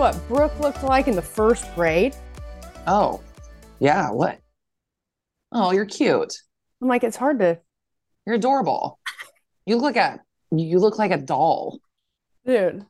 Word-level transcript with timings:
What 0.00 0.16
Brooke 0.28 0.58
looked 0.60 0.82
like 0.82 1.08
in 1.08 1.14
the 1.14 1.20
first 1.20 1.74
grade? 1.74 2.16
Oh, 2.86 3.20
yeah. 3.80 4.10
What? 4.10 4.38
Oh, 5.52 5.72
you're 5.72 5.84
cute. 5.84 6.34
I'm 6.80 6.88
like, 6.88 7.04
it's 7.04 7.18
hard 7.18 7.38
to, 7.40 7.58
You're 8.24 8.36
adorable. 8.36 8.98
You 9.66 9.76
look 9.76 9.94
like 9.94 9.96
a 9.96 10.20
you 10.56 10.78
look 10.78 10.98
like 10.98 11.10
a 11.10 11.18
doll. 11.18 11.80
dude. 12.46 12.86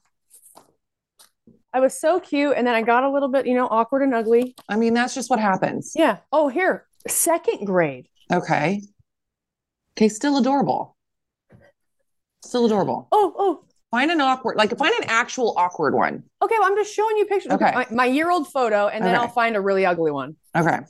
I 1.74 1.80
was 1.80 1.98
so 1.98 2.20
cute, 2.20 2.54
and 2.56 2.64
then 2.64 2.76
I 2.76 2.82
got 2.82 3.02
a 3.02 3.10
little 3.10 3.28
bit, 3.28 3.44
you 3.44 3.54
know, 3.54 3.66
awkward 3.68 4.02
and 4.02 4.14
ugly. 4.14 4.54
I 4.68 4.76
mean, 4.76 4.94
that's 4.94 5.12
just 5.14 5.30
what 5.30 5.40
happens. 5.40 5.92
Yeah. 5.96 6.18
Oh, 6.30 6.46
here, 6.46 6.86
second 7.08 7.64
grade. 7.66 8.06
Okay. 8.32 8.82
Okay, 9.96 10.08
still 10.08 10.36
adorable. 10.38 10.96
Still 12.44 12.66
adorable. 12.66 13.08
Oh, 13.10 13.34
oh, 13.36 13.64
Find 13.90 14.10
an 14.10 14.20
awkward, 14.20 14.56
like 14.56 14.76
find 14.78 14.94
an 15.02 15.08
actual 15.10 15.54
awkward 15.56 15.94
one. 15.94 16.22
okay. 16.42 16.54
Well, 16.60 16.68
I'm 16.70 16.76
just 16.76 16.94
showing 16.94 17.16
you 17.16 17.24
pictures. 17.26 17.52
Okay. 17.52 17.72
My, 17.74 17.86
my 17.90 18.04
year 18.04 18.30
old 18.30 18.46
photo, 18.52 18.86
and 18.86 19.04
then 19.04 19.14
Okay. 19.14 19.22
I'll 19.22 19.28
find 19.28 19.56
a 19.56 19.60
really 19.60 19.84
ugly 19.84 20.10
one. 20.12 20.36
Okay. 20.56 20.78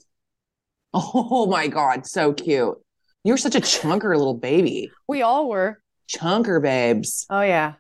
Oh 0.93 1.47
my 1.47 1.69
God, 1.69 2.05
so 2.05 2.33
cute. 2.33 2.77
You're 3.23 3.37
such 3.37 3.55
a 3.55 3.61
chunker 3.61 4.17
little 4.17 4.35
baby. 4.35 4.91
We 5.07 5.23
all 5.23 5.49
were. 5.49 5.81
Chunker 6.13 6.61
babes. 6.61 7.27
Oh, 7.31 7.43
yeah. 7.43 7.75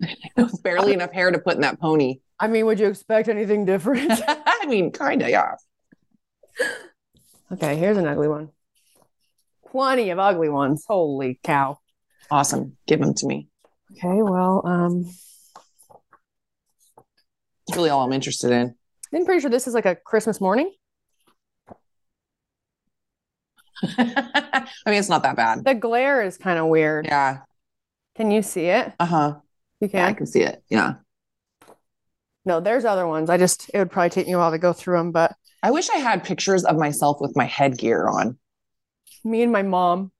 Barely 0.64 0.92
enough 0.92 1.12
hair 1.12 1.30
to 1.30 1.38
put 1.38 1.54
in 1.54 1.60
that 1.60 1.78
pony. 1.80 2.18
I 2.40 2.48
mean, 2.48 2.66
would 2.66 2.80
you 2.80 2.88
expect 2.88 3.28
anything 3.28 3.64
different? 3.64 4.10
I 4.28 4.66
mean, 4.66 4.90
kind 4.90 5.22
of, 5.22 5.28
yeah. 5.28 5.54
okay, 7.52 7.76
here's 7.76 7.96
an 7.96 8.08
ugly 8.08 8.26
one. 8.26 8.48
Plenty 9.70 10.10
of 10.10 10.18
ugly 10.18 10.48
ones. 10.48 10.84
Holy 10.88 11.38
cow. 11.44 11.78
Awesome. 12.30 12.76
Give 12.86 13.00
them 13.00 13.14
to 13.14 13.26
me. 13.26 13.47
Okay, 13.98 14.22
well, 14.22 14.62
um, 14.64 15.04
It's 17.66 17.76
really 17.76 17.90
all 17.90 18.04
I'm 18.04 18.12
interested 18.12 18.50
in. 18.50 18.74
I'm 19.14 19.24
pretty 19.24 19.40
sure 19.40 19.50
this 19.50 19.66
is 19.66 19.74
like 19.74 19.86
a 19.86 19.96
Christmas 19.96 20.40
morning. 20.40 20.72
I 23.82 24.66
mean, 24.86 24.94
it's 24.96 25.08
not 25.08 25.22
that 25.22 25.36
bad. 25.36 25.64
The 25.64 25.74
glare 25.74 26.22
is 26.22 26.36
kind 26.36 26.58
of 26.58 26.66
weird. 26.66 27.06
Yeah. 27.06 27.38
Can 28.16 28.30
you 28.30 28.42
see 28.42 28.66
it? 28.66 28.92
Uh 28.98 29.06
huh. 29.06 29.34
You 29.80 29.88
Yeah, 29.92 30.06
I 30.06 30.12
can. 30.12 30.16
can 30.16 30.26
see 30.26 30.42
it. 30.42 30.62
Yeah. 30.68 30.94
No, 32.44 32.60
there's 32.60 32.84
other 32.84 33.06
ones. 33.06 33.30
I 33.30 33.36
just 33.36 33.70
it 33.74 33.78
would 33.78 33.90
probably 33.90 34.10
take 34.10 34.26
me 34.26 34.32
a 34.32 34.38
while 34.38 34.50
to 34.50 34.58
go 34.58 34.72
through 34.72 34.96
them, 34.98 35.12
but 35.12 35.34
I 35.62 35.70
wish 35.70 35.88
I 35.90 35.98
had 35.98 36.24
pictures 36.24 36.64
of 36.64 36.76
myself 36.76 37.18
with 37.20 37.36
my 37.36 37.44
headgear 37.44 38.08
on. 38.08 38.38
me 39.24 39.42
and 39.42 39.52
my 39.52 39.62
mom. 39.62 40.10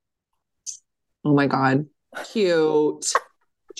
Oh 1.24 1.34
my 1.34 1.46
God. 1.46 1.86
Cute. 2.32 3.12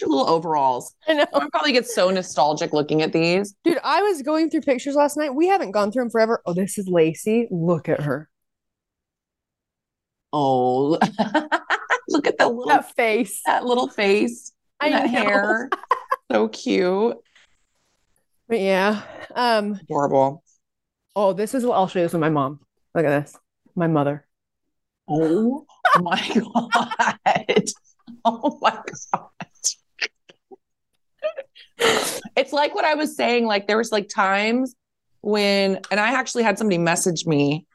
Your 0.00 0.10
little 0.10 0.28
overalls. 0.28 0.94
I 1.06 1.14
know. 1.14 1.26
I 1.34 1.48
probably 1.50 1.72
get 1.72 1.86
so 1.86 2.10
nostalgic 2.10 2.72
looking 2.72 3.02
at 3.02 3.12
these. 3.12 3.54
Dude, 3.64 3.78
I 3.82 4.02
was 4.02 4.22
going 4.22 4.50
through 4.50 4.60
pictures 4.62 4.94
last 4.94 5.16
night. 5.16 5.34
We 5.34 5.48
haven't 5.48 5.72
gone 5.72 5.90
through 5.92 6.04
them 6.04 6.10
forever. 6.10 6.42
Oh, 6.46 6.52
this 6.54 6.78
is 6.78 6.88
Lacey. 6.88 7.48
Look 7.50 7.88
at 7.88 8.00
her. 8.02 8.28
Oh, 10.32 10.98
look 12.08 12.26
at 12.26 12.36
the 12.38 12.46
little 12.48 12.66
That 12.66 12.94
face. 12.94 13.40
that 13.46 13.64
little 13.64 13.88
face, 13.88 14.52
I 14.80 14.90
that 14.90 15.04
know. 15.04 15.18
hair. 15.22 15.70
So 16.30 16.46
cute. 16.48 17.16
But 18.48 18.60
yeah. 18.60 19.00
Um, 19.34 19.78
Adorable. 19.80 20.44
oh, 21.16 21.32
this 21.32 21.54
is 21.54 21.64
I'll 21.64 21.88
show 21.88 22.00
you 22.00 22.04
this 22.04 22.12
with 22.12 22.20
my 22.20 22.28
mom. 22.28 22.60
Look 22.94 23.06
at 23.06 23.24
this. 23.24 23.34
My 23.74 23.86
mother. 23.86 24.26
Oh 25.08 25.64
my 26.02 26.20
God. 26.34 27.64
Oh 28.26 28.58
my 28.60 28.82
God. 29.14 29.47
It's 32.36 32.52
like 32.52 32.74
what 32.74 32.84
I 32.84 32.94
was 32.94 33.16
saying. 33.16 33.46
Like 33.46 33.66
there 33.66 33.76
was 33.78 33.90
like 33.92 34.08
times 34.08 34.74
when, 35.22 35.80
and 35.90 35.98
I 36.00 36.12
actually 36.12 36.42
had 36.44 36.58
somebody 36.58 36.78
message 36.78 37.26
me 37.26 37.66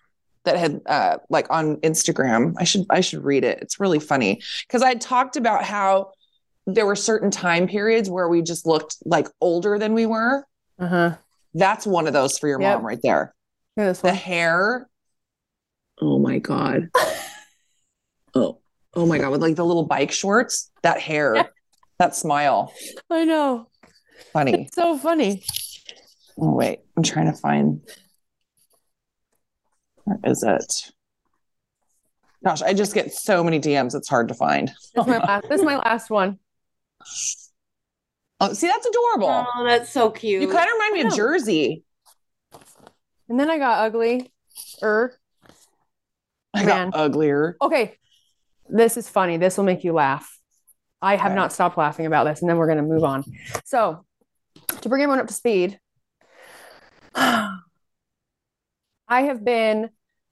that 0.45 0.57
had 0.57 0.81
uh 0.85 1.17
like 1.29 1.47
on 1.49 1.77
Instagram. 1.77 2.53
I 2.57 2.63
should 2.63 2.85
I 2.89 3.01
should 3.01 3.23
read 3.23 3.43
it. 3.43 3.59
It's 3.61 3.79
really 3.79 3.99
funny 3.99 4.41
because 4.67 4.81
I 4.81 4.93
talked 4.95 5.35
about 5.37 5.63
how 5.63 6.11
there 6.65 6.85
were 6.85 6.95
certain 6.95 7.29
time 7.31 7.67
periods 7.67 8.09
where 8.09 8.27
we 8.29 8.41
just 8.41 8.65
looked 8.65 8.95
like 9.05 9.27
older 9.41 9.77
than 9.77 9.93
we 9.93 10.05
were. 10.05 10.45
Uh-huh. 10.79 11.15
That's 11.53 11.85
one 11.85 12.07
of 12.07 12.13
those 12.13 12.37
for 12.39 12.47
your 12.47 12.59
Yep. 12.61 12.77
mom 12.77 12.85
right 12.85 12.99
there. 13.03 13.33
This 13.75 13.99
The 14.01 14.13
hair. 14.13 14.87
Oh 16.01 16.19
my 16.19 16.39
god. 16.39 16.89
Oh, 18.35 18.59
oh 18.95 19.05
my 19.05 19.19
god! 19.19 19.29
With 19.29 19.41
like 19.43 19.55
the 19.55 19.63
little 19.65 19.85
bike 19.85 20.11
shorts, 20.11 20.71
that 20.81 20.99
hair, 20.99 21.35
Yeah. 21.35 21.47
that 21.99 22.15
smile, 22.15 22.73
I 23.09 23.25
know. 23.25 23.67
Funny. 24.31 24.63
It's 24.63 24.75
so 24.75 24.97
funny. 24.97 25.43
Oh 26.39 26.53
wait, 26.53 26.79
I'm 26.97 27.03
trying 27.03 27.27
to 27.27 27.37
find. 27.37 27.81
Where 30.05 30.19
is 30.25 30.43
it? 30.43 30.91
Gosh, 32.43 32.61
I 32.61 32.73
just 32.73 32.93
get 32.93 33.13
so 33.13 33.43
many 33.43 33.59
DMs. 33.59 33.95
It's 33.95 34.09
hard 34.09 34.27
to 34.27 34.33
find. 34.33 34.67
This 34.95 35.05
is 35.05 35.07
my 35.07 35.17
last, 35.19 35.49
this 35.49 35.59
is 35.59 35.65
my 35.65 35.77
last 35.77 36.09
one. 36.09 36.39
Oh, 38.39 38.51
see, 38.51 38.67
that's 38.67 38.85
adorable. 38.85 39.47
Oh, 39.55 39.63
that's 39.65 39.89
so 39.89 40.09
cute. 40.09 40.41
you 40.41 40.49
kind 40.49 40.67
of 40.67 40.73
remind 40.73 40.93
me 40.93 41.01
of. 41.03 41.15
Jersey. 41.15 41.83
And 43.29 43.39
then 43.39 43.49
I 43.49 43.57
got 43.57 43.85
ugly. 43.85 44.33
Er. 44.81 45.17
I 46.53 46.65
Man. 46.65 46.89
got 46.89 46.99
uglier. 46.99 47.55
Okay. 47.61 47.97
This 48.67 48.97
is 48.97 49.07
funny. 49.07 49.37
This 49.37 49.57
will 49.57 49.63
make 49.63 49.85
you 49.85 49.93
laugh. 49.93 50.32
I 51.03 51.17
have 51.17 51.31
Okay. 51.31 51.35
not 51.35 51.51
stopped 51.53 51.77
laughing 51.77 52.05
about 52.05 52.23
this, 52.23 52.41
and 52.41 52.49
then 52.49 52.57
we're 52.57 52.65
going 52.65 52.77
to 52.77 52.83
move 52.83 53.03
on. 53.03 53.23
So, 53.65 54.05
to 54.81 54.89
bring 54.89 55.03
everyone 55.03 55.19
up 55.19 55.27
to 55.27 55.33
speed, 55.33 55.79
I 57.15 57.51
have 59.09 59.43
been 59.43 59.89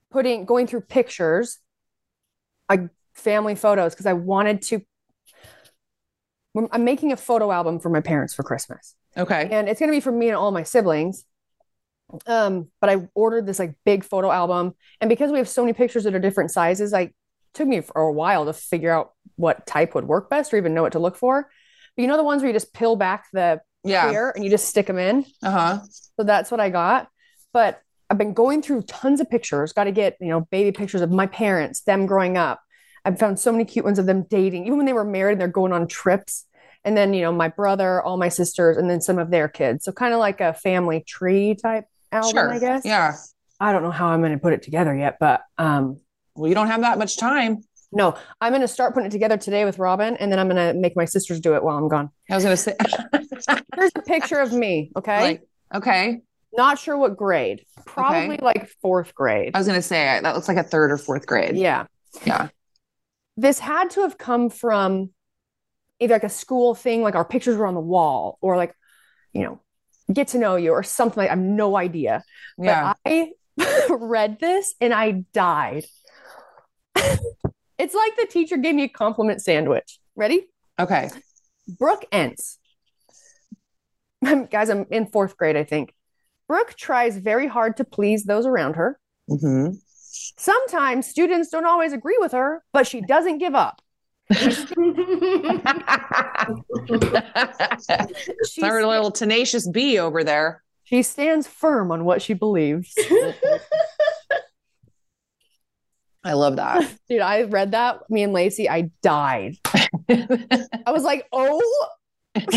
putting 0.09 0.45
going 0.45 0.67
through 0.67 0.81
pictures, 0.81 1.59
like 2.69 2.89
family 3.13 3.55
photos, 3.55 3.93
because 3.93 4.05
I 4.05 4.13
wanted 4.13 4.61
to. 4.63 4.81
I'm 6.71 6.83
making 6.83 7.11
a 7.11 7.17
photo 7.17 7.51
album 7.51 7.79
for 7.79 7.89
my 7.89 8.01
parents 8.01 8.33
for 8.33 8.43
Christmas 8.43 8.95
Okay. 9.15 9.47
and 9.49 9.69
it's 9.69 9.79
gonna 9.79 9.93
be 9.93 10.01
for 10.01 10.11
me 10.11 10.27
and 10.27 10.35
all 10.35 10.51
my 10.51 10.63
siblings. 10.63 11.23
Um, 12.27 12.67
but 12.81 12.89
I 12.89 13.07
ordered 13.15 13.45
this 13.45 13.57
like 13.57 13.75
big 13.85 14.03
photo 14.03 14.29
album, 14.29 14.73
and 14.99 15.07
because 15.07 15.31
we 15.31 15.37
have 15.37 15.47
so 15.47 15.61
many 15.63 15.71
pictures 15.71 16.03
that 16.03 16.13
are 16.13 16.19
different 16.19 16.51
sizes, 16.51 16.91
like 16.91 17.15
took 17.53 17.67
me 17.67 17.81
for 17.81 18.01
a 18.01 18.11
while 18.11 18.45
to 18.45 18.53
figure 18.53 18.91
out 18.91 19.11
what 19.35 19.65
type 19.65 19.95
would 19.95 20.07
work 20.07 20.29
best 20.29 20.53
or 20.53 20.57
even 20.57 20.73
know 20.73 20.83
what 20.83 20.93
to 20.93 20.99
look 20.99 21.15
for. 21.17 21.49
But 21.95 22.01
you 22.01 22.07
know 22.07 22.17
the 22.17 22.23
ones 22.23 22.41
where 22.41 22.47
you 22.49 22.53
just 22.55 22.73
peel 22.73 22.95
back 22.95 23.25
the 23.33 23.61
Yeah. 23.83 24.07
clear 24.07 24.31
and 24.35 24.43
you 24.43 24.49
just 24.49 24.67
stick 24.67 24.87
them 24.87 24.97
in. 24.99 25.25
Uh 25.43 25.51
huh. 25.51 25.79
So 26.17 26.23
that's 26.23 26.51
what 26.51 26.59
I 26.59 26.69
got. 26.69 27.07
But 27.53 27.81
I've 28.09 28.17
been 28.17 28.33
going 28.33 28.61
through 28.61 28.83
tons 28.83 29.21
of 29.21 29.29
pictures. 29.29 29.73
Got 29.73 29.85
to 29.85 29.91
get 29.91 30.17
you 30.19 30.27
know 30.29 30.41
baby 30.51 30.71
pictures 30.71 31.01
of 31.01 31.11
my 31.11 31.27
parents, 31.27 31.81
them 31.81 32.05
growing 32.05 32.37
up. 32.37 32.61
I've 33.03 33.17
found 33.17 33.39
so 33.39 33.51
many 33.51 33.65
cute 33.65 33.83
ones 33.85 33.97
of 33.99 34.05
them 34.05 34.23
dating, 34.29 34.65
even 34.65 34.77
when 34.77 34.85
they 34.85 34.93
were 34.93 35.03
married 35.05 35.33
and 35.33 35.41
they're 35.41 35.47
going 35.47 35.73
on 35.73 35.87
trips. 35.87 36.45
And 36.83 36.95
then 36.97 37.13
you 37.13 37.21
know 37.21 37.31
my 37.31 37.47
brother, 37.47 38.01
all 38.01 38.17
my 38.17 38.29
sisters, 38.29 38.77
and 38.77 38.89
then 38.89 39.01
some 39.01 39.17
of 39.19 39.29
their 39.31 39.47
kids. 39.47 39.85
So 39.85 39.91
kind 39.91 40.13
of 40.13 40.19
like 40.19 40.41
a 40.41 40.53
family 40.53 41.03
tree 41.07 41.55
type 41.55 41.85
album, 42.11 42.31
Sure. 42.31 42.51
I 42.53 42.59
guess. 42.59 42.85
Yeah. 42.85 43.15
I 43.59 43.71
don't 43.71 43.83
know 43.83 43.91
how 43.91 44.07
I'm 44.07 44.21
going 44.21 44.31
to 44.31 44.39
put 44.39 44.53
it 44.53 44.63
together 44.63 44.95
yet, 44.95 45.17
but 45.19 45.41
um, 45.59 45.99
Well, 46.35 46.47
you 46.49 46.55
don't 46.55 46.67
have 46.67 46.81
that 46.81 46.97
much 46.97 47.17
time. 47.17 47.61
no, 47.91 48.15
I'm 48.39 48.51
going 48.51 48.61
to 48.61 48.67
start 48.67 48.93
putting 48.93 49.07
it 49.07 49.11
together 49.11 49.37
today 49.37 49.65
with 49.65 49.77
Robin, 49.79 50.15
and 50.17 50.31
then 50.31 50.39
I'm 50.39 50.47
going 50.47 50.73
to 50.73 50.79
make 50.79 50.95
my 50.95 51.05
sisters 51.05 51.39
do 51.39 51.55
it 51.55 51.63
while 51.63 51.77
I'm 51.77 51.87
gone. 51.89 52.09
I 52.29 52.35
was 52.35 52.43
gonna 52.43 52.57
say. 52.57 52.75
Here's 53.75 53.91
a 53.95 54.01
picture 54.01 54.39
of 54.39 54.53
me. 54.53 54.91
Okay, 54.95 55.21
Like, 55.21 55.41
okay. 55.73 56.21
not 56.53 56.79
sure 56.79 56.97
what 56.97 57.17
grade. 57.17 57.65
Probably 57.85 58.37
like 58.37 58.69
fourth 58.81 59.13
grade. 59.15 59.51
I 59.53 59.57
was 59.57 59.67
gonna 59.67 59.81
say 59.81 60.19
that 60.21 60.35
looks 60.35 60.47
like 60.47 60.57
a 60.57 60.63
third 60.63 60.91
or 60.91 60.97
fourth 60.97 61.25
grade. 61.25 61.55
Yeah. 61.57 61.85
Yeah. 62.25 62.49
This 63.37 63.59
had 63.59 63.89
to 63.91 64.01
have 64.01 64.17
come 64.17 64.49
from 64.49 65.09
either 65.99 66.13
like 66.15 66.23
a 66.23 66.29
school 66.29 66.75
thing, 66.75 67.01
like 67.01 67.15
our 67.15 67.25
pictures 67.25 67.57
were 67.57 67.65
on 67.65 67.73
the 67.73 67.79
wall, 67.79 68.37
or 68.41 68.55
like, 68.57 68.75
you 69.33 69.41
know, 69.43 69.61
get 70.13 70.29
to 70.29 70.37
know 70.37 70.55
you 70.57 70.71
or 70.71 70.83
something 70.83 71.17
like 71.21 71.29
I 71.29 71.33
have 71.35 71.39
no 71.39 71.75
idea. 71.77 72.23
Yeah. 72.57 72.93
But 73.03 73.11
I 73.11 73.31
read 73.89 74.39
this 74.39 74.75
and 74.81 74.93
I 74.93 75.23
died. 75.33 75.85
It's 77.77 77.95
like 77.95 78.15
the 78.15 78.27
teacher 78.29 78.57
gave 78.57 78.75
me 78.75 78.83
a 78.83 78.87
compliment 78.89 79.41
sandwich. 79.41 79.99
Ready? 80.15 80.47
Okay. 80.79 81.09
Brooke 81.79 82.05
Entz. 82.11 82.57
Guys, 84.51 84.69
I'm 84.69 84.85
in 84.91 85.07
fourth 85.07 85.35
grade, 85.37 85.57
I 85.57 85.63
think. 85.63 85.93
Brooke 86.47 86.75
tries 86.77 87.17
very 87.17 87.47
hard 87.47 87.77
to 87.77 87.83
please 87.83 88.23
those 88.25 88.45
around 88.45 88.75
her. 88.75 88.99
hmm 89.27 89.69
Sometimes 90.37 91.07
students 91.07 91.49
don't 91.49 91.65
always 91.65 91.93
agree 91.93 92.17
with 92.19 92.33
her, 92.33 92.63
but 92.73 92.85
she 92.85 92.99
doesn't 93.01 93.37
give 93.37 93.55
up. 93.55 93.81
She's 98.49 98.63
Our 98.63 98.85
little 98.85 99.11
tenacious 99.11 99.67
bee 99.67 99.99
over 99.99 100.23
there. 100.23 100.63
she 100.83 101.01
stands 101.03 101.47
firm 101.47 101.91
on 101.91 102.03
what 102.05 102.21
she 102.21 102.33
believes. 102.33 102.93
I 106.23 106.33
love 106.33 106.57
that. 106.57 106.89
Dude, 107.09 107.21
I 107.21 107.43
read 107.43 107.71
that. 107.71 108.09
Me 108.09 108.23
and 108.23 108.33
Lacey, 108.33 108.69
I 108.69 108.91
died. 109.01 109.55
I 110.09 110.91
was 110.91 111.03
like, 111.03 111.27
oh, 111.31 111.89
You're 112.35 112.51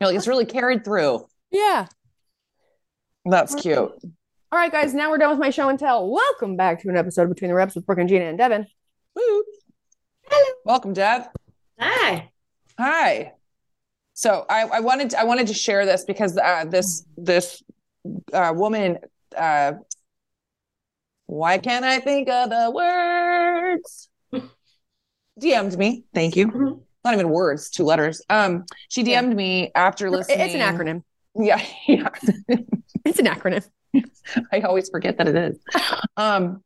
like, 0.00 0.16
it's 0.16 0.26
really 0.28 0.46
carried 0.46 0.84
through. 0.84 1.26
yeah. 1.50 1.86
That's 3.26 3.54
cute. 3.54 3.78
All 3.78 4.58
right, 4.58 4.70
guys, 4.70 4.92
now 4.92 5.10
we're 5.10 5.18
done 5.18 5.30
with 5.30 5.38
my 5.38 5.50
show 5.50 5.68
and 5.68 5.78
tell. 5.78 6.10
Welcome 6.10 6.56
back 6.56 6.82
to 6.82 6.88
an 6.90 6.96
episode 6.96 7.22
of 7.22 7.30
between 7.30 7.48
the 7.48 7.54
reps 7.54 7.74
with 7.74 7.86
Brooke 7.86 7.98
and 7.98 8.08
Gina 8.08 8.26
and 8.26 8.36
Devin. 8.36 8.66
Woo. 9.16 9.44
Welcome, 10.64 10.92
Deb. 10.92 11.22
Hi. 11.80 12.30
Hi. 12.78 13.32
So 14.12 14.44
I, 14.48 14.64
I 14.64 14.80
wanted 14.80 15.10
to, 15.10 15.20
I 15.20 15.24
wanted 15.24 15.46
to 15.48 15.54
share 15.54 15.86
this 15.86 16.04
because 16.04 16.36
uh, 16.36 16.66
this 16.68 17.04
this 17.16 17.62
uh, 18.32 18.52
woman 18.54 18.98
uh, 19.36 19.72
why 21.34 21.58
can't 21.58 21.84
I 21.84 21.98
think 21.98 22.28
of 22.28 22.48
the 22.50 22.70
words? 22.70 24.08
DM'd 25.40 25.76
me. 25.78 26.04
Thank 26.14 26.36
you. 26.36 26.48
Mhm. 26.48 26.80
Not 27.04 27.14
even 27.14 27.28
words, 27.28 27.68
two 27.70 27.84
letters. 27.84 28.22
Um, 28.30 28.64
she 28.88 29.02
Yeah. 29.02 29.20
DM'd 29.22 29.36
me 29.36 29.70
after 29.74 30.10
listening. 30.10 30.40
It's 30.40 30.54
an 30.54 30.60
acronym. 30.60 31.02
Yeah, 31.34 31.60
yeah. 31.88 32.08
It's 33.04 33.18
an 33.18 33.26
acronym. 33.26 33.64
I 34.52 34.60
always 34.60 34.88
forget 34.88 35.18
that 35.18 35.28
it 35.28 35.36
is. 35.36 35.58
Um, 36.16 36.62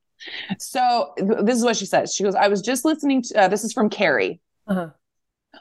so 0.59 1.13
th- 1.19 1.41
this 1.43 1.57
is 1.57 1.65
what 1.65 1.77
she 1.77 1.87
says. 1.87 2.15
She 2.15 2.23
goes, 2.23 2.35
I 2.35 2.49
was 2.49 2.61
just 2.61 2.85
listening 2.85 3.23
to, 3.23 3.43
uh, 3.45 3.49
this 3.49 3.65
is 3.65 3.73
from 3.73 3.89
Carrie. 3.91 4.41
Uh-huh. 4.67 4.91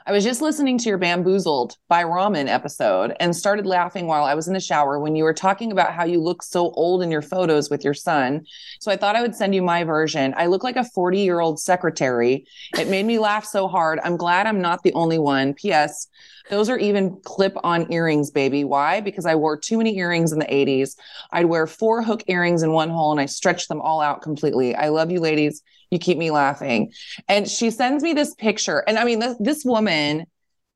I 0.05 0.11
was 0.11 0.25
just 0.25 0.41
listening 0.41 0.77
to 0.79 0.89
your 0.89 0.97
Bamboozled 0.97 1.77
by 1.87 2.03
Ramen 2.03 2.47
episode 2.47 3.15
and 3.21 3.33
started 3.33 3.65
laughing 3.65 4.05
while 4.05 4.25
I 4.25 4.35
was 4.35 4.47
in 4.47 4.53
the 4.53 4.59
shower 4.59 4.99
when 4.99 5.15
you 5.15 5.23
were 5.23 5.33
talking 5.33 5.71
about 5.71 5.93
how 5.93 6.03
you 6.03 6.21
look 6.21 6.43
so 6.43 6.71
old 6.71 7.01
in 7.01 7.09
your 7.09 7.21
photos 7.21 7.69
with 7.69 7.85
your 7.85 7.93
son. 7.93 8.45
So 8.81 8.91
I 8.91 8.97
thought 8.97 9.15
I 9.15 9.21
would 9.21 9.35
send 9.35 9.55
you 9.55 9.61
my 9.61 9.85
version. 9.85 10.33
I 10.35 10.47
look 10.47 10.63
like 10.63 10.75
a 10.75 10.83
40 10.83 11.19
year 11.19 11.39
old 11.39 11.59
secretary. 11.59 12.45
It 12.77 12.89
made 12.89 13.05
me 13.05 13.17
laugh 13.17 13.45
so 13.45 13.69
hard. 13.69 13.99
I'm 14.03 14.17
glad 14.17 14.45
I'm 14.45 14.61
not 14.61 14.83
the 14.83 14.93
only 14.93 15.19
one. 15.19 15.53
P.S. 15.53 16.07
Those 16.49 16.69
are 16.69 16.77
even 16.77 17.19
clip 17.23 17.55
on 17.63 17.91
earrings, 17.91 18.29
baby. 18.29 18.65
Why? 18.65 18.99
Because 18.99 19.25
I 19.25 19.35
wore 19.35 19.57
too 19.57 19.77
many 19.77 19.97
earrings 19.97 20.33
in 20.33 20.39
the 20.39 20.45
80s. 20.45 20.97
I'd 21.31 21.45
wear 21.45 21.65
four 21.65 22.03
hook 22.03 22.23
earrings 22.27 22.61
in 22.61 22.71
one 22.73 22.89
hole 22.89 23.11
and 23.11 23.21
I 23.21 23.25
stretched 23.25 23.69
them 23.69 23.81
all 23.81 24.01
out 24.01 24.21
completely. 24.21 24.75
I 24.75 24.89
love 24.89 25.11
you, 25.11 25.21
ladies. 25.21 25.63
You 25.91 25.99
keep 25.99 26.17
me 26.17 26.31
laughing. 26.31 26.91
And 27.27 27.49
she 27.49 27.71
sends 27.71 28.03
me 28.03 28.13
this 28.13 28.33
picture. 28.35 28.83
And 28.87 28.97
I 28.97 29.05
mean, 29.05 29.19
this, 29.19 29.37
this 29.39 29.65
woman 29.65 30.25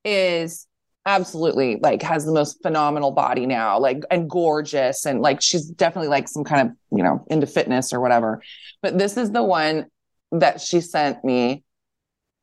is 0.04 0.68
absolutely 1.06 1.78
like 1.81 2.02
has 2.04 2.25
the 2.25 2.31
most 2.31 2.62
phenomenal 2.62 3.12
body 3.12 3.46
now, 3.46 3.80
like, 3.80 4.04
and 4.12 4.30
gorgeous. 4.30 5.06
And 5.06 5.22
like, 5.22 5.42
she's 5.42 5.66
definitely 5.66 6.10
like 6.10 6.28
some 6.28 6.44
kind 6.44 6.69
of, 6.69 6.75
you 6.98 7.04
know, 7.04 7.25
into 7.30 7.48
fitness 7.48 7.94
or 7.94 8.00
whatever. 8.00 8.42
But 8.81 8.98
this 8.98 9.18
is 9.18 9.31
the 9.31 9.44
one 9.44 9.88
that 10.31 10.62
she 10.62 10.81
sent 10.81 11.24
me. 11.24 11.63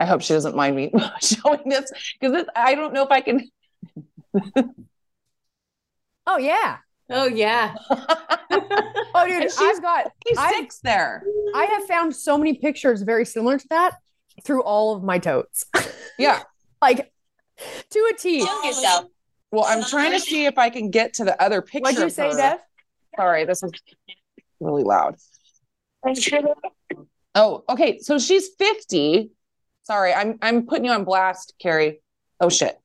I 0.00 0.06
hope 0.06 0.23
she 0.23 0.35
doesn't 0.35 0.55
mind 0.56 0.76
me 0.76 0.93
showing 1.20 1.69
this 1.69 1.91
because 2.20 2.44
I 2.55 2.75
don't 2.75 2.93
know 2.93 3.05
if 3.05 3.11
I 3.11 3.20
can. 3.20 3.49
Oh, 6.26 6.37
yeah. 6.38 6.79
Oh 7.10 7.26
yeah. 7.26 7.75
Oh, 9.14 9.26
dude, 9.26 9.43
And 9.43 9.50
she's- 9.50 9.58
I've 9.60 9.82
got, 9.82 10.12
He's 10.26 10.38
I- 10.38 10.52
six 10.52 10.78
there. 10.81 11.25
I 11.55 11.64
have 11.64 11.84
found 11.87 12.14
so 12.14 12.38
many 12.38 12.55
pictures 12.55 13.02
very 13.02 13.25
similar 13.25 13.58
to 13.58 13.69
that 13.70 13.94
through 14.44 14.62
all 14.62 14.94
of 14.94 15.02
my 15.02 15.19
totes. 15.19 15.64
Yeah. 16.19 16.43
like 16.82 17.12
to 17.90 18.12
a 18.12 18.16
T. 18.16 18.44
Chill 18.44 18.64
yourself. 18.64 19.06
Well, 19.50 19.64
I'm 19.66 19.82
trying 19.84 20.12
to 20.12 20.20
see 20.20 20.46
if 20.46 20.56
I 20.58 20.69
can 20.70 20.90
get 20.90 21.14
to 21.14 21.25
the 21.25 21.40
other 21.43 21.62
picture. 21.62 21.82
What'd 21.82 21.99
you 22.00 22.10
say, 22.10 22.31
her. 22.31 22.37
Dev? 22.37 22.58
Sorry, 23.16 23.44
this 23.44 23.62
is 23.62 23.72
really 24.60 24.82
loud. 24.84 25.16
Oh, 27.34 27.64
okay. 27.69 27.99
So 28.00 28.19
she's 28.19 28.49
50. 28.58 29.31
Sorry, 29.84 30.12
I'm 30.12 30.38
I'm 30.43 30.66
putting 30.66 30.84
you 30.84 30.90
on 30.93 31.05
blast, 31.05 31.55
Carrie. 31.60 32.00
Oh 32.40 32.49
shit. 32.49 32.78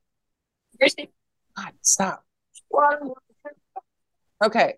God, 0.80 1.72
stop. 1.82 2.24
Okay. 4.44 4.74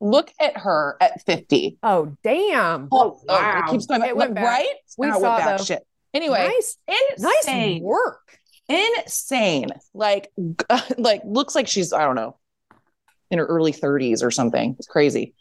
Look 0.00 0.30
at 0.40 0.56
her 0.58 0.96
at 1.00 1.24
50. 1.24 1.78
Oh, 1.82 2.16
damn. 2.22 2.88
Oh, 2.92 3.20
oh 3.20 3.24
wow. 3.26 3.62
it 3.66 3.70
keeps 3.70 3.86
going 3.86 4.00
back. 4.00 4.10
It 4.10 4.16
went 4.16 4.34
back. 4.34 4.44
Right? 4.44 4.74
We 4.98 5.08
Oh, 5.08 5.12
saw 5.20 5.20
went 5.20 5.44
back. 5.44 5.58
though. 5.58 5.64
Shit. 5.64 5.86
Anyway, 6.12 6.38
nice, 6.48 6.76
nice 7.18 7.36
insane. 7.46 7.82
work. 7.82 8.38
insane. 8.68 9.68
Like, 9.94 10.30
like 10.98 11.22
looks 11.24 11.54
like 11.54 11.66
she's 11.66 11.92
I 11.92 12.04
don't 12.04 12.14
know, 12.14 12.36
in 13.30 13.38
her 13.38 13.46
early 13.46 13.72
30s 13.72 14.22
or 14.22 14.30
something. 14.30 14.76
It's 14.78 14.86
crazy. 14.86 15.34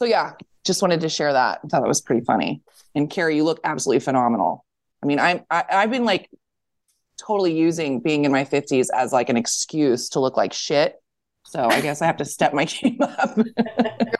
So 0.00 0.06
yeah, 0.06 0.32
just 0.64 0.80
wanted 0.82 1.00
to 1.02 1.08
share 1.08 1.32
that. 1.32 1.60
I 1.64 1.68
thought 1.68 1.84
it 1.84 1.88
was 1.88 2.00
pretty 2.00 2.24
funny. 2.24 2.62
And 2.94 3.10
Carrie, 3.10 3.36
you 3.36 3.44
look 3.44 3.60
absolutely 3.64 4.00
phenomenal. 4.00 4.64
I 5.02 5.06
mean, 5.06 5.18
I'm 5.18 5.42
I, 5.50 5.64
I've 5.70 5.90
been 5.90 6.04
like 6.04 6.30
totally 7.20 7.56
using 7.56 8.00
being 8.00 8.24
in 8.24 8.32
my 8.32 8.44
50s 8.44 8.86
as 8.94 9.12
like 9.12 9.28
an 9.28 9.36
excuse 9.36 10.08
to 10.10 10.20
look 10.20 10.36
like 10.36 10.52
shit. 10.52 10.96
So 11.52 11.66
I 11.66 11.82
guess 11.82 12.00
I 12.00 12.06
have 12.06 12.16
to 12.16 12.24
step 12.24 12.54
my 12.54 12.64
game 12.82 12.96
up. 13.02 13.36
You're 13.36 13.44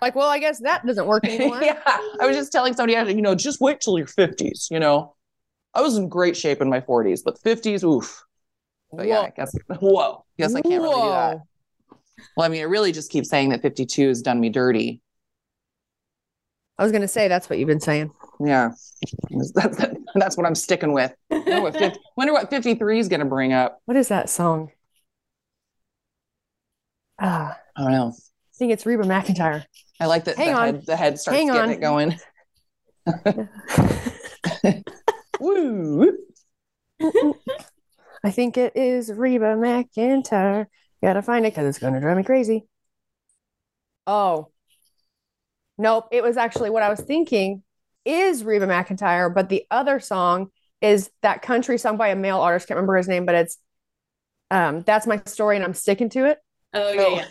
like, 0.02 0.14
well, 0.14 0.29
I 0.29 0.38
guess 0.38 0.61
that 0.61 0.84
doesn't 0.84 1.06
work 1.06 1.25
anymore. 1.26 1.62
yeah, 1.62 1.81
I 1.87 2.26
was 2.26 2.37
just 2.37 2.52
telling 2.52 2.75
somebody, 2.75 3.14
you 3.14 3.23
know, 3.23 3.34
just 3.34 3.58
wait 3.58 3.81
till 3.81 3.96
your 3.96 4.06
50s. 4.06 4.70
You 4.70 4.79
know, 4.79 5.14
I 5.73 5.81
was 5.81 5.96
in 5.96 6.11
great 6.11 6.37
shape 6.37 6.61
in 6.61 6.69
my 6.69 6.81
40s, 6.81 7.20
but 7.25 7.40
50s, 7.43 7.84
oof. 7.84 8.23
But 8.93 9.06
yeah, 9.06 9.20
I 9.20 9.32
guess 9.34 9.55
whoa. 9.81 10.26
Guess 10.38 10.55
I 10.55 10.61
can't 10.61 10.82
really 10.82 10.94
do 10.94 11.08
that. 11.08 11.38
Well, 12.37 12.44
I 12.44 12.49
mean, 12.50 12.61
it 12.61 12.67
really 12.67 12.93
just 12.93 13.11
keeps 13.11 13.31
saying 13.31 13.49
that 13.49 13.62
52 13.62 14.08
has 14.08 14.20
done 14.20 14.38
me 14.38 14.50
dirty. 14.50 15.00
I 16.76 16.82
was 16.82 16.93
gonna 16.93 17.08
say 17.08 17.29
that's 17.29 17.49
what 17.49 17.58
you've 17.58 17.69
been 17.69 17.81
saying. 17.81 18.11
Yeah, 18.44 18.73
that's, 19.55 19.87
that's 20.14 20.36
what 20.36 20.44
I'm 20.44 20.55
sticking 20.55 20.93
with. 20.93 21.15
Wonder 21.31 21.62
what, 21.62 21.77
50, 21.79 21.98
wonder 22.15 22.34
what 22.34 22.51
53 22.51 22.98
is 22.98 23.08
going 23.08 23.20
to 23.20 23.27
bring 23.27 23.53
up. 23.53 23.81
What 23.84 23.96
is 23.96 24.08
that 24.08 24.29
song? 24.29 24.70
Ah, 27.22 27.56
I 27.76 27.82
don't 27.82 27.93
know. 27.93 28.08
I 28.08 28.56
think 28.58 28.72
it's 28.72 28.84
Reba 28.84 29.05
McEntire. 29.05 29.64
I 30.00 30.06
like 30.06 30.24
that 30.24 30.36
Hang 30.36 30.48
the 30.48 30.55
on. 30.55 30.74
head, 30.74 30.86
the 30.86 30.96
head 30.96 31.19
starts 31.19 31.38
Hang 31.38 31.46
getting 31.48 31.62
on. 31.62 31.70
it 31.70 31.81
going. 31.81 32.19
Woo! 35.41 36.19
I 38.24 38.31
think 38.31 38.56
it 38.56 38.76
is 38.76 39.12
Reba 39.12 39.55
McEntire. 39.56 40.67
Gotta 41.02 41.22
find 41.22 41.44
it 41.46 41.52
because 41.52 41.69
it's 41.69 41.79
gonna 41.79 42.00
drive 42.00 42.17
me 42.17 42.22
crazy. 42.24 42.67
Oh, 44.06 44.48
nope. 45.79 46.08
It 46.12 46.22
was 46.22 46.36
actually 46.36 46.70
what 46.70 46.82
I 46.82 46.88
was 46.88 47.00
thinking 47.00 47.62
is 48.05 48.44
Reba 48.44 48.67
McEntire, 48.67 49.32
but 49.32 49.48
the 49.48 49.64
other 49.70 50.00
song 50.00 50.48
is 50.81 51.10
that 51.22 51.43
country 51.43 51.79
song 51.79 51.96
by 51.96 52.08
a 52.08 52.17
male 52.17 52.41
artist. 52.41 52.69
Can't 52.69 52.76
remember 52.76 52.96
his 52.96 53.08
name, 53.08 53.26
but 53.26 53.34
it's 53.34 53.58
um, 54.50 54.81
that's 54.81 55.06
my 55.06 55.22
story, 55.26 55.56
and 55.56 55.64
I'm 55.64 55.74
sticking 55.74 56.10
to 56.10 56.26
it. 56.26 56.38
Oh 56.74 56.93
yeah. 56.93 57.08
yeah. 57.08 57.29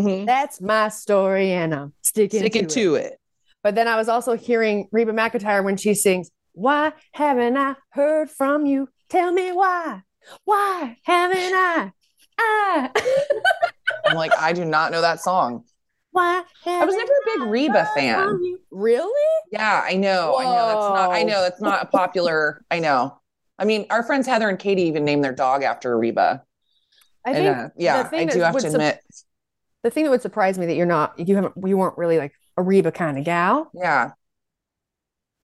Mhm. 0.00 0.26
That's 0.26 0.60
my 0.60 0.88
story, 0.88 1.52
and 1.52 1.74
I'm 1.74 1.92
sticking, 2.02 2.40
Sticking 2.40 2.66
to, 2.66 2.80
it. 2.80 2.82
to 2.82 2.94
it. 2.96 3.20
But 3.62 3.74
then 3.74 3.88
I 3.88 3.96
was 3.96 4.08
also 4.08 4.36
hearing 4.36 4.88
Reba 4.92 5.12
McEntire 5.12 5.64
when 5.64 5.76
she 5.76 5.94
sings, 5.94 6.30
Why 6.52 6.92
haven't 7.12 7.56
I 7.56 7.76
heard 7.90 8.30
from 8.30 8.66
you? 8.66 8.88
Tell 9.08 9.32
me 9.32 9.50
why. 9.52 10.02
Why 10.44 10.96
haven't 11.04 11.38
I? 11.54 11.92
I 12.38 12.90
I'm 14.06 14.14
like, 14.14 14.32
I 14.38 14.52
do 14.52 14.64
not 14.64 14.92
know 14.92 15.00
that 15.00 15.20
song. 15.20 15.64
why 16.12 16.42
I 16.66 16.84
was 16.84 16.94
never 16.94 17.10
a 17.12 17.38
big 17.38 17.48
Reba 17.48 17.90
fan. 17.94 18.58
Really? 18.70 19.30
Yeah, 19.50 19.82
I 19.84 19.94
know. 19.94 20.36
I 20.38 20.44
know 20.44 20.66
that's 20.66 20.88
not. 20.90 21.12
I 21.14 21.22
know 21.22 21.40
that's 21.42 21.60
not 21.60 21.82
a 21.82 21.86
popular. 21.86 22.62
I 22.70 22.78
know. 22.80 23.18
I 23.58 23.64
mean, 23.64 23.86
our 23.90 24.02
friends 24.02 24.26
Heather 24.26 24.48
and 24.48 24.58
Katie 24.58 24.82
even 24.82 25.04
named 25.04 25.24
their 25.24 25.32
dog 25.32 25.62
after 25.62 25.96
Reba. 25.98 26.44
I 27.28 27.32
And, 27.32 27.38
think 27.56 27.56
uh, 27.58 27.68
yeah, 27.76 28.02
the 28.02 28.08
thing 28.08 28.30
I 28.30 28.32
do 28.32 28.40
have 28.40 28.54
would 28.54 28.62
to 28.62 28.70
sup- 28.70 28.80
admit. 28.80 29.00
the 29.84 29.90
thing 29.90 30.04
that 30.04 30.10
would 30.10 30.22
surprise 30.22 30.58
me 30.58 30.66
that 30.66 30.74
you're 30.74 30.86
not 30.86 31.18
you 31.18 31.34
haven't 31.36 31.54
you 31.66 31.76
weren't 31.78 31.96
really 31.98 32.18
like 32.18 32.32
a 32.56 32.62
Reba 32.62 32.92
kind 32.92 33.18
of 33.18 33.24
gal. 33.24 33.70
Yeah, 33.74 34.12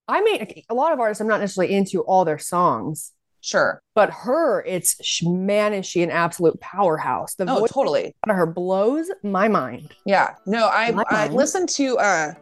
I 0.08 0.22
mean 0.22 0.62
a 0.68 0.74
lot 0.74 0.92
of 0.92 1.00
artists 1.00 1.20
I'm 1.20 1.28
not 1.28 1.40
necessarily 1.40 1.74
into 1.74 2.00
all 2.02 2.24
their 2.24 2.38
songs, 2.38 3.12
sure. 3.40 3.80
but 3.94 4.10
her, 4.10 4.62
it's 4.64 5.02
sh- 5.04 5.22
man, 5.24 5.72
is 5.72 5.86
she 5.86 6.02
an 6.02 6.10
absolute 6.10 6.60
powerhouse. 6.60 7.34
The 7.36 7.44
Oh, 7.50 7.60
voice 7.60 7.70
totally. 7.72 8.14
out 8.26 8.30
of 8.30 8.36
her 8.36 8.46
blows 8.46 9.10
my 9.22 9.48
mind. 9.48 9.94
Yeah. 10.04 10.34
No, 10.46 10.68
I 10.68 10.90
My 10.90 11.04
I 11.08 11.14
mind. 11.24 11.34
listened 11.34 11.68
to 11.70 11.98
uh 11.98 12.32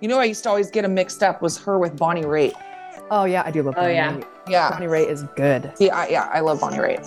You 0.00 0.08
know, 0.08 0.18
I 0.18 0.24
used 0.24 0.42
to 0.44 0.48
always 0.50 0.70
get 0.70 0.82
them 0.82 0.94
mixed 0.94 1.22
up. 1.22 1.40
Was 1.42 1.56
her 1.58 1.78
with 1.78 1.96
Bonnie 1.96 2.22
Raitt? 2.24 2.52
Oh 3.10 3.24
yeah, 3.24 3.42
I 3.46 3.50
do 3.50 3.62
love. 3.62 3.74
Oh, 3.76 3.82
Bonnie 3.82 3.94
yeah. 3.94 4.12
Raitt. 4.16 4.26
Yeah, 4.48 4.70
Bonnie 4.70 4.86
Raitt 4.86 5.08
is 5.08 5.22
good. 5.36 5.72
yeah, 5.78 5.96
I, 5.96 6.08
yeah. 6.08 6.28
I 6.32 6.40
love 6.40 6.60
Bonnie 6.60 6.78
Raitt. 6.78 7.06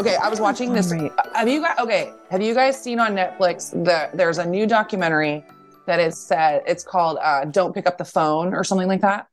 Okay, 0.00 0.16
I 0.16 0.28
was 0.28 0.40
watching 0.40 0.72
this. 0.72 0.90
Right. 0.90 1.12
Have 1.34 1.46
you 1.48 1.60
guys? 1.60 1.78
Okay, 1.78 2.10
have 2.30 2.40
you 2.40 2.54
guys 2.54 2.80
seen 2.80 2.98
on 2.98 3.12
Netflix? 3.14 3.70
The 3.84 4.08
there's 4.16 4.38
a 4.38 4.46
new 4.46 4.66
documentary 4.66 5.44
that 5.86 6.00
is 6.00 6.18
said. 6.18 6.62
It's 6.66 6.82
called 6.82 7.18
uh, 7.20 7.44
"Don't 7.44 7.74
Pick 7.74 7.86
Up 7.86 7.98
the 7.98 8.04
Phone" 8.04 8.54
or 8.54 8.64
something 8.64 8.88
like 8.88 9.02
that. 9.02 9.26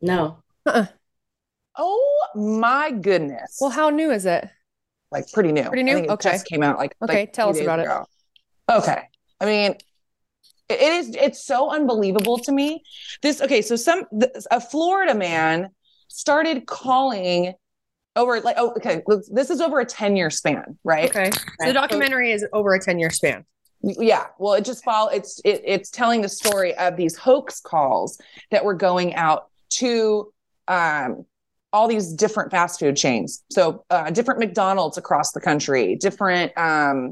No. 0.00 0.38
Oh 1.78 2.26
my 2.34 2.90
goodness! 2.90 3.58
Well, 3.60 3.68
how 3.70 3.90
new 3.90 4.10
is 4.10 4.24
it? 4.26 4.48
like 5.12 5.30
pretty 5.32 5.52
new. 5.52 5.62
Pretty 5.64 5.82
I 5.82 5.84
new? 5.84 5.94
think 5.94 6.06
it 6.06 6.10
Okay. 6.12 6.30
just 6.32 6.46
came 6.46 6.62
out 6.62 6.78
like 6.78 6.96
Okay, 7.02 7.20
like 7.20 7.32
tell 7.32 7.50
us 7.50 7.56
days 7.56 7.66
about 7.66 7.80
it. 7.80 7.88
Okay, 8.70 9.02
I 9.40 9.44
mean, 9.44 9.72
it 9.72 9.82
it 10.80 10.80
is. 10.80 11.14
It's 11.14 11.44
so 11.44 11.70
unbelievable 11.70 12.38
to 12.38 12.52
me. 12.52 12.82
This 13.20 13.42
okay. 13.42 13.60
So 13.60 13.76
some 13.76 14.04
a 14.50 14.60
Florida 14.60 15.14
man 15.14 15.68
started 16.08 16.66
calling 16.66 17.52
over 18.16 18.40
like 18.40 18.56
oh 18.58 18.72
okay 18.76 19.02
this 19.30 19.50
is 19.50 19.60
over 19.60 19.80
a 19.80 19.84
10 19.84 20.16
year 20.16 20.30
span 20.30 20.78
right? 20.84 21.10
Okay. 21.10 21.30
So 21.60 21.66
the 21.66 21.72
documentary 21.72 22.32
is 22.32 22.44
over 22.52 22.74
a 22.74 22.80
10 22.80 22.98
year 22.98 23.10
span. 23.10 23.44
yeah. 23.82 24.26
Well 24.38 24.54
it 24.54 24.64
just 24.64 24.82
follow 24.82 25.10
it's 25.10 25.40
it, 25.44 25.62
it's 25.64 25.90
telling 25.90 26.22
the 26.22 26.28
story 26.28 26.74
of 26.76 26.96
these 26.96 27.16
hoax 27.16 27.60
calls 27.60 28.20
that 28.50 28.64
were 28.64 28.74
going 28.74 29.14
out 29.14 29.48
to 29.70 30.32
um 30.66 31.24
all 31.72 31.88
these 31.88 32.12
different 32.14 32.50
fast 32.50 32.80
food 32.80 32.96
chains. 32.96 33.44
So 33.50 33.84
uh, 33.90 34.10
different 34.10 34.40
mcdonald's 34.40 34.96
across 34.96 35.32
the 35.32 35.40
country 35.40 35.96
different 35.96 36.56
um 36.56 37.10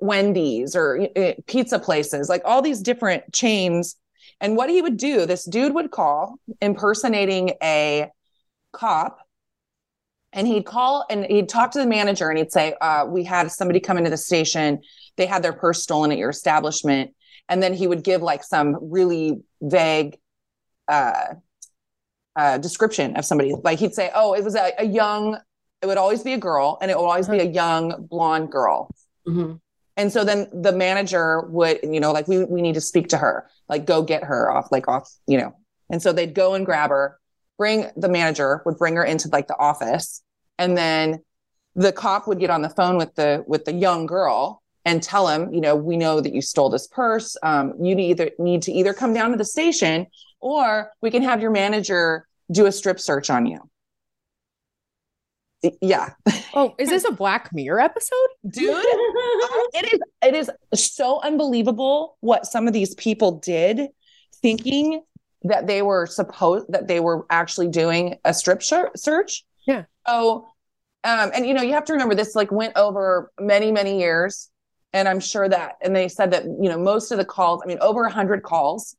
wendy's 0.00 0.74
or 0.74 1.08
uh, 1.16 1.32
pizza 1.46 1.78
places 1.78 2.28
like 2.28 2.42
all 2.44 2.62
these 2.62 2.80
different 2.80 3.32
chains. 3.32 3.96
And 4.40 4.56
what 4.56 4.68
he 4.68 4.82
would 4.82 4.96
do 4.96 5.26
this 5.26 5.44
dude 5.44 5.74
would 5.74 5.90
call 5.90 6.38
impersonating 6.60 7.54
a 7.62 8.10
cop 8.72 9.25
and 10.36 10.46
he'd 10.46 10.66
call 10.66 11.04
and 11.08 11.24
he'd 11.24 11.48
talk 11.48 11.72
to 11.72 11.78
the 11.78 11.86
manager 11.86 12.28
and 12.28 12.38
he'd 12.38 12.52
say 12.52 12.74
uh, 12.80 13.06
we 13.08 13.24
had 13.24 13.50
somebody 13.50 13.80
come 13.80 13.96
into 13.96 14.10
the 14.10 14.18
station. 14.18 14.82
They 15.16 15.24
had 15.26 15.42
their 15.42 15.54
purse 15.54 15.82
stolen 15.82 16.12
at 16.12 16.18
your 16.18 16.28
establishment. 16.30 17.14
And 17.48 17.62
then 17.62 17.72
he 17.72 17.86
would 17.86 18.04
give 18.04 18.22
like 18.22 18.44
some 18.44 18.76
really 18.80 19.40
vague 19.62 20.18
uh, 20.88 21.34
uh, 22.36 22.58
description 22.58 23.16
of 23.16 23.24
somebody. 23.24 23.54
Like 23.64 23.78
he'd 23.78 23.94
say 23.94 24.10
oh 24.14 24.34
it 24.34 24.44
was 24.44 24.54
a, 24.54 24.72
a 24.78 24.84
young 24.84 25.38
it 25.82 25.86
would 25.86 25.98
always 25.98 26.22
be 26.22 26.34
a 26.34 26.38
girl 26.38 26.78
and 26.80 26.90
it 26.90 26.96
would 26.96 27.04
always 27.04 27.28
be 27.28 27.38
a 27.38 27.44
young 27.44 28.06
blonde 28.08 28.52
girl. 28.52 28.94
Mhm. 29.26 29.58
and 29.96 30.12
so 30.12 30.22
then 30.22 30.48
the 30.52 30.70
manager 30.70 31.42
would 31.48 31.80
you 31.82 31.98
know 31.98 32.12
like 32.12 32.28
we, 32.28 32.44
we 32.44 32.62
need 32.62 32.74
to 32.74 32.80
speak 32.80 33.08
to 33.08 33.16
her. 33.16 33.48
Like 33.68 33.86
go 33.86 34.02
get 34.02 34.22
her 34.24 34.50
off 34.50 34.70
like 34.70 34.86
off 34.86 35.10
you 35.26 35.38
know. 35.38 35.54
And 35.88 36.02
so 36.02 36.12
they'd 36.12 36.34
go 36.34 36.54
and 36.54 36.66
grab 36.66 36.90
her 36.90 37.18
bring 37.58 37.86
the 37.96 38.08
manager 38.08 38.60
would 38.66 38.76
bring 38.76 38.96
her 38.96 39.04
into 39.04 39.28
like 39.28 39.46
the 39.46 39.58
office 39.58 40.22
and 40.58 40.76
then 40.76 41.20
the 41.74 41.92
cop 41.92 42.26
would 42.26 42.38
get 42.38 42.50
on 42.50 42.62
the 42.62 42.70
phone 42.70 42.96
with 42.96 43.14
the 43.14 43.44
with 43.46 43.64
the 43.64 43.72
young 43.72 44.06
girl 44.06 44.62
and 44.84 45.02
tell 45.02 45.28
him 45.28 45.52
you 45.52 45.60
know 45.60 45.74
we 45.76 45.96
know 45.96 46.20
that 46.20 46.32
you 46.34 46.40
stole 46.40 46.70
this 46.70 46.86
purse 46.86 47.36
um, 47.42 47.74
you 47.80 47.94
need 47.94 48.10
either 48.10 48.30
need 48.38 48.62
to 48.62 48.72
either 48.72 48.94
come 48.94 49.12
down 49.12 49.30
to 49.30 49.36
the 49.36 49.44
station 49.44 50.06
or 50.40 50.90
we 51.02 51.10
can 51.10 51.22
have 51.22 51.40
your 51.42 51.50
manager 51.50 52.26
do 52.52 52.66
a 52.66 52.72
strip 52.72 52.98
search 53.00 53.28
on 53.30 53.46
you 53.46 53.58
yeah 55.80 56.10
Oh, 56.54 56.74
is 56.78 56.88
this 56.88 57.04
a 57.04 57.12
Black 57.12 57.50
Mirror 57.52 57.80
episode? 57.80 58.28
dude 58.48 58.68
it 59.74 59.92
is 59.92 60.00
it 60.22 60.34
is 60.34 60.50
so 60.74 61.20
unbelievable 61.22 62.16
what 62.20 62.46
some 62.46 62.66
of 62.66 62.72
these 62.72 62.94
people 62.94 63.32
did 63.40 63.88
thinking 64.40 65.02
that 65.42 65.66
they 65.66 65.82
were 65.82 66.06
supposed 66.06 66.66
that 66.70 66.88
they 66.88 67.00
were 67.00 67.26
actually 67.30 67.68
doing 67.68 68.16
a 68.24 68.32
strip 68.32 68.62
shir- 68.62 68.90
search 68.96 69.44
Yeah. 69.44 69.55
So 70.06 70.46
um 71.04 71.30
and 71.34 71.46
you 71.46 71.54
know 71.54 71.62
you 71.62 71.72
have 71.72 71.84
to 71.84 71.92
remember 71.92 72.14
this 72.14 72.34
like 72.34 72.50
went 72.50 72.72
over 72.76 73.30
many 73.40 73.70
many 73.72 73.98
years 73.98 74.50
and 74.92 75.08
i'm 75.08 75.20
sure 75.20 75.48
that 75.48 75.76
and 75.82 75.94
they 75.94 76.08
said 76.08 76.30
that 76.30 76.44
you 76.44 76.68
know 76.68 76.78
most 76.78 77.10
of 77.10 77.18
the 77.18 77.24
calls 77.24 77.62
i 77.64 77.66
mean 77.66 77.78
over 77.80 78.02
100 78.02 78.42
calls 78.42 78.96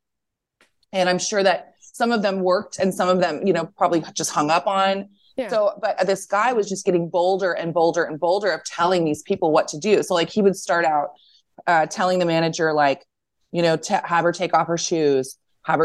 and 0.94 1.10
i'm 1.10 1.20
sure 1.20 1.44
that 1.44 1.74
some 1.80 2.12
of 2.12 2.22
them 2.22 2.42
worked 2.42 2.80
and 2.80 2.94
some 2.94 3.10
of 3.10 3.20
them 3.20 3.46
you 3.46 3.54
know 3.54 3.66
probably 3.78 4.04
just 4.14 4.32
hung 4.32 4.50
up 4.50 4.68
on 4.68 5.10
Yeah. 5.38 5.50
so, 5.50 5.78
but 5.82 5.98
this 6.08 6.26
guy 6.26 6.54
was 6.54 6.68
just 6.68 6.84
getting 6.86 7.10
bolder 7.10 7.54
and 7.54 7.74
bolder 7.74 8.04
and 8.04 8.20
bolder 8.20 8.52
of 8.52 8.64
telling 8.64 9.06
these 9.06 9.22
people 9.22 9.52
what 9.52 9.68
to 9.68 9.78
do. 9.78 10.02
So, 10.02 10.16
like, 10.16 10.32
he 10.32 10.42
would 10.42 10.56
start 10.56 10.84
out 10.84 11.10
uh, 11.68 11.86
telling 11.86 12.18
the 12.18 12.26
manager, 12.26 12.74
like, 12.74 13.06
you 13.52 13.62
know, 13.62 13.78
to 13.78 14.02
have 14.04 14.24
her 14.24 14.32
take 14.32 14.56
off 14.56 14.66
her 14.68 14.80
shoes, 14.80 15.38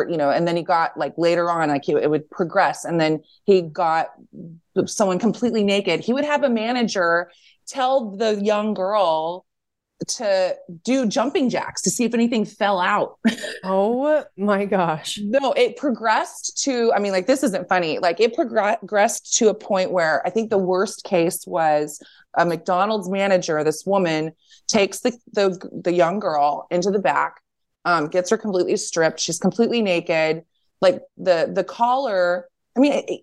you 0.09 0.17
know, 0.17 0.31
and 0.31 0.47
then 0.47 0.57
he 0.57 0.63
got 0.63 0.97
like 0.97 1.15
later 1.17 1.51
on, 1.51 1.69
like, 1.69 1.85
he, 1.85 1.93
it 1.93 2.09
would 2.09 2.31
progress. 2.31 2.85
And 2.85 3.01
then 3.01 3.23
he 3.45 3.63
got 3.63 4.11
someone 4.87 5.19
completely 5.19 5.65
naked. 5.65 6.01
He 6.01 6.13
would 6.13 6.25
have 6.25 6.45
a 6.45 6.51
manager 6.51 7.31
tell 7.67 8.11
the 8.17 8.43
young 8.43 8.75
girl 8.75 9.45
to 10.09 10.57
do 10.85 11.07
jumping 11.07 11.49
jacks 11.49 11.83
to 11.83 11.91
see 11.91 12.05
if 12.05 12.15
anything 12.15 12.45
fell 12.45 12.81
out. 12.81 13.19
Oh 13.65 14.25
my 14.37 14.65
gosh. 14.65 15.21
No, 15.23 15.53
it 15.53 15.77
progressed 15.77 16.61
to, 16.65 16.93
I 16.93 16.99
mean, 16.99 17.13
like, 17.13 17.29
this 17.29 17.45
isn't 17.45 17.69
funny. 17.69 18.01
Like, 18.01 18.19
it 18.19 18.35
progressed 18.35 19.37
to 19.37 19.51
a 19.51 19.55
point 19.55 19.93
where 19.93 20.27
I 20.27 20.31
think 20.31 20.51
the 20.51 20.59
worst 20.59 21.05
case 21.05 21.47
was 21.47 22.03
a 22.37 22.45
McDonald's 22.45 23.09
manager, 23.09 23.63
this 23.63 23.85
woman 23.87 24.33
takes 24.67 24.99
the, 25.01 25.17
the, 25.33 25.71
the 25.73 25.93
young 25.93 26.19
girl 26.19 26.67
into 26.73 26.91
the 26.91 26.99
back, 26.99 27.41
um, 27.85 28.09
gets 28.09 28.31
her 28.31 28.37
completely 28.39 28.77
stripped. 28.77 29.21
She's 29.21 29.39
completely 29.39 29.83
naked. 29.83 30.45
Like, 30.81 31.03
the, 31.17 31.51
the 31.53 31.65
caller, 31.65 32.49
I 32.77 32.81
mean, 32.81 32.93
it, 33.09 33.21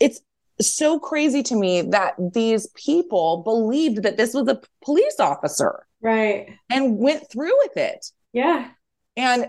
it's 0.00 0.20
so 0.60 0.98
crazy 0.98 1.42
to 1.44 1.54
me 1.56 1.82
that 1.82 2.14
these 2.32 2.66
people 2.74 3.42
believed 3.44 4.02
that 4.02 4.16
this 4.16 4.34
was 4.34 4.48
a 4.48 4.60
police 4.84 5.20
officer 5.20 5.86
Right. 6.00 6.48
and 6.70 6.98
went 6.98 7.30
through 7.30 7.56
with 7.58 7.76
it. 7.76 8.06
Yeah. 8.32 8.68
And 9.16 9.48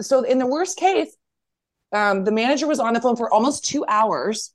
so, 0.00 0.22
in 0.22 0.38
the 0.38 0.46
worst 0.46 0.76
case, 0.78 1.14
um, 1.92 2.24
the 2.24 2.32
manager 2.32 2.66
was 2.66 2.80
on 2.80 2.94
the 2.94 3.00
phone 3.00 3.16
for 3.16 3.32
almost 3.32 3.64
two 3.64 3.84
hours 3.88 4.52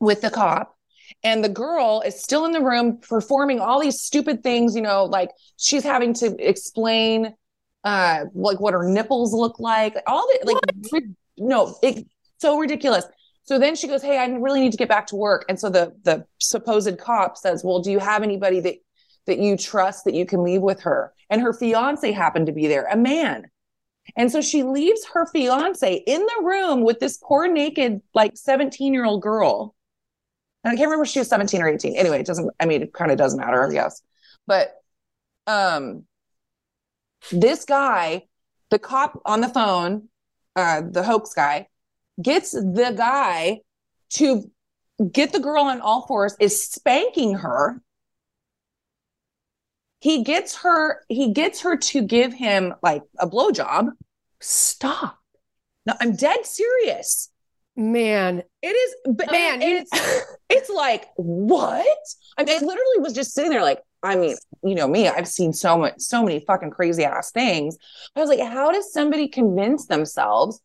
with 0.00 0.20
the 0.20 0.30
cop, 0.30 0.76
and 1.22 1.42
the 1.42 1.48
girl 1.48 2.02
is 2.04 2.22
still 2.22 2.44
in 2.44 2.52
the 2.52 2.60
room 2.60 2.98
performing 2.98 3.60
all 3.60 3.80
these 3.80 4.00
stupid 4.00 4.42
things. 4.42 4.76
You 4.76 4.82
know, 4.82 5.04
like 5.04 5.30
she's 5.56 5.82
having 5.84 6.12
to 6.14 6.36
explain, 6.38 7.34
uh, 7.84 8.24
like 8.34 8.60
what 8.60 8.74
her 8.74 8.88
nipples 8.88 9.32
look 9.32 9.60
like, 9.60 9.96
all 10.06 10.26
the 10.26 10.52
like, 10.92 11.04
no, 11.36 11.76
it 11.82 12.06
so 12.38 12.58
ridiculous. 12.58 13.04
So 13.44 13.58
then 13.58 13.76
she 13.76 13.86
goes, 13.86 14.02
"Hey, 14.02 14.18
I 14.18 14.26
really 14.26 14.60
need 14.60 14.72
to 14.72 14.78
get 14.78 14.88
back 14.88 15.06
to 15.08 15.16
work." 15.16 15.44
And 15.48 15.60
so 15.60 15.68
the 15.68 15.94
the 16.02 16.26
supposed 16.40 16.98
cop 16.98 17.36
says, 17.36 17.62
"Well, 17.62 17.80
do 17.80 17.90
you 17.90 17.98
have 17.98 18.22
anybody 18.22 18.60
that 18.60 18.76
that 19.26 19.38
you 19.38 19.56
trust 19.56 20.04
that 20.04 20.14
you 20.14 20.26
can 20.26 20.42
leave 20.42 20.62
with 20.62 20.80
her?" 20.82 21.12
And 21.30 21.42
her 21.42 21.52
fiance 21.52 22.10
happened 22.12 22.46
to 22.46 22.52
be 22.52 22.66
there, 22.66 22.86
a 22.90 22.96
man. 22.96 23.50
And 24.16 24.30
so 24.30 24.40
she 24.40 24.62
leaves 24.62 25.04
her 25.12 25.26
fiance 25.26 26.02
in 26.06 26.20
the 26.20 26.44
room 26.44 26.82
with 26.82 27.00
this 27.00 27.18
poor 27.22 27.48
naked 27.48 28.02
like 28.14 28.36
17 28.36 28.92
year 28.92 29.04
old 29.04 29.22
girl. 29.22 29.74
And 30.62 30.72
I 30.72 30.76
can't 30.76 30.86
remember 30.88 31.04
if 31.04 31.10
she 31.10 31.18
was 31.18 31.28
17 31.28 31.62
or 31.62 31.68
18. 31.68 31.96
Anyway, 31.96 32.20
it 32.20 32.26
doesn't, 32.26 32.50
I 32.60 32.66
mean, 32.66 32.82
it 32.82 32.92
kind 32.92 33.10
of 33.10 33.18
doesn't 33.18 33.38
matter, 33.38 33.66
I 33.66 33.72
guess. 33.72 34.02
But 34.46 34.74
um 35.46 36.04
this 37.32 37.64
guy, 37.64 38.24
the 38.70 38.78
cop 38.78 39.20
on 39.24 39.40
the 39.40 39.48
phone, 39.48 40.08
uh, 40.56 40.82
the 40.90 41.02
hoax 41.02 41.34
guy, 41.34 41.68
gets 42.22 42.52
the 42.52 42.94
guy 42.96 43.60
to 44.10 44.50
get 45.10 45.32
the 45.32 45.40
girl 45.40 45.64
on 45.64 45.80
all 45.80 46.06
fours, 46.06 46.36
is 46.40 46.62
spanking 46.64 47.34
her. 47.38 47.82
he 50.00 50.22
gets 50.22 50.56
her 50.56 51.00
he 51.08 51.32
gets 51.32 51.62
her 51.62 51.76
to 51.76 52.02
give 52.02 52.32
him 52.34 52.74
like 52.82 53.02
a 53.18 53.26
blowjob. 53.26 53.88
Stop. 54.40 55.18
No, 55.86 55.94
I'm 56.00 56.14
dead 56.16 56.44
serious. 56.44 57.30
Man, 57.76 58.42
It 58.62 58.68
is, 58.68 58.94
but 59.06 59.30
man, 59.32 59.60
it's 59.62 59.90
it's 60.48 60.70
like 60.70 61.06
what? 61.16 61.98
I 62.38 62.44
mean, 62.44 62.56
I 62.56 62.60
literally 62.60 62.98
was 63.00 63.14
just 63.14 63.34
sitting 63.34 63.50
there, 63.50 63.62
like, 63.62 63.80
I 64.04 64.16
mean, 64.16 64.36
you 64.62 64.74
know 64.74 64.86
me, 64.86 65.08
I've 65.08 65.26
seen 65.28 65.52
so 65.52 65.78
much, 65.78 65.94
so 65.98 66.22
many 66.22 66.40
fucking 66.46 66.70
crazy 66.70 67.04
ass 67.04 67.30
things. 67.32 67.76
I 68.14 68.20
was 68.20 68.28
like, 68.28 68.40
how 68.40 68.70
does 68.70 68.92
somebody 68.92 69.28
convince 69.28 69.86
themselves, 69.86 70.60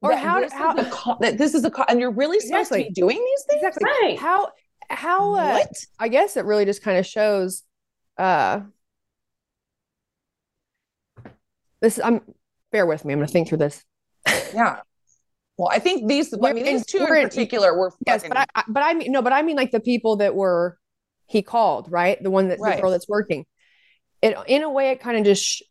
Or 0.00 0.10
that 0.10 0.18
how- 0.18 0.40
this 0.40 0.52
how- 0.52 0.74
a 0.76 0.84
co- 0.90 1.16
that 1.20 1.38
this 1.38 1.54
is 1.54 1.64
a 1.64 1.70
co- 1.70 1.84
and 1.88 2.00
you're 2.00 2.10
really 2.10 2.40
supposed 2.40 2.70
to 2.72 2.78
be 2.78 2.90
doing 2.90 3.18
these 3.18 3.44
things? 3.48 3.62
exactly. 3.64 3.84
Right. 4.08 4.18
How 4.18 4.48
how 4.90 5.34
uh, 5.34 5.52
What? 5.58 5.68
I 5.98 6.08
guess 6.08 6.36
it 6.36 6.44
really 6.44 6.64
just 6.64 6.82
kind 6.82 6.98
of 6.98 7.06
shows 7.06 7.62
uh 8.18 8.60
this 11.80 12.00
I'm 12.02 12.20
bear 12.72 12.86
with 12.86 13.04
me. 13.04 13.12
I'm 13.12 13.18
gonna 13.18 13.28
think 13.28 13.48
through 13.48 13.58
this. 13.58 13.84
Yeah. 14.54 14.80
Well, 15.56 15.68
I 15.70 15.78
think 15.78 16.08
these. 16.08 16.32
I 16.34 16.52
mean, 16.52 16.66
in- 16.66 16.76
these 16.76 16.86
2 16.86 16.98
in 17.04 17.06
particular 17.28 17.76
were 17.78 17.92
Yes, 18.06 18.22
fucking. 18.22 18.30
but 18.34 18.48
I 18.54 18.64
but 18.68 18.82
I 18.82 18.94
mean 18.94 19.12
no, 19.12 19.22
but 19.22 19.32
I 19.32 19.42
mean 19.42 19.56
like 19.56 19.70
the 19.70 19.80
people 19.80 20.16
that 20.16 20.34
were 20.34 20.78
he 21.26 21.42
called, 21.42 21.90
right? 21.90 22.22
The 22.22 22.30
one 22.30 22.48
that 22.48 22.58
Right. 22.60 22.76
the 22.76 22.82
girl 22.82 22.90
that's 22.90 23.08
working. 23.08 23.46
It 24.22 24.36
in 24.46 24.62
a 24.62 24.70
way 24.70 24.90
it 24.90 25.00
kind 25.00 25.16
of 25.18 25.24
just 25.24 25.44
sh- 25.44 25.62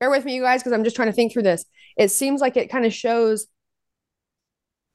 bear 0.00 0.10
with 0.10 0.24
me, 0.24 0.34
you 0.34 0.42
guys, 0.42 0.60
because 0.60 0.72
I'm 0.72 0.84
just 0.84 0.96
trying 0.96 1.08
to 1.08 1.12
think 1.12 1.32
through 1.32 1.42
this. 1.44 1.64
It 1.96 2.10
seems 2.10 2.40
like 2.40 2.56
it 2.56 2.70
kind 2.70 2.84
of 2.86 2.92
shows 2.94 3.46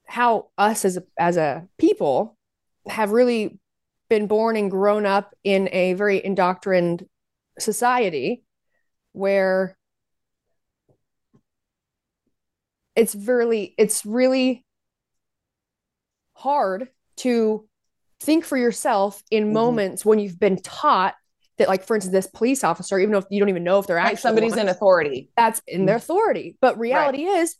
how 0.06 0.48
us 0.56 0.84
as 0.84 0.96
a 0.96 1.02
as 1.18 1.36
a 1.36 1.68
people 1.78 2.36
have 2.88 3.10
really 3.10 3.58
been 4.08 4.26
born 4.26 4.56
and 4.56 4.70
grown 4.70 5.04
up 5.04 5.34
in 5.44 5.68
a 5.72 5.92
very 5.92 6.24
indoctrined 6.24 7.06
society 7.58 8.42
where 9.12 9.76
it's 12.96 13.14
really 13.14 13.74
it's 13.76 14.06
really 14.06 14.64
hard 16.34 16.88
to 17.16 17.67
think 18.20 18.44
for 18.44 18.56
yourself 18.56 19.22
in 19.30 19.44
Mhm. 19.44 19.52
moments 19.52 20.04
when 20.04 20.18
you've 20.18 20.38
been 20.38 20.56
taught 20.60 21.14
that 21.58 21.68
like 21.68 21.84
for 21.84 21.96
instance 21.96 22.12
this 22.12 22.26
police 22.26 22.62
officer 22.64 22.98
even 22.98 23.12
though 23.12 23.24
you 23.30 23.40
don't 23.40 23.48
even 23.48 23.64
know 23.64 23.78
if 23.78 23.86
they're 23.86 23.96
like 23.96 24.12
actually 24.12 24.20
somebody's 24.20 24.56
in 24.56 24.68
authority. 24.68 25.30
that's 25.36 25.60
in 25.66 25.86
their 25.86 25.96
authority 25.96 26.56
but 26.60 26.78
reality 26.78 27.24
is 27.24 27.56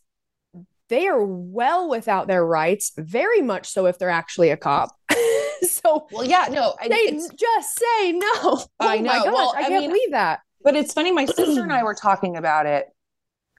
they 0.89 1.07
are 1.07 1.23
well 1.23 1.89
without 1.89 2.27
their 2.27 2.45
rights 2.45 2.91
very 2.97 3.41
much 3.41 3.67
so 3.67 3.85
if 3.85 3.97
they're 3.99 4.09
actually 4.09 4.49
a 4.49 4.57
cop 4.57 4.95
so 5.61 6.07
Well, 6.11 6.23
yeah, 6.25 6.47
no, 6.49 6.75
I, 6.79 6.87
they 6.89 7.05
just 7.35 7.77
say 7.79 8.11
no 8.13 8.27
oh 8.33 8.65
I 8.79 8.97
my 8.97 9.19
know. 9.19 9.23
gosh 9.25 9.33
Well, 9.33 9.53
i 9.55 9.59
I 9.59 9.63
can't 9.63 9.81
mean, 9.81 9.89
believe 9.91 10.11
that 10.11 10.39
But 10.63 10.75
it's 10.75 10.93
funny, 10.93 11.11
my 11.11 11.25
sister 11.25 11.61
and 11.63 11.71
I 11.71 11.83
were 11.83 11.93
talking 11.95 12.35
about 12.37 12.65
it 12.65 12.87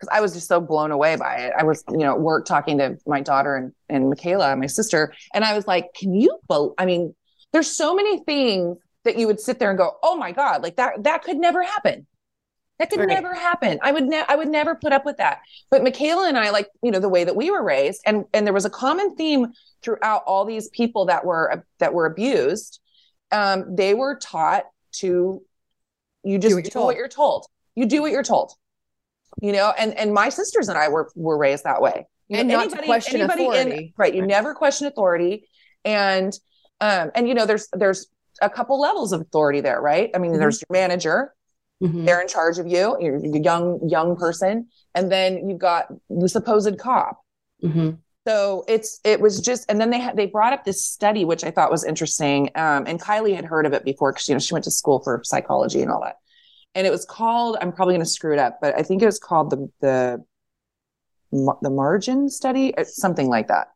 because 0.01 0.17
I 0.17 0.21
was 0.21 0.33
just 0.33 0.49
so 0.49 0.61
blown 0.61 0.91
away 0.91 1.17
by 1.17 1.37
it. 1.37 1.53
I 1.59 1.65
was, 1.65 1.85
you 1.91 1.99
know, 1.99 2.13
at 2.13 2.21
work 2.21 2.47
talking 2.47 2.79
to 2.79 2.97
my 3.07 3.21
daughter 3.21 3.55
and, 3.57 3.73
and 3.89 4.09
Michaela, 4.09 4.57
my 4.57 4.67
sister, 4.67 5.13
and 5.35 5.45
I 5.45 5.55
was 5.55 5.67
like, 5.67 5.93
can 5.95 6.15
you, 6.15 6.39
bel 6.49 6.75
I 6.79 6.87
mean, 6.87 7.15
there's 7.53 7.71
so 7.71 7.95
many 7.95 8.23
things 8.25 8.79
that 9.05 9.19
you 9.19 9.27
would 9.27 9.41
sit 9.41 9.59
there 9.59 9.71
and 9.71 9.79
go, 9.79 9.97
oh 10.03 10.17
my 10.17 10.33
God, 10.33 10.63
like 10.63 10.77
that, 10.77 11.03
that 11.05 11.23
could 11.23 11.37
never 11.37 11.63
happen. 11.63 12.07
That 12.79 12.89
could 12.89 13.01
Right. 13.01 13.09
never 13.09 13.35
happen. 13.35 13.79
I 13.83 13.93
would 13.93 14.05
ne- 14.05 14.25
I 14.27 14.37
would 14.37 14.49
never 14.49 14.75
put 14.75 14.95
up 14.95 15.05
with 15.05 15.19
that. 15.19 15.41
But 15.71 15.83
Michaela 15.83 16.27
and 16.29 16.39
I, 16.39 16.49
like, 16.49 16.67
you 16.83 16.91
know, 16.91 16.99
the 16.99 17.11
way 17.11 17.25
that 17.25 17.37
we 17.37 17.51
were 17.51 17.63
raised, 17.63 18.01
and 18.07 18.25
and 18.33 18.47
there 18.47 18.55
was 18.55 18.65
a 18.65 18.71
common 18.71 19.15
theme 19.17 19.49
throughout 19.83 20.23
all 20.27 20.47
these 20.47 20.71
people 20.71 21.05
that 21.07 21.27
were 21.27 21.63
that 21.79 21.93
were 21.93 22.07
abused. 22.07 22.81
Um, 23.33 23.77
they 23.77 23.93
were 23.93 24.17
taught 24.17 24.65
to 24.93 25.43
you 26.25 26.39
just 26.39 26.55
what 26.55 26.65
do 26.65 26.71
you're 26.73 26.85
what 26.87 26.97
you're 26.97 27.09
told. 27.09 27.47
You 27.75 27.85
do 27.85 28.01
what 28.01 28.13
you're 28.13 28.23
told. 28.23 28.55
You 29.41 29.53
know, 29.53 29.73
and 29.79 29.95
and 29.97 30.13
my 30.13 30.29
sisters 30.29 30.69
and 30.69 30.77
I 30.79 30.89
were 30.89 31.11
were 31.15 31.39
raised 31.39 31.65
that 31.65 31.81
way. 31.81 32.07
You 32.29 32.39
And 32.39 32.49
know, 32.49 32.59
not 32.61 32.71
to 32.71 32.83
question 32.83 33.21
in- 33.21 33.31
authority. 33.31 33.95
right. 33.97 34.15
You 34.15 34.21
Right. 34.23 34.29
never 34.29 34.55
question 34.55 34.87
authority. 34.87 35.49
And 35.85 36.33
um, 36.81 37.11
and 37.15 37.29
you 37.29 37.35
know, 37.35 37.47
there's 37.47 37.69
there's 37.73 38.07
a 38.43 38.49
couple 38.51 38.81
levels 38.81 39.13
of 39.13 39.21
authority 39.21 39.61
there, 39.61 39.81
right? 39.81 40.11
I 40.15 40.19
mean, 40.19 40.33
Mhm. 40.33 40.39
there's 40.39 40.61
your 40.61 40.69
manager, 40.71 41.35
Mhm. 41.83 42.07
they're 42.07 42.21
in 42.21 42.29
charge 42.29 42.59
of 42.59 42.67
you, 42.67 42.97
you're 43.01 43.17
a 43.17 43.39
young, 43.41 43.87
young 43.89 44.17
person, 44.17 44.69
and 44.95 45.11
then 45.13 45.49
you've 45.49 45.59
got 45.59 45.89
the 46.09 46.29
supposed 46.29 46.79
cop. 46.79 47.21
Mhm. 47.63 47.99
So 48.27 48.65
it's 48.69 49.01
it 49.05 49.21
was 49.21 49.41
just, 49.41 49.65
and 49.71 49.81
then 49.81 49.91
they 49.91 49.99
had 49.99 50.17
they 50.17 50.27
brought 50.27 50.53
up 50.53 50.65
this 50.65 50.85
study 50.85 51.25
which 51.25 51.43
I 51.45 51.51
thought 51.51 51.71
was 51.71 51.85
interesting, 51.85 52.51
um, 52.55 52.85
and 52.87 53.01
Kylie 53.01 53.35
had 53.35 53.45
heard 53.45 53.67
of 53.67 53.73
it 53.73 53.85
before 53.85 54.13
because 54.13 54.29
you 54.29 54.35
know 54.35 54.39
she 54.39 54.55
went 54.55 54.65
to 54.65 54.71
school 54.71 55.01
for 55.03 55.21
psychology 55.25 55.83
and 55.83 55.91
all 55.91 56.01
that, 56.03 56.17
and 56.75 56.87
it 56.87 56.91
was 56.91 57.05
called 57.05 57.57
I'm 57.61 57.73
probably 57.73 57.95
going 57.95 58.05
to 58.05 58.11
screw 58.11 58.33
it 58.33 58.39
up, 58.39 58.59
but 58.61 58.77
I 58.79 58.83
think 58.83 59.03
it 59.03 59.07
was 59.07 59.19
called 59.19 59.51
the 59.51 59.71
the 59.81 60.25
the 61.63 61.71
margin 61.71 62.29
study, 62.29 62.75
something 62.85 63.29
like 63.29 63.49
that. 63.49 63.69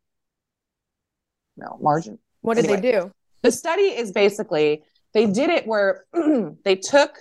No 1.57 1.79
margin. 1.81 2.19
what 2.41 2.55
did 2.57 2.65
Anyway. 2.65 2.81
they 2.81 2.93
do 2.93 3.13
The 3.43 3.53
study 3.53 3.83
is 3.83 4.11
basically 4.13 4.83
they 5.13 5.27
did 5.27 5.51
it 5.51 5.67
where 5.67 6.05
they 6.65 6.75
took 6.77 7.19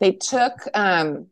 they 0.00 0.12
took 0.12 0.52
um 0.74 1.26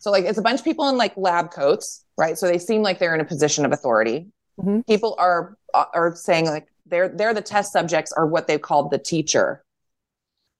so 0.00 0.10
like 0.10 0.24
it's 0.24 0.38
a 0.38 0.42
bunch 0.42 0.58
of 0.60 0.64
people 0.64 0.88
in 0.88 0.96
like 0.98 1.16
lab 1.16 1.50
coats, 1.50 2.04
right? 2.18 2.36
So 2.36 2.46
they 2.46 2.58
seem 2.58 2.82
like 2.82 2.98
they're 2.98 3.14
in 3.14 3.20
a 3.20 3.24
position 3.24 3.64
of 3.64 3.72
authority. 3.72 4.26
Mhm. 4.60 4.86
People 4.86 5.14
are 5.18 5.56
are 5.74 6.14
saying 6.16 6.46
like 6.46 6.66
they're 6.86 7.08
they're 7.08 7.32
the 7.34 7.40
test 7.40 7.72
subjects 7.72 8.12
are 8.12 8.26
what 8.26 8.46
they 8.46 8.58
called 8.58 8.90
the 8.90 8.98
teacher. 8.98 9.64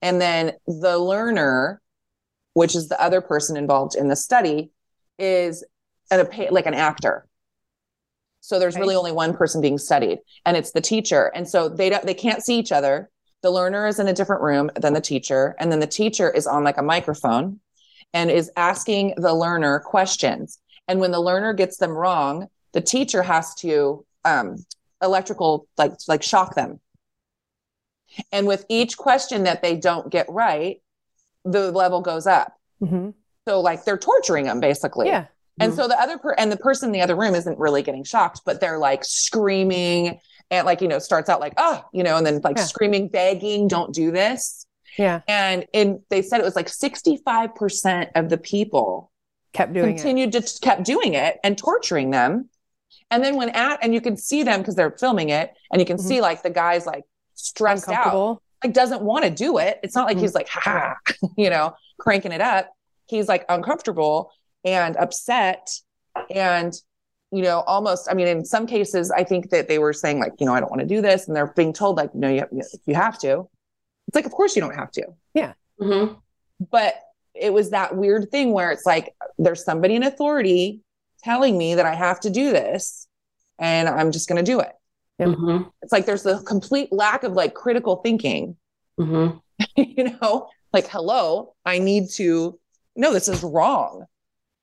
And 0.05 0.21
then 0.21 0.51
the 0.67 0.99
learner, 0.99 1.81
which 2.53 2.75
is 2.75 2.89
the 2.89 3.01
other 3.01 3.21
person 3.21 3.57
involved 3.57 3.95
in 3.95 4.07
the 4.07 4.15
study, 4.15 4.69
is 5.17 5.65
an, 6.11 6.19
a 6.31 6.49
like 6.51 6.67
an 6.67 6.75
actor. 6.75 7.25
So 8.41 8.59
there's 8.59 8.75
Okay. 8.75 8.81
really 8.81 8.95
only 8.95 9.11
one 9.11 9.35
person 9.35 9.61
being 9.61 9.79
studied, 9.79 10.19
and 10.45 10.55
it's 10.55 10.71
the 10.73 10.81
teacher. 10.81 11.31
And 11.33 11.49
so 11.49 11.69
they 11.69 11.89
don't 11.89 12.05
they 12.05 12.13
can't 12.13 12.43
see 12.43 12.59
each 12.59 12.71
other. 12.71 13.09
The 13.41 13.49
learner 13.49 13.87
is 13.87 13.99
in 13.99 14.07
a 14.07 14.13
different 14.13 14.43
room 14.43 14.69
than 14.75 14.93
the 14.93 15.01
teacher, 15.01 15.55
and 15.59 15.71
then 15.71 15.79
the 15.79 15.87
teacher 15.87 16.29
is 16.29 16.45
on 16.45 16.63
like 16.63 16.77
a 16.77 16.83
microphone 16.83 17.59
and 18.13 18.29
is 18.29 18.51
asking 18.55 19.15
the 19.17 19.33
learner 19.33 19.79
questions. 19.79 20.59
And 20.87 20.99
when 20.99 21.09
the 21.09 21.19
learner 21.19 21.53
gets 21.53 21.77
them 21.77 21.91
wrong, 21.91 22.47
the 22.73 22.81
teacher 22.81 23.23
has 23.23 23.55
to 23.55 24.05
um, 24.23 24.63
electrical 25.01 25.67
like 25.79 25.93
like 26.07 26.21
shock 26.21 26.53
them. 26.53 26.79
And 28.31 28.47
with 28.47 28.65
each 28.69 28.97
question 28.97 29.43
that 29.43 29.61
they 29.61 29.75
don't 29.75 30.09
get 30.09 30.27
right, 30.29 30.81
the 31.43 31.71
level 31.71 32.01
goes 32.01 32.25
up. 32.27 32.53
Mhm. 32.81 33.13
So 33.47 33.61
like 33.61 33.85
they're 33.85 33.97
torturing 33.97 34.45
them 34.45 34.59
basically. 34.59 35.07
yeah 35.07 35.25
And 35.59 35.71
Mhm. 35.71 35.75
so 35.75 35.87
the 35.87 35.99
other 35.99 36.17
per 36.17 36.31
and 36.33 36.51
the 36.51 36.57
person 36.57 36.89
in 36.89 36.93
the 36.93 37.01
other 37.01 37.15
room 37.15 37.35
isn't 37.35 37.57
really 37.59 37.81
getting 37.83 38.03
shocked, 38.03 38.41
but 38.45 38.59
they're 38.59 38.77
like 38.79 39.05
screaming 39.05 40.19
and 40.51 40.65
like, 40.65 40.81
you 40.81 40.87
know, 40.87 40.99
starts 40.99 41.29
out 41.29 41.39
like, 41.39 41.53
oh, 41.57 41.83
you 41.93 42.03
know, 42.03 42.17
and 42.17 42.25
then 42.25 42.41
like 42.43 42.57
Yeah. 42.57 42.63
screaming, 42.65 43.07
begging, 43.07 43.67
don't 43.67 43.93
do 43.93 44.11
this. 44.11 44.65
yeah 44.97 45.21
And 45.27 45.65
in 45.73 46.01
they 46.09 46.21
said 46.21 46.39
it 46.39 46.43
was 46.45 46.55
like 46.55 46.69
65% 46.69 48.11
of 48.15 48.29
the 48.29 48.37
people 48.37 49.11
kept 49.53 49.73
doing 49.73 49.89
it 49.89 49.93
continued 49.95 50.31
to 50.31 50.39
just 50.41 50.61
kept 50.61 50.83
doing 50.83 51.13
it 51.13 51.37
and 51.43 51.57
torturing 51.57 52.11
them. 52.11 52.49
And 53.11 53.23
then 53.23 53.35
when 53.35 53.49
at 53.49 53.79
and 53.83 53.93
you 53.93 54.01
can 54.01 54.17
see 54.17 54.43
them 54.43 54.61
because 54.61 54.75
they're 54.75 54.95
filming 54.97 55.29
it, 55.29 55.53
and 55.71 55.79
you 55.81 55.85
can 55.85 55.97
Mhm. 55.97 56.01
see 56.07 56.21
like 56.21 56.43
the 56.43 56.49
guy's 56.49 56.85
like 56.85 57.03
stressed 57.45 57.87
out, 57.89 58.41
like 58.63 58.73
doesn't 58.73 59.01
want 59.01 59.23
to 59.25 59.29
do 59.29 59.57
it. 59.57 59.79
It's 59.83 59.95
not 59.95 60.07
like 60.07 60.17
Mhm. 60.17 60.21
he's 60.21 60.33
like, 60.35 60.47
ha, 60.49 60.95
you 61.37 61.49
know, 61.49 61.73
cranking 61.99 62.31
it 62.31 62.41
up. 62.41 62.71
He's 63.05 63.27
like 63.27 63.45
uncomfortable 63.49 64.31
and 64.63 64.97
upset 64.97 65.69
and 66.31 66.73
you 67.31 67.41
know 67.41 67.59
almost 67.67 68.07
i 68.09 68.13
mean 68.13 68.27
in 68.27 68.45
some 68.45 68.65
cases 68.65 69.11
i 69.11 69.23
think 69.23 69.49
that 69.49 69.67
they 69.67 69.77
were 69.79 69.91
saying 69.93 70.19
like 70.19 70.31
you 70.39 70.45
know 70.45 70.53
i 70.53 70.59
don't 70.59 70.69
want 70.69 70.79
to 70.79 70.87
do 70.87 71.01
this 71.01 71.27
and 71.27 71.35
they're 71.35 71.51
being 71.55 71.73
told 71.73 71.97
like 71.97 72.13
no 72.15 72.29
you, 72.29 72.45
you 72.85 72.95
have 72.95 73.17
to 73.19 73.47
it's 74.07 74.15
like 74.15 74.25
of 74.25 74.31
course 74.31 74.55
you 74.55 74.61
don't 74.61 74.75
have 74.75 74.89
to 74.91 75.03
Mhm. 75.81 76.15
but 76.71 76.95
it 77.33 77.51
was 77.51 77.71
that 77.71 77.97
weird 77.97 78.31
thing 78.31 78.53
where 78.53 78.71
it's 78.71 78.85
like 78.85 79.13
there's 79.37 79.63
somebody 79.65 79.95
in 79.95 80.03
authority 80.03 80.81
telling 81.23 81.57
me 81.57 81.75
that 81.75 81.85
i 81.85 81.93
have 81.93 82.19
to 82.21 82.29
do 82.29 82.51
this 82.51 83.07
and 83.59 83.89
i'm 83.89 84.11
just 84.11 84.29
going 84.29 84.43
to 84.43 84.51
do 84.51 84.59
it 84.61 84.71
Yep. 85.19 85.29
Mhm. 85.29 85.71
it's 85.81 85.93
like 85.93 86.05
there's 86.05 86.25
a 86.25 86.41
complete 86.43 86.91
lack 86.91 87.23
of 87.23 87.33
like 87.33 87.53
critical 87.53 87.97
thinking 87.97 88.57
Mhm. 88.99 89.39
you 89.77 90.03
know 90.21 90.49
like 90.73 90.87
hello 90.87 91.53
i 91.65 91.79
need 91.79 92.09
to 92.15 92.59
no 92.97 93.13
this 93.13 93.29
is 93.29 93.41
wrong 93.43 94.05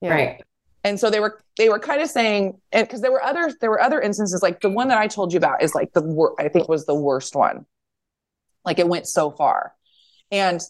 yeah 0.01 0.13
Right. 0.13 0.43
and 0.83 0.99
so 0.99 1.09
they 1.09 1.19
were 1.19 1.41
they 1.57 1.69
were 1.69 1.79
kind 1.79 2.01
of 2.03 2.09
saying 2.09 2.59
and 2.71 2.87
because 2.87 3.01
there 3.01 3.11
were 3.11 3.23
other 3.23 3.51
there 3.61 3.71
were 3.71 3.81
other 3.81 3.99
instances 3.99 4.43
like 4.43 4.59
the 4.61 4.69
one 4.69 4.89
that 4.89 4.99
i 4.99 5.07
told 5.07 5.33
you 5.33 5.37
about 5.37 5.63
is 5.63 5.73
like 5.73 5.91
the 5.93 6.01
wor- 6.03 6.35
i 6.39 6.47
think 6.49 6.69
was 6.69 6.85
the 6.85 6.93
worst 6.95 7.35
one 7.35 7.65
like 8.63 8.77
it 8.77 8.87
went 8.87 9.07
so 9.07 9.31
far 9.31 9.73
and 10.31 10.61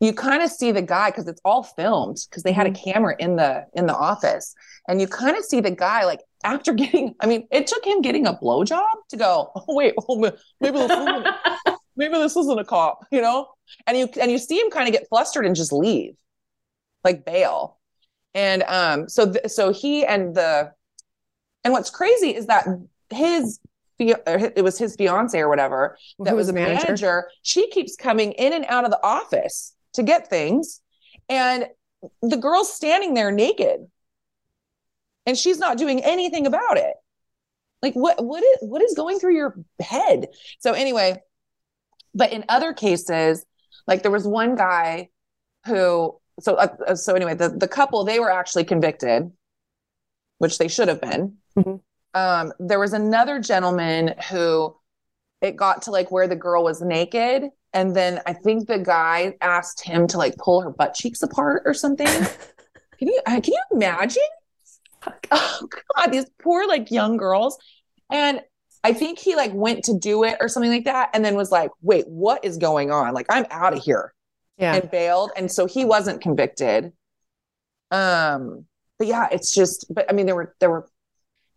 you 0.00 0.12
kind 0.12 0.42
of 0.42 0.50
see 0.50 0.72
the 0.72 0.82
guy 0.82 1.10
because 1.10 1.26
it's 1.28 1.40
all 1.44 1.62
filmed 1.62 2.18
because 2.28 2.42
they 2.42 2.52
had 2.52 2.66
a 2.66 2.70
camera 2.72 3.14
in 3.18 3.36
the 3.36 3.66
in 3.74 3.86
the 3.86 3.94
office 3.96 4.54
and 4.88 5.00
you 5.00 5.06
kind 5.06 5.36
of 5.36 5.44
see 5.44 5.60
the 5.60 5.70
guy 5.70 6.04
like 6.04 6.20
after 6.44 6.72
getting 6.72 7.14
i 7.20 7.26
mean 7.26 7.46
it 7.50 7.66
took 7.66 7.84
him 7.84 8.00
getting 8.02 8.26
a 8.26 8.34
blowjob 8.34 8.84
to 9.08 9.16
go 9.16 9.50
oh 9.56 9.64
wait 9.68 9.94
oh, 10.08 10.18
ma- 10.18 10.30
maybe 10.60 10.78
let's 10.78 11.30
maybe 11.96 12.12
this 12.14 12.36
isn't 12.36 12.58
a 12.58 12.64
cop, 12.64 13.06
you 13.10 13.22
know? 13.22 13.48
And 13.86 13.96
you 13.96 14.06
and 14.20 14.30
you 14.30 14.36
see 14.36 14.58
him 14.60 14.70
kind 14.70 14.86
of 14.86 14.92
get 14.92 15.08
flustered 15.08 15.46
and 15.46 15.56
just 15.56 15.72
leave, 15.72 16.14
like 17.04 17.24
bail. 17.24 17.78
And 18.34 18.62
um, 18.64 19.08
so 19.08 19.32
th- 19.32 19.46
so 19.46 19.72
he 19.72 20.04
and 20.04 20.34
the 20.34 20.72
and 21.64 21.72
what's 21.72 21.88
crazy 21.88 22.34
is 22.34 22.46
that 22.46 22.66
his 23.10 23.58
fia- 23.96 24.20
or 24.26 24.38
hi- 24.38 24.52
it 24.54 24.62
was 24.62 24.76
his 24.78 24.94
fiance 24.94 25.38
or 25.40 25.48
whatever 25.48 25.96
that 26.18 26.30
Who 26.30 26.36
was 26.36 26.48
the 26.48 26.52
manager? 26.52 26.84
manager. 26.84 27.30
She 27.42 27.70
keeps 27.70 27.96
coming 27.96 28.32
in 28.32 28.52
and 28.52 28.66
out 28.68 28.84
of 28.84 28.90
the 28.90 29.02
office 29.02 29.74
to 29.94 30.02
get 30.02 30.28
things, 30.28 30.82
and 31.30 31.66
the 32.20 32.36
girl's 32.36 32.72
standing 32.72 33.14
there 33.14 33.32
naked, 33.32 33.86
and 35.26 35.36
she's 35.36 35.58
not 35.58 35.76
doing 35.76 36.02
anything 36.02 36.46
about 36.46 36.78
it. 36.78 36.94
Like 37.82 37.94
what 37.94 38.24
what 38.24 38.42
is 38.42 38.58
what 38.62 38.82
is 38.82 38.94
going 38.94 39.18
through 39.18 39.34
your 39.34 39.54
head? 39.80 40.28
So 40.60 40.72
anyway, 40.72 41.22
but 42.14 42.32
in 42.32 42.44
other 42.48 42.72
cases, 42.72 43.44
like 43.86 44.02
there 44.02 44.10
was 44.10 44.26
one 44.26 44.54
guy 44.54 45.10
who 45.66 46.18
so 46.40 46.54
uh, 46.54 46.94
so 46.94 47.14
anyway, 47.14 47.34
the 47.34 47.50
the 47.50 47.68
couple 47.68 48.04
they 48.04 48.18
were 48.18 48.30
actually 48.30 48.64
convicted, 48.64 49.30
which 50.38 50.58
they 50.58 50.68
should 50.68 50.88
have 50.88 51.00
been. 51.00 51.36
Mhm. 51.56 51.80
Um, 52.14 52.52
there 52.58 52.80
was 52.80 52.94
another 52.94 53.38
gentleman 53.38 54.14
who 54.30 54.74
it 55.42 55.56
got 55.56 55.82
to 55.82 55.90
like 55.90 56.10
where 56.10 56.26
the 56.26 56.36
girl 56.36 56.64
was 56.64 56.80
naked, 56.80 57.50
and 57.72 57.94
then 57.94 58.20
I 58.26 58.32
think 58.32 58.66
the 58.66 58.78
guy 58.78 59.36
asked 59.40 59.82
him 59.82 60.06
to 60.08 60.18
like 60.18 60.36
pull 60.38 60.62
her 60.62 60.70
butt 60.70 60.94
cheeks 60.94 61.22
apart 61.22 61.62
or 61.66 61.74
something. 61.74 62.06
can 62.98 63.08
you 63.08 63.20
uh, 63.26 63.40
can 63.40 63.52
you 63.52 63.62
imagine? 63.72 64.22
Oh 65.32 65.68
God, 65.96 66.12
these 66.12 66.26
poor 66.42 66.66
like 66.68 66.90
young 66.90 67.16
girls, 67.16 67.58
and 68.10 68.40
I 68.84 68.92
think 68.92 69.18
he 69.18 69.34
like 69.36 69.52
went 69.54 69.84
to 69.84 69.98
do 69.98 70.22
it 70.24 70.36
or 70.40 70.48
something 70.48 70.70
like 70.70 70.84
that, 70.84 71.10
and 71.14 71.24
then 71.24 71.34
was 71.34 71.50
like, 71.50 71.70
"Wait, 71.82 72.06
what 72.08 72.44
is 72.44 72.56
going 72.58 72.90
on? 72.90 73.14
Like, 73.14 73.26
I'm 73.30 73.46
out 73.50 73.72
of 73.72 73.82
here." 73.82 74.12
Yeah. 74.58 74.74
and 74.74 74.90
bailed 74.90 75.32
and 75.36 75.52
so 75.52 75.66
he 75.66 75.84
wasn't 75.84 76.22
convicted 76.22 76.92
um 77.90 78.64
but 78.98 79.06
yeah 79.06 79.28
it's 79.30 79.52
just 79.52 79.84
but 79.94 80.08
i 80.08 80.14
mean 80.14 80.24
there 80.24 80.34
were 80.34 80.54
there 80.60 80.70
were 80.70 80.88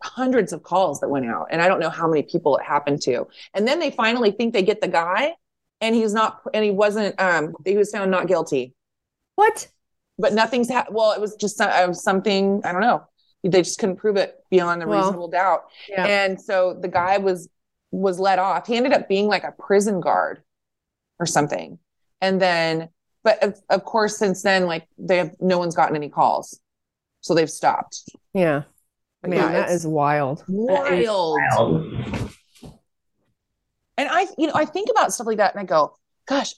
hundreds 0.02 0.52
of 0.52 0.62
calls 0.62 1.00
that 1.00 1.08
went 1.08 1.24
out 1.24 1.46
and 1.50 1.62
i 1.62 1.68
don't 1.68 1.80
know 1.80 1.88
how 1.90 2.06
many 2.06 2.22
people 2.22 2.58
it 2.58 2.62
happened 2.64 3.00
to 3.02 3.26
and 3.54 3.66
then 3.66 3.78
they 3.78 3.90
finally 3.90 4.30
think 4.30 4.52
they 4.52 4.62
get 4.62 4.82
the 4.82 4.88
guy 4.88 5.32
and 5.80 5.94
he's 5.94 6.12
not 6.12 6.40
and 6.52 6.62
he 6.62 6.70
wasn't 6.70 7.18
um 7.20 7.54
he 7.64 7.76
was 7.76 7.90
found 7.90 8.10
not 8.10 8.26
guilty 8.28 8.74
what? 9.36 9.66
but 10.18 10.34
nothing's 10.34 10.68
ha- 10.70 10.84
well 10.90 11.12
it 11.12 11.20
was 11.22 11.34
just 11.36 11.56
some- 11.56 11.70
uh, 11.72 11.92
something 11.94 12.60
i 12.64 12.72
don't 12.72 12.82
know 12.82 13.02
they 13.42 13.62
just 13.62 13.78
couldn't 13.78 13.96
prove 13.96 14.16
it 14.16 14.36
beyond 14.50 14.82
a 14.82 14.86
Well, 14.86 15.00
reasonable 15.00 15.28
doubt. 15.28 15.64
Yeah. 15.88 16.04
and 16.06 16.40
so 16.40 16.74
the 16.80 16.88
guy 16.88 17.18
was 17.18 17.48
was 17.90 18.18
let 18.20 18.38
off. 18.38 18.66
He 18.66 18.76
ended 18.76 18.92
up 18.92 19.08
being 19.08 19.26
like 19.26 19.44
a 19.44 19.52
prison 19.52 20.00
guard 20.00 20.42
or 21.18 21.26
something. 21.26 21.78
And 22.20 22.40
then 22.40 22.88
but 23.24 23.42
of, 23.42 23.60
of 23.68 23.84
course 23.84 24.16
since 24.16 24.42
then 24.42 24.66
like 24.66 24.86
they 24.98 25.16
have 25.18 25.34
no 25.40 25.58
one's 25.58 25.74
gotten 25.74 25.96
any 25.96 26.08
calls. 26.08 26.60
So 27.22 27.34
they've 27.34 27.50
stopped. 27.50 28.02
Yeah. 28.34 28.62
But 29.22 29.30
Man, 29.30 29.38
yeah, 29.38 29.52
that 29.52 29.64
it's 29.70 29.84
is 29.84 29.86
wild. 29.86 30.44
wild. 30.48 31.38
And 33.98 34.08
i 34.08 34.26
you 34.38 34.46
know 34.46 34.54
i 34.54 34.64
think 34.64 34.88
about 34.90 35.12
stuff 35.12 35.26
like 35.26 35.36
that 35.38 35.52
and 35.54 35.60
i 35.60 35.64
go 35.64 35.96
gosh 36.26 36.54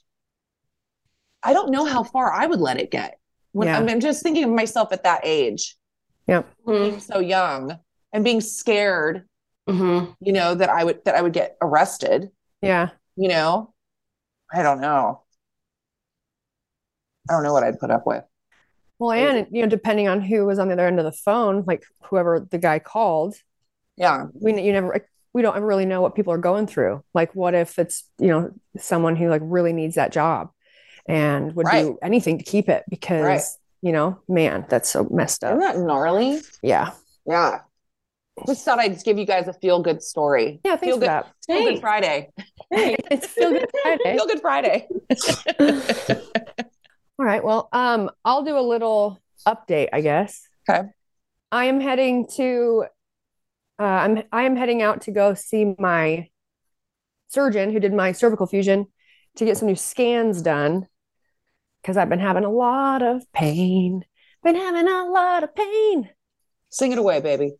i 1.42 1.52
don't 1.52 1.70
know 1.70 1.84
how 1.84 2.04
far 2.04 2.32
i 2.32 2.46
would 2.46 2.60
let 2.60 2.78
it 2.78 2.90
get. 2.90 3.18
When 3.52 3.66
Yeah. 3.68 3.78
I'm, 3.78 3.88
I'm 3.88 4.00
just 4.00 4.22
thinking 4.22 4.44
of 4.44 4.50
myself 4.50 4.92
at 4.92 5.02
that 5.04 5.22
age 5.24 5.76
Yep. 6.28 6.48
being 6.66 7.00
so 7.00 7.18
young 7.18 7.78
and 8.12 8.24
being 8.24 8.40
scared 8.40 9.24
Mm-hmm. 9.68 10.10
you 10.20 10.32
know 10.32 10.56
that 10.56 10.68
i 10.70 10.82
would 10.82 11.04
that 11.04 11.14
i 11.14 11.22
would 11.22 11.32
get 11.32 11.56
arrested 11.62 12.30
Yeah. 12.62 12.88
you 13.14 13.28
know 13.28 13.72
i 14.52 14.60
don't 14.60 14.80
know 14.80 15.22
i 17.30 17.32
don't 17.32 17.44
know 17.44 17.52
what 17.52 17.62
i'd 17.62 17.78
put 17.78 17.92
up 17.92 18.04
with 18.04 18.24
Well, 18.98 19.12
and 19.12 19.46
you 19.52 19.62
know, 19.62 19.68
depending 19.68 20.08
on 20.08 20.20
who 20.20 20.44
was 20.44 20.58
on 20.58 20.66
the 20.66 20.74
other 20.74 20.86
end 20.86 20.98
of 20.98 21.04
the 21.04 21.12
phone, 21.12 21.62
like 21.66 21.84
whoever 22.04 22.40
the 22.50 22.58
guy 22.58 22.78
called, 22.80 23.36
yeah 23.96 24.26
we 24.34 24.60
you 24.60 24.72
never 24.72 25.06
we 25.32 25.42
don't 25.42 25.56
ever 25.56 25.66
really 25.66 25.86
know 25.86 26.02
what 26.02 26.14
people 26.14 26.32
are 26.32 26.38
going 26.38 26.66
through. 26.66 27.02
Like, 27.14 27.34
what 27.34 27.54
if 27.54 27.78
it's 27.78 28.04
you 28.18 28.28
know 28.28 28.50
someone 28.78 29.14
who 29.16 29.28
like 29.28 29.42
really 29.44 29.72
needs 29.72 29.94
that 29.94 30.12
job 30.12 30.50
and 31.08 31.54
would 31.54 31.66
Right. 31.66 31.84
do 31.84 31.98
anything 32.02 32.38
to 32.38 32.44
keep 32.44 32.68
it 32.68 32.84
because 32.90 33.22
Right. 33.24 33.42
You 33.82 33.92
know, 33.92 34.20
man, 34.28 34.64
that's 34.68 34.88
so 34.88 35.06
messed 35.10 35.42
isn't 35.44 35.58
that 35.60 35.76
gnarly 35.78 36.40
Yeah. 36.62 36.92
yeah 37.26 37.60
just 38.46 38.64
thought 38.64 38.78
i'd 38.78 39.02
give 39.04 39.18
you 39.18 39.26
guys 39.26 39.46
a 39.46 39.52
feel 39.52 39.82
good 39.82 40.02
story 40.02 40.58
Yeah. 40.64 40.76
Thanks 40.76 40.84
feel 40.84 40.96
for 40.96 41.00
good 41.00 41.08
that. 41.08 41.32
feel 41.46 41.58
good 41.58 41.66
Thanks. 41.66 41.80
friday 41.80 42.30
it's 42.70 43.26
feel 43.26 43.50
good 43.50 43.68
Friday. 43.82 44.16
feel 44.16 44.26
good 44.26 44.40
friday 44.40 44.88
All 47.18 47.26
right. 47.26 47.44
Well, 47.44 47.68
um, 47.72 48.10
I'll 48.24 48.42
do 48.42 48.58
a 48.58 48.60
little 48.66 49.20
update, 49.46 49.90
I 49.92 50.00
guess. 50.00 50.48
Okay. 50.68 50.88
I 51.52 51.66
am 51.66 51.78
heading 51.80 52.26
to 52.36 52.86
uh 53.78 53.82
I'm 53.84 54.22
I 54.32 54.42
am 54.44 54.56
heading 54.56 54.80
out 54.82 55.02
to 55.02 55.10
go 55.12 55.34
see 55.34 55.74
my 55.78 56.28
surgeon 57.28 57.70
who 57.70 57.78
did 57.80 57.92
my 57.92 58.12
cervical 58.12 58.46
fusion 58.46 58.86
to 59.36 59.44
get 59.44 59.56
some 59.58 59.68
new 59.68 59.76
scans 59.76 60.40
done 60.42 60.86
because 61.82 61.96
I've 61.96 62.08
been 62.08 62.20
having 62.20 62.44
a 62.44 62.50
lot 62.50 63.02
of 63.02 63.30
pain. 63.32 64.04
Been 64.44 64.56
having 64.56 64.88
a 64.88 65.04
lot 65.08 65.44
of 65.44 65.54
pain. 65.54 66.10
sing 66.70 66.92
it 66.92 66.98
away 66.98 67.20
baby 67.20 67.52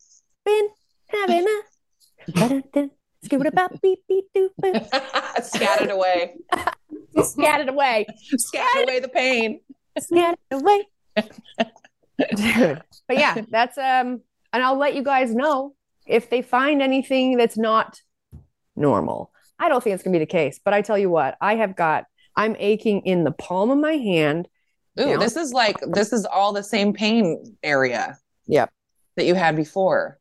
Been 0.45 0.69
having 1.09 1.47
a 1.47 2.33
ba-da-da, 2.33 2.89
skoo-da-bop-beep-beep-doop-boo. 3.25 4.73
scat 5.43 5.83
it 5.83 5.91
away 5.91 6.35
Scat 7.23 7.61
it 7.61 7.69
away. 7.69 8.07
scat 8.37 8.83
away 8.85 9.01
the 9.01 9.09
pain 9.09 9.61
Scat 9.99 10.39
it 10.51 10.55
away. 10.55 10.87
Dude. 12.37 12.83
But 13.07 13.19
yeah, 13.19 13.43
that's 13.51 13.77
um, 13.79 14.23
and 14.53 14.63
I'll 14.63 14.79
let 14.79 14.95
you 14.95 15.03
guys 15.03 15.35
know 15.35 15.75
if 16.07 16.31
they 16.31 16.41
find 16.43 16.81
anything 16.81 17.37
that's 17.37 17.59
not 17.59 18.01
normal. 18.77 19.31
I 19.59 19.69
don't 19.69 19.83
think 19.85 19.95
it's 19.95 20.03
gonna 20.03 20.15
be 20.15 20.19
the 20.21 20.27
case, 20.27 20.59
but 20.65 20.73
I 20.75 20.81
tell 20.83 20.97
you 20.99 21.11
what, 21.11 21.37
I 21.41 21.57
have 21.57 21.77
got 21.77 22.05
I'm 22.37 22.57
aching 22.59 23.03
in 23.07 23.25
the 23.25 23.33
palm 23.33 23.71
of 23.71 23.79
my 23.79 23.93
hand. 23.93 24.49
Ooh, 25.01 25.09
Yeah. 25.11 25.17
this 25.19 25.37
is 25.37 25.53
like 25.53 25.77
this 25.93 26.13
is 26.13 26.25
all 26.27 26.53
the 26.53 26.63
same 26.63 26.93
pain 26.93 27.57
area 27.63 28.19
Yep. 28.47 28.71
that 29.17 29.25
you 29.27 29.35
had 29.35 29.57
before 29.57 30.19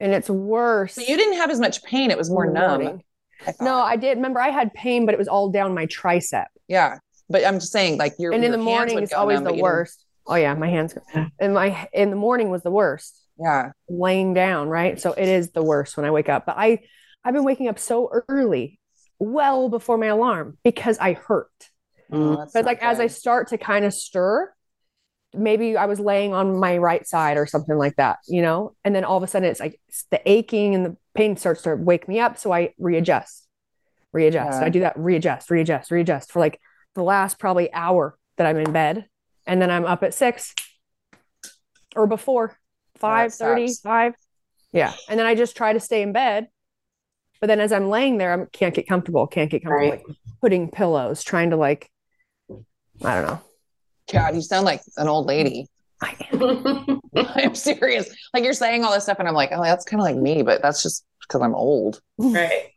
And 0.00 0.12
it's 0.12 0.30
worse. 0.30 0.94
so 0.94 1.02
you 1.02 1.16
didn't 1.16 1.34
have 1.38 1.50
as 1.50 1.58
much 1.60 1.82
pain 1.82 2.10
it 2.10 2.18
was 2.18 2.30
more 2.30 2.46
numb 2.46 2.82
morning. 2.82 3.02
I. 3.46 3.52
No, 3.60 3.74
I 3.80 3.96
did. 3.96 4.16
Remember, 4.18 4.40
I 4.40 4.50
had 4.50 4.72
pain, 4.74 5.04
but 5.06 5.14
it 5.14 5.18
was 5.18 5.26
all 5.28 5.50
down 5.50 5.74
my 5.74 5.86
tricep. 5.86 6.46
yeah 6.68 6.98
but 7.28 7.44
i'm 7.46 7.58
just 7.60 7.72
saying 7.72 7.96
like 7.98 8.12
your 8.18 8.32
and 8.32 8.44
in 8.44 8.50
your 8.50 8.58
the 8.58 8.62
morning, 8.62 8.98
it's 8.98 9.12
always 9.12 9.40
numb, 9.40 9.56
the 9.56 9.62
worst. 9.62 10.04
Oh 10.26 10.34
yeah, 10.36 10.54
my 10.54 10.68
hands. 10.68 10.94
And 11.40 11.54
my 11.54 11.88
in 11.92 12.10
the 12.10 12.16
morning 12.16 12.50
was 12.50 12.62
the 12.62 12.70
worst. 12.70 13.18
yeah 13.38 13.72
laying 13.88 14.34
down, 14.34 14.68
right? 14.68 15.00
So 15.00 15.12
it 15.12 15.28
is 15.28 15.50
the 15.52 15.62
worst 15.62 15.96
when 15.96 16.04
I 16.06 16.10
wake 16.10 16.28
up. 16.28 16.46
But 16.46 16.56
I 16.58 16.78
I've 17.24 17.34
been 17.34 17.44
waking 17.44 17.68
up 17.68 17.78
so 17.78 18.10
early, 18.28 18.78
well 19.22 19.68
before 19.68 19.96
my 19.96 20.06
alarm 20.06 20.58
because 20.64 20.98
I 20.98 21.12
hurt. 21.12 21.70
Oh, 22.10 22.16
mm. 22.16 22.52
But 22.52 22.60
not 22.60 22.64
like 22.64 22.82
as 22.82 22.98
I 22.98 23.06
start 23.06 23.48
to 23.48 23.58
kind 23.58 23.84
of 23.84 23.94
stir, 23.94 24.52
maybe 25.32 25.76
I 25.76 25.86
was 25.86 26.00
laying 26.00 26.34
on 26.34 26.58
my 26.58 26.76
right 26.76 27.06
side 27.06 27.36
or 27.36 27.46
something 27.46 27.78
like 27.78 27.96
that, 27.96 28.18
you 28.26 28.42
know? 28.42 28.74
And 28.84 28.94
then 28.94 29.04
all 29.04 29.16
of 29.16 29.22
a 29.22 29.26
sudden 29.26 29.48
it's 29.48 29.60
like 29.60 29.80
it's 29.88 30.04
the 30.10 30.20
aching 30.28 30.74
and 30.74 30.84
the 30.84 30.96
pain 31.14 31.36
starts 31.36 31.62
to 31.62 31.76
wake 31.76 32.08
me 32.08 32.20
up. 32.20 32.36
So 32.36 32.52
I 32.52 32.74
readjust, 32.78 33.46
readjust. 34.12 34.60
Yeah. 34.60 34.66
I 34.66 34.68
do 34.68 34.80
that, 34.80 34.98
readjust, 34.98 35.50
readjust, 35.50 35.90
readjust 35.90 36.32
for 36.32 36.40
like 36.40 36.60
the 36.94 37.02
last 37.02 37.38
probably 37.38 37.72
hour 37.72 38.18
that 38.36 38.46
I'm 38.46 38.58
in 38.58 38.72
bed. 38.72 39.06
And 39.46 39.62
then 39.62 39.70
I'm 39.70 39.84
up 39.84 40.02
at 40.02 40.14
six 40.14 40.54
or 41.96 42.06
before 42.06 42.58
five 42.96 43.32
thirty, 43.32 43.68
sucks. 43.68 43.80
five. 43.80 44.14
Yeah. 44.72 44.92
And 45.08 45.18
then 45.18 45.26
I 45.26 45.34
just 45.34 45.56
try 45.56 45.72
to 45.72 45.80
stay 45.80 46.02
in 46.02 46.12
bed. 46.12 46.48
But 47.42 47.48
then 47.48 47.58
as 47.60 47.72
I'm 47.72 47.90
laying 47.90 48.18
there, 48.18 48.40
I 48.40 48.46
can't 48.52 48.72
get 48.72 48.86
comfortable, 48.86 49.26
can't 49.26 49.50
get 49.50 49.64
comfortable, 49.64 49.90
Right. 49.90 50.06
like 50.06 50.16
putting 50.40 50.70
pillows, 50.70 51.24
trying 51.24 51.50
to 51.50 51.56
like, 51.56 51.90
I 53.04 53.16
don't 53.16 53.26
know. 53.26 53.40
god 54.12 54.34
you 54.36 54.40
sound 54.42 54.64
like 54.64 54.80
an 54.96 55.08
old 55.08 55.26
lady 55.26 55.66
I 56.00 56.14
am. 56.32 57.00
i'm 57.16 57.54
serious 57.54 58.08
like 58.34 58.42
you're 58.44 58.52
saying 58.52 58.84
all 58.84 58.92
this 58.92 59.04
stuff 59.04 59.18
and 59.20 59.26
i'm 59.28 59.34
like 59.34 59.50
oh 59.52 59.62
that's 59.62 59.84
kind 59.84 60.00
of 60.00 60.04
like 60.04 60.16
me 60.16 60.42
but 60.42 60.60
that's 60.62 60.82
just 60.82 61.04
because 61.20 61.40
i'm 61.42 61.54
old 61.54 62.00
right. 62.18 62.70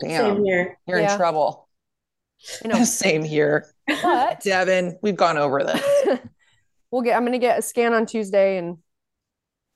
damn 0.00 0.36
Same 0.36 0.44
here. 0.44 0.78
you're 0.86 1.00
Yeah. 1.00 1.12
in 1.12 1.18
trouble 1.18 1.68
I 2.64 2.68
know. 2.68 2.84
same 2.84 3.22
here 3.24 3.66
But 3.86 4.40
devin 4.44 4.98
we've 5.02 5.16
gone 5.16 5.36
over 5.38 5.62
this 5.64 6.18
we'll 6.90 7.02
get, 7.02 7.16
I'm 7.16 7.22
going 7.22 7.32
to 7.32 7.38
get 7.38 7.58
a 7.58 7.62
scan 7.62 7.92
on 7.92 8.06
Tuesday 8.06 8.56
and 8.58 8.78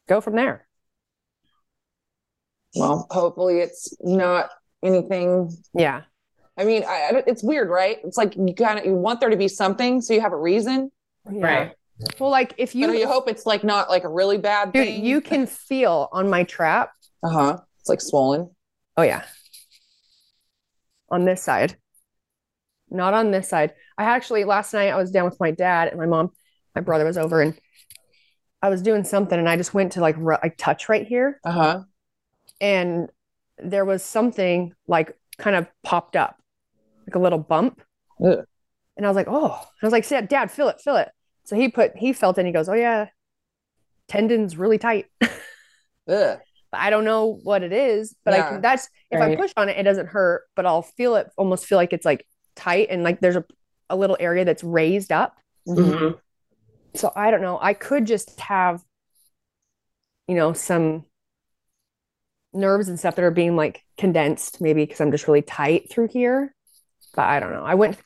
go 0.09 0.21
from 0.23 0.35
there. 0.37 0.67
Well 2.75 3.07
hopefully 3.11 3.59
it's 3.61 3.95
not 4.03 4.51
anything 4.83 5.51
Yeah. 5.75 6.03
I 6.59 6.65
mean, 6.65 6.85
I, 6.85 7.11
I 7.15 7.23
it's 7.27 7.43
weird, 7.43 7.71
right? 7.71 7.99
It's 8.05 8.19
like 8.19 8.35
you 8.37 8.55
kind 8.55 8.79
of 8.79 8.85
you 8.85 8.93
want 8.95 9.21
there 9.21 9.31
to 9.31 9.37
be 9.39 9.49
something, 9.49 10.03
so 10.03 10.13
you 10.13 10.21
have 10.21 10.33
a 10.35 10.37
reason, 10.37 10.91
Yeah. 11.31 11.47
Right. 11.47 11.73
Well, 12.19 12.31
like 12.31 12.53
if 12.59 12.75
you, 12.75 12.83
you, 12.83 12.87
but 12.89 12.99
you 12.99 13.07
hope 13.07 13.29
it's 13.29 13.47
like 13.47 13.65
not 13.65 13.89
like 13.89 14.05
a 14.05 14.09
really 14.09 14.37
bad 14.37 14.73
dude, 14.73 14.87
thing. 14.87 15.05
you 15.05 15.21
can 15.23 15.47
feel 15.47 16.09
on 16.13 16.29
my 16.29 16.43
trap. 16.45 16.91
uh 17.23 17.31
huh. 17.31 17.59
It's 17.81 17.89
like 17.89 18.01
swollen. 18.03 18.51
Oh, 18.97 19.03
yeah. 19.03 19.23
On 21.11 21.25
this 21.25 21.43
side. 21.43 21.77
not 22.91 23.15
on 23.15 23.31
this 23.31 23.49
side. 23.49 23.73
I 23.97 24.05
actually 24.05 24.45
last 24.45 24.73
night 24.75 24.89
I 24.91 24.97
was 24.97 25.11
down 25.11 25.25
with 25.27 25.39
my 25.41 25.51
dad 25.53 25.89
and 25.89 25.99
my 25.99 26.07
mom, 26.07 26.31
my 26.75 26.81
brother 26.83 27.05
was 27.05 27.17
over 27.19 27.41
and 27.41 27.55
I 28.61 28.69
was 28.69 28.83
doing 28.83 29.05
something 29.05 29.39
and 29.39 29.49
I 29.49 29.57
just 29.57 29.73
went 29.75 29.93
to 29.93 30.01
like 30.01 30.17
ru- 30.19 30.37
like 30.43 30.57
touch 30.59 30.89
right 30.89 31.07
here 31.07 31.41
Uh 31.45 31.51
huh. 31.51 31.81
And 32.63 33.11
there 33.59 33.85
was 33.85 34.03
something 34.03 34.73
like 34.87 35.15
kind 35.37 35.57
of 35.57 35.67
popped 35.83 36.17
up, 36.17 36.41
like 37.07 37.17
a 37.17 37.19
little 37.19 37.39
bump. 37.39 37.83
Ugh. 38.25 38.45
And 38.97 39.05
I 39.05 39.09
was 39.09 39.17
like, 39.17 39.27
oh, 39.29 39.51
I 39.51 39.87
was 39.87 39.93
like, 39.93 40.09
"Dad, 40.29 40.51
feel 40.51 40.69
it, 40.69 40.81
feel 40.81 40.97
it." 40.97 41.11
So 41.45 41.57
he 41.57 41.69
put, 41.69 41.97
he 41.97 42.13
felt 42.13 42.39
it 42.39 42.43
and 42.43 42.47
he 42.47 42.53
goes, 42.53 42.69
oh 42.69 42.75
yeah, 42.75 43.09
tendon's 44.09 44.57
really 44.57 44.79
tight. 44.79 45.07
Ugh. 46.09 46.39
I 46.73 46.89
don't 46.89 47.05
know 47.05 47.39
what 47.43 47.63
it 47.63 47.73
is, 47.73 48.15
but 48.25 48.33
I 48.33 48.49
can, 48.49 48.61
that's 48.63 48.89
if 49.11 49.21
I 49.21 49.37
push 49.37 49.53
on 49.59 49.69
it, 49.69 49.77
it 49.77 49.83
doesn't 49.83 50.07
hurt, 50.07 50.45
but 50.57 50.65
I'll 50.65 50.83
feel 50.83 51.17
it 51.17 51.29
almost 51.37 51.67
feel 51.67 51.77
like 51.77 51.93
it's 51.93 52.07
like 52.07 52.25
tight 52.57 52.89
and 52.91 53.03
like 53.03 53.21
there's 53.21 53.37
a, 53.37 53.45
a 53.91 53.97
little 53.97 54.17
area 54.19 54.45
that's 54.47 54.65
raised 54.65 55.13
up. 55.13 55.37
Mhm. 55.69 56.19
So 56.95 57.13
I 57.15 57.31
don't 57.31 57.43
know. 57.43 57.59
I 57.61 57.75
could 57.75 58.07
just 58.07 58.41
have, 58.41 58.83
you 60.27 60.35
know, 60.35 60.55
some 60.55 61.05
nerves 62.55 62.89
and 62.89 62.99
stuff 62.99 63.17
that 63.17 63.25
are 63.25 63.31
being 63.31 63.57
like 63.57 63.83
condensed, 63.99 64.61
maybe 64.61 64.85
because 64.85 65.01
I'm 65.01 65.11
just 65.11 65.27
really 65.27 65.43
tight 65.43 65.91
through 65.91 66.09
here. 66.09 66.55
But 67.15 67.27
I 67.27 67.41
don't 67.41 67.53
know. 67.53 67.65
I 67.65 67.75
went 67.75 67.99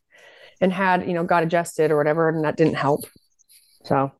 and 0.61 0.73
had, 0.73 1.07
you 1.07 1.15
know, 1.15 1.25
got 1.25 1.43
adjusted 1.43 1.91
or 1.91 1.97
whatever, 1.97 2.29
and 2.29 2.45
that 2.45 2.57
didn't 2.57 2.75
help. 2.75 3.05
So 3.85 4.11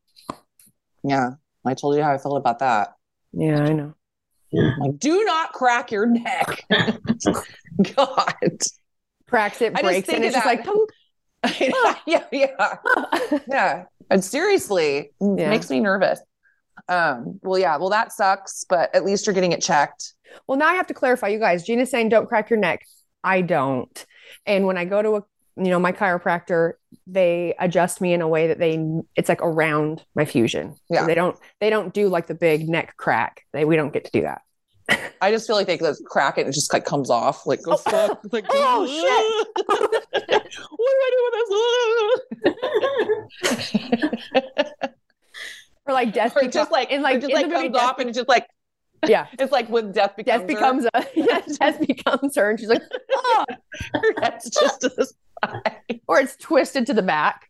Yeah. 1.03 1.31
I 1.67 1.75
told 1.75 1.97
you 1.97 2.03
how 2.03 2.13
I 2.13 2.19
felt 2.19 2.37
about 2.37 2.61
that. 2.61 2.95
yeah, 3.33 3.61
I 3.63 3.73
know. 3.73 3.95
Like, 4.53 4.99
do 4.99 5.25
not 5.25 5.53
crack 5.53 5.91
your 5.91 6.07
neck. 6.07 6.65
God. 7.97 8.35
Cracks 9.29 9.61
it, 9.61 9.73
I 9.75 9.81
just 9.81 9.83
breaks, 9.83 10.07
think 10.07 10.17
and 10.19 10.25
it's 10.25 10.35
just 10.35 10.47
like, 10.47 10.65
"Tung." 10.65 10.87
yeah, 12.07 12.25
yeah. 12.31 12.77
Yeah. 13.49 13.85
And 14.09 14.25
seriously, 14.25 14.97
it 14.99 15.13
Yeah. 15.21 15.51
makes 15.51 15.69
me 15.69 15.81
nervous. 15.81 16.21
Um, 16.89 17.41
well, 17.43 17.59
yeah, 17.59 17.77
well, 17.77 17.91
that 17.91 18.13
sucks, 18.13 18.65
but 18.69 18.95
at 18.95 19.05
least 19.05 19.27
you're 19.27 19.35
getting 19.35 19.53
it 19.53 19.63
checked. 19.63 20.13
Well, 20.47 20.59
now 20.59 20.67
I 20.69 20.75
have 20.75 20.87
to 20.89 20.95
clarify, 20.95 21.29
you 21.29 21.39
guys. 21.39 21.65
Gina's 21.65 21.91
saying 21.91 22.09
don't 22.11 22.29
crack 22.29 22.51
your 22.51 22.59
neck. 22.59 22.85
I 23.25 23.41
don't. 23.43 24.05
And 24.45 24.67
when 24.67 24.77
I 24.77 24.85
go 24.85 25.03
to 25.03 25.11
a, 25.17 25.23
you 25.57 25.71
know, 25.71 25.79
my 25.79 25.93
chiropractor, 25.93 26.73
they 27.07 27.55
adjust 27.59 28.01
me 28.01 28.13
in 28.13 28.21
a 28.21 28.29
way 28.29 28.49
that 28.49 28.59
they, 28.59 28.79
it's 29.15 29.29
like 29.29 29.41
around 29.43 30.05
my 30.15 30.25
fusion. 30.25 30.75
So 30.75 30.81
Yeah. 30.95 31.07
they 31.07 31.15
don't, 31.15 31.37
they 31.61 31.71
don't 31.71 31.95
do 31.95 32.09
like 32.09 32.27
the 32.27 32.35
big 32.35 32.69
neck 32.69 32.95
crack. 32.97 33.43
They, 33.53 33.65
we 33.65 33.77
don't 33.77 33.93
get 33.93 34.05
to 34.05 34.11
do 34.13 34.23
that. 34.23 34.43
I 35.21 35.31
just 35.33 35.47
feel 35.47 35.57
like 35.57 35.67
they 35.67 35.79
crack 36.07 36.39
it 36.39 36.43
and 36.43 36.51
it 36.51 36.53
just 36.53 36.73
like 36.73 36.85
comes 36.85 37.11
off. 37.11 37.47
Like, 37.47 37.61
oh, 37.67 37.77
fuck. 37.79 38.21
Like, 38.33 38.45
Oh, 38.51 38.87
shit. 38.87 39.47
what 40.37 40.93
do 40.93 41.01
I 41.03 41.11
do 41.13 41.21
with 43.63 44.03
this? 44.83 44.91
Or 45.87 45.95
like 45.95 46.13
death, 46.13 46.37
or 46.37 46.43
beco- 46.43 46.53
just 46.53 46.71
like, 46.73 46.91
and 46.91 47.03
like 47.03 47.17
it 47.17 47.21
just 47.23 47.31
in 47.33 47.43
like 47.43 47.51
comes 47.51 47.75
death, 47.75 47.83
off 47.83 47.99
and 47.99 48.09
it's 48.09 48.17
just 48.17 48.29
like, 48.29 48.47
yeah, 49.07 49.27
it's 49.39 49.53
like 49.53 49.69
when 49.69 49.93
death 49.93 50.17
becomes, 50.17 50.41
death 50.41 50.47
becomes 50.47 50.87
a, 50.93 51.07
yeah, 51.15 51.41
death 51.61 51.87
becomes 51.87 52.37
her, 52.37 52.51
and 52.51 52.59
she's 52.59 52.69
like, 52.69 52.83
oh, 53.13 53.45
her. 53.95 54.15
That's 54.21 54.51
just 54.51 54.81
to 54.83 54.89
the 54.89 55.07
side. 55.45 56.01
or 56.09 56.19
it's 56.19 56.37
twisted 56.37 56.87
to 56.87 56.95
the 56.95 57.03
back. 57.03 57.49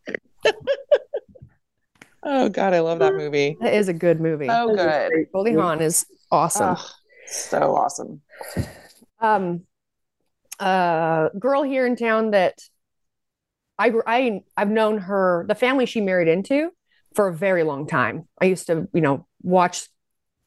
Oh, 2.23 2.49
God, 2.49 2.73
I 2.73 2.81
love 2.81 2.99
that 2.99 3.13
movie. 3.13 3.57
That 3.61 3.73
is 3.73 3.87
a 3.87 3.93
good 3.93 4.19
movie. 4.19 4.47
So 4.47 4.75
good. 4.75 5.27
Goldie 5.31 5.53
Hawn 5.53 5.81
is 5.81 6.05
awesome. 6.31 6.75
Oh, 6.77 6.89
so 7.25 7.75
awesome. 7.75 8.21
um 9.19 9.61
a 10.59 11.29
girl 11.39 11.63
here 11.63 11.85
in 11.85 11.95
town 11.95 12.31
that 12.31 12.59
I 13.77 13.93
I 14.05 14.41
I've 14.55 14.69
known 14.69 14.97
her 14.99 15.45
the 15.47 15.55
family 15.55 15.85
she 15.85 16.01
married 16.01 16.27
into 16.27 16.71
for 17.15 17.27
a 17.27 17.33
very 17.33 17.63
long 17.63 17.87
time. 17.87 18.27
I 18.41 18.45
used 18.45 18.67
to, 18.67 18.87
you 18.93 19.01
know, 19.01 19.25
watch 19.41 19.87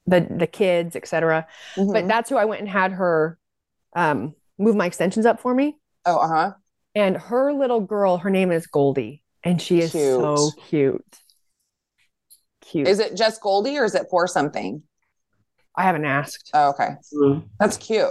the 0.06 0.26
the 0.30 0.46
kids, 0.46 0.96
etc. 0.96 1.46
But 1.76 1.82
Mhm. 2.04 2.08
that's 2.08 2.30
who 2.30 2.36
I 2.36 2.44
went 2.44 2.60
and 2.60 2.68
had 2.70 2.92
her 2.92 3.38
um 3.94 4.34
move 4.58 4.76
my 4.76 4.86
extensions 4.86 5.26
up 5.26 5.40
for 5.40 5.54
me. 5.54 5.76
oh, 6.06 6.16
uh 6.18 6.28
huh. 6.28 6.52
And 6.94 7.16
her 7.16 7.52
little 7.52 7.80
girl, 7.80 8.18
her 8.18 8.30
name 8.30 8.50
is 8.50 8.66
Goldie, 8.66 9.22
and 9.44 9.60
she 9.62 9.80
is 9.80 9.92
so 9.92 10.50
cute. 10.68 11.04
Cute. 12.62 12.88
Is 12.88 12.98
it 12.98 13.16
just 13.16 13.40
Goldie 13.40 13.78
or 13.78 13.84
is 13.84 13.94
it 13.94 14.06
for 14.10 14.26
something? 14.26 14.82
I 15.76 15.82
haven't 15.84 16.04
asked. 16.04 16.50
Oh, 16.52 16.70
okay. 16.70 16.90
Mm. 17.14 17.48
That's 17.58 17.76
cute. 17.76 18.10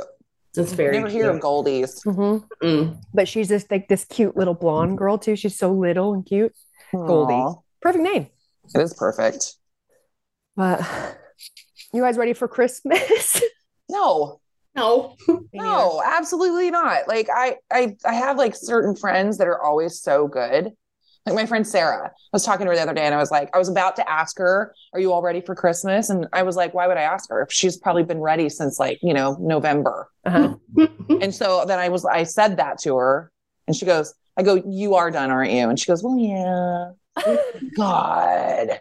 That's 0.55 0.71
very 0.73 0.97
Never 0.97 1.09
hear 1.09 1.29
of 1.29 1.35
cute. 1.35 1.43
Goldies. 1.43 2.03
Mhm. 2.05 2.43
Mm. 2.63 3.01
But 3.13 3.27
she's 3.27 3.47
just 3.49 3.69
like 3.69 3.87
this 3.87 4.05
cute 4.05 4.35
little 4.35 4.53
blonde 4.55 4.97
girl 4.97 5.17
too. 5.17 5.35
She's 5.35 5.57
so 5.57 5.71
little 5.71 6.13
and 6.13 6.25
cute. 6.25 6.53
Goldie. 6.91 7.43
Perfect 7.81 8.03
name. 8.03 8.27
It 8.75 8.81
is 8.81 8.93
perfect. 8.93 9.55
But 10.55 10.81
you 11.93 12.01
guys 12.01 12.17
ready 12.17 12.33
for 12.33 12.47
Christmas? 12.47 13.41
No, 13.91 14.39
No. 14.75 15.15
no, 15.51 16.03
absolutely 16.05 16.69
not. 16.69 17.07
Like 17.07 17.27
I, 17.33 17.55
I, 17.71 17.97
I 18.05 18.13
have 18.13 18.37
like 18.37 18.55
certain 18.55 18.95
friends 18.95 19.39
that 19.39 19.47
are 19.47 19.59
always 19.59 19.99
so 19.99 20.27
good. 20.27 20.73
Like 21.25 21.33
my 21.35 21.47
friend 21.47 21.65
Sarah, 21.65 22.05
I 22.07 22.11
was 22.31 22.43
talking 22.45 22.65
to 22.65 22.69
her 22.69 22.75
the 22.75 22.83
other 22.83 22.93
day, 22.93 23.05
and 23.07 23.15
I 23.15 23.17
was 23.17 23.31
like, 23.31 23.49
I 23.53 23.57
was 23.57 23.67
about 23.67 23.95
to 23.95 24.07
ask 24.07 24.37
her, 24.37 24.75
"Are 24.93 24.99
you 24.99 25.11
all 25.11 25.23
ready 25.23 25.41
for 25.41 25.55
Christmas?" 25.55 26.11
And 26.11 26.27
I 26.33 26.43
was 26.43 26.55
like, 26.55 26.75
"Why 26.75 26.85
would 26.87 26.97
I 26.97 27.01
ask 27.01 27.29
her? 27.31 27.41
If 27.41 27.51
she's 27.51 27.77
probably 27.77 28.03
been 28.03 28.21
ready 28.21 28.47
since 28.47 28.77
like 28.79 28.99
you 29.01 29.13
know 29.13 29.35
November." 29.39 30.07
Uh-huh. 30.23 30.55
And 31.09 31.33
so 31.33 31.65
then 31.65 31.79
I 31.79 31.89
was, 31.89 32.05
I 32.05 32.23
said 32.23 32.57
that 32.57 32.77
to 32.81 32.95
her, 32.95 33.31
and 33.67 33.75
she 33.75 33.85
goes, 33.87 34.13
"I 34.37 34.43
go, 34.43 34.61
you 34.65 34.93
are 34.95 35.09
done, 35.09 35.31
aren't 35.31 35.51
you?" 35.51 35.67
And 35.67 35.79
she 35.79 35.87
goes, 35.87 36.03
"Well, 36.03 36.17
yeah." 36.17 36.91
God, 37.75 38.69
I 38.69 38.79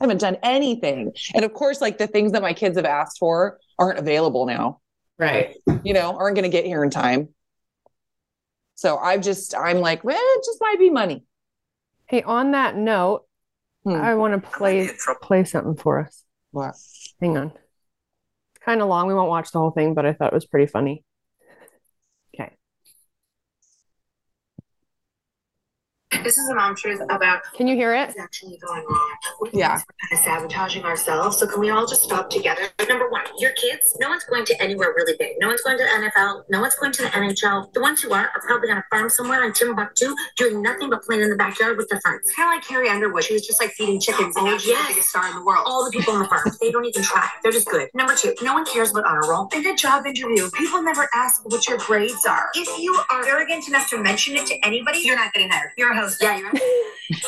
haven't 0.00 0.20
done 0.20 0.36
anything. 0.42 1.12
And 1.34 1.44
of 1.44 1.52
course, 1.52 1.80
like 1.80 1.98
the 1.98 2.06
things 2.06 2.32
that 2.32 2.42
my 2.42 2.52
kids 2.52 2.76
have 2.76 2.84
asked 2.86 3.18
for 3.18 3.58
aren't 3.78 3.98
available 3.98 4.46
now, 4.46 4.80
Right. 5.18 5.56
you 5.82 5.92
know, 5.94 6.16
aren't 6.16 6.36
going 6.36 6.50
to 6.50 6.54
get 6.56 6.64
here 6.64 6.82
in 6.84 6.90
time. 6.90 7.28
So 8.76 8.96
I've 8.98 9.20
just, 9.20 9.54
I'm 9.56 9.78
like, 9.78 10.02
well, 10.04 10.18
it 10.20 10.44
just 10.44 10.58
might 10.60 10.78
be 10.78 10.90
money. 10.90 11.24
Hey, 12.06 12.22
on 12.22 12.52
that 12.52 12.76
note, 12.76 13.24
Hmm. 13.84 13.96
I 13.96 14.14
want 14.14 14.32
to 14.42 14.50
play 14.50 14.88
play 15.20 15.44
something 15.44 15.76
for 15.76 16.00
us. 16.00 16.24
What? 16.52 16.74
Hang 17.20 17.36
on. 17.36 17.48
It's 17.48 18.64
kind 18.64 18.80
of 18.80 18.88
long. 18.88 19.08
We 19.08 19.12
won't 19.14 19.28
watch 19.28 19.50
the 19.52 19.58
whole 19.58 19.72
thing, 19.72 19.92
but 19.92 20.06
I 20.06 20.14
thought 20.14 20.32
it 20.32 20.34
was 20.34 20.46
pretty 20.46 20.64
funny. 20.66 21.04
This 26.24 26.38
is 26.38 26.48
an 26.48 26.74
truth 26.74 27.00
about 27.10 27.42
Can 27.54 27.66
you 27.68 27.76
hear 27.76 27.94
it? 27.94 28.08
what's 28.08 28.18
actually 28.18 28.56
going 28.58 28.82
on. 28.82 29.50
Yeah. 29.52 29.74
We're 29.74 29.76
kind 29.76 30.12
of 30.12 30.18
sabotaging 30.18 30.84
ourselves. 30.84 31.38
So 31.38 31.46
can 31.46 31.60
we 31.60 31.70
all 31.70 31.86
just 31.86 32.02
stop 32.02 32.30
together? 32.30 32.62
Number 32.88 33.10
one, 33.10 33.24
your 33.38 33.52
kids, 33.52 33.82
no 34.00 34.08
one's 34.08 34.24
going 34.24 34.44
to 34.46 34.62
anywhere 34.62 34.94
really 34.96 35.14
big. 35.18 35.36
No 35.38 35.48
one's 35.48 35.60
going 35.60 35.76
to 35.78 35.84
the 35.84 35.90
NFL. 35.90 36.44
No 36.48 36.60
one's 36.60 36.74
going 36.76 36.92
to 36.92 37.02
the 37.02 37.08
NHL. 37.08 37.72
The 37.74 37.80
ones 37.80 38.00
who 38.02 38.12
are 38.12 38.30
are 38.34 38.40
probably 38.40 38.70
on 38.70 38.78
a 38.78 38.84
farm 38.90 39.10
somewhere 39.10 39.44
in 39.44 39.52
Timbuktu 39.52 40.14
doing 40.36 40.62
nothing 40.62 40.90
but 40.90 41.02
playing 41.02 41.22
in 41.22 41.30
the 41.30 41.36
backyard 41.36 41.76
with 41.76 41.88
their 41.90 42.00
friends. 42.00 42.30
Kind 42.34 42.48
of 42.48 42.56
like 42.56 42.66
Carrie 42.66 42.88
Underwood. 42.88 43.24
She 43.24 43.34
was 43.34 43.46
just 43.46 43.60
like 43.60 43.70
feeding 43.72 44.00
chickens 44.00 44.34
and 44.36 44.60
she's 44.60 44.70
the 44.70 44.84
biggest 44.88 45.10
star 45.10 45.28
in 45.28 45.34
the 45.34 45.44
world. 45.44 45.64
All 45.66 45.84
the 45.84 45.90
people 45.90 46.14
on 46.14 46.20
the 46.20 46.28
farm, 46.28 46.44
they 46.60 46.70
don't 46.70 46.86
even 46.86 47.02
try. 47.02 47.28
They're 47.42 47.52
just 47.52 47.68
good. 47.68 47.88
Number 47.92 48.14
two, 48.14 48.34
no 48.42 48.54
one 48.54 48.64
cares 48.64 48.90
about 48.90 49.04
honor 49.04 49.28
roll. 49.28 49.48
In 49.54 49.66
a 49.66 49.76
job 49.76 50.06
interview, 50.06 50.48
people 50.52 50.82
never 50.82 51.08
ask 51.12 51.44
what 51.44 51.68
your 51.68 51.78
grades 51.78 52.24
are. 52.26 52.50
If 52.54 52.78
you 52.78 52.98
are 53.10 53.26
arrogant 53.26 53.68
enough 53.68 53.90
to 53.90 53.98
mention 53.98 54.36
it 54.36 54.46
to 54.46 54.66
anybody, 54.66 55.00
you're 55.00 55.16
not 55.16 55.32
getting 55.34 55.50
hired. 55.50 55.70
You're 55.76 55.92
a 55.92 55.96
host. 55.96 56.13
Yeah, 56.20 56.38
you're 56.38 56.52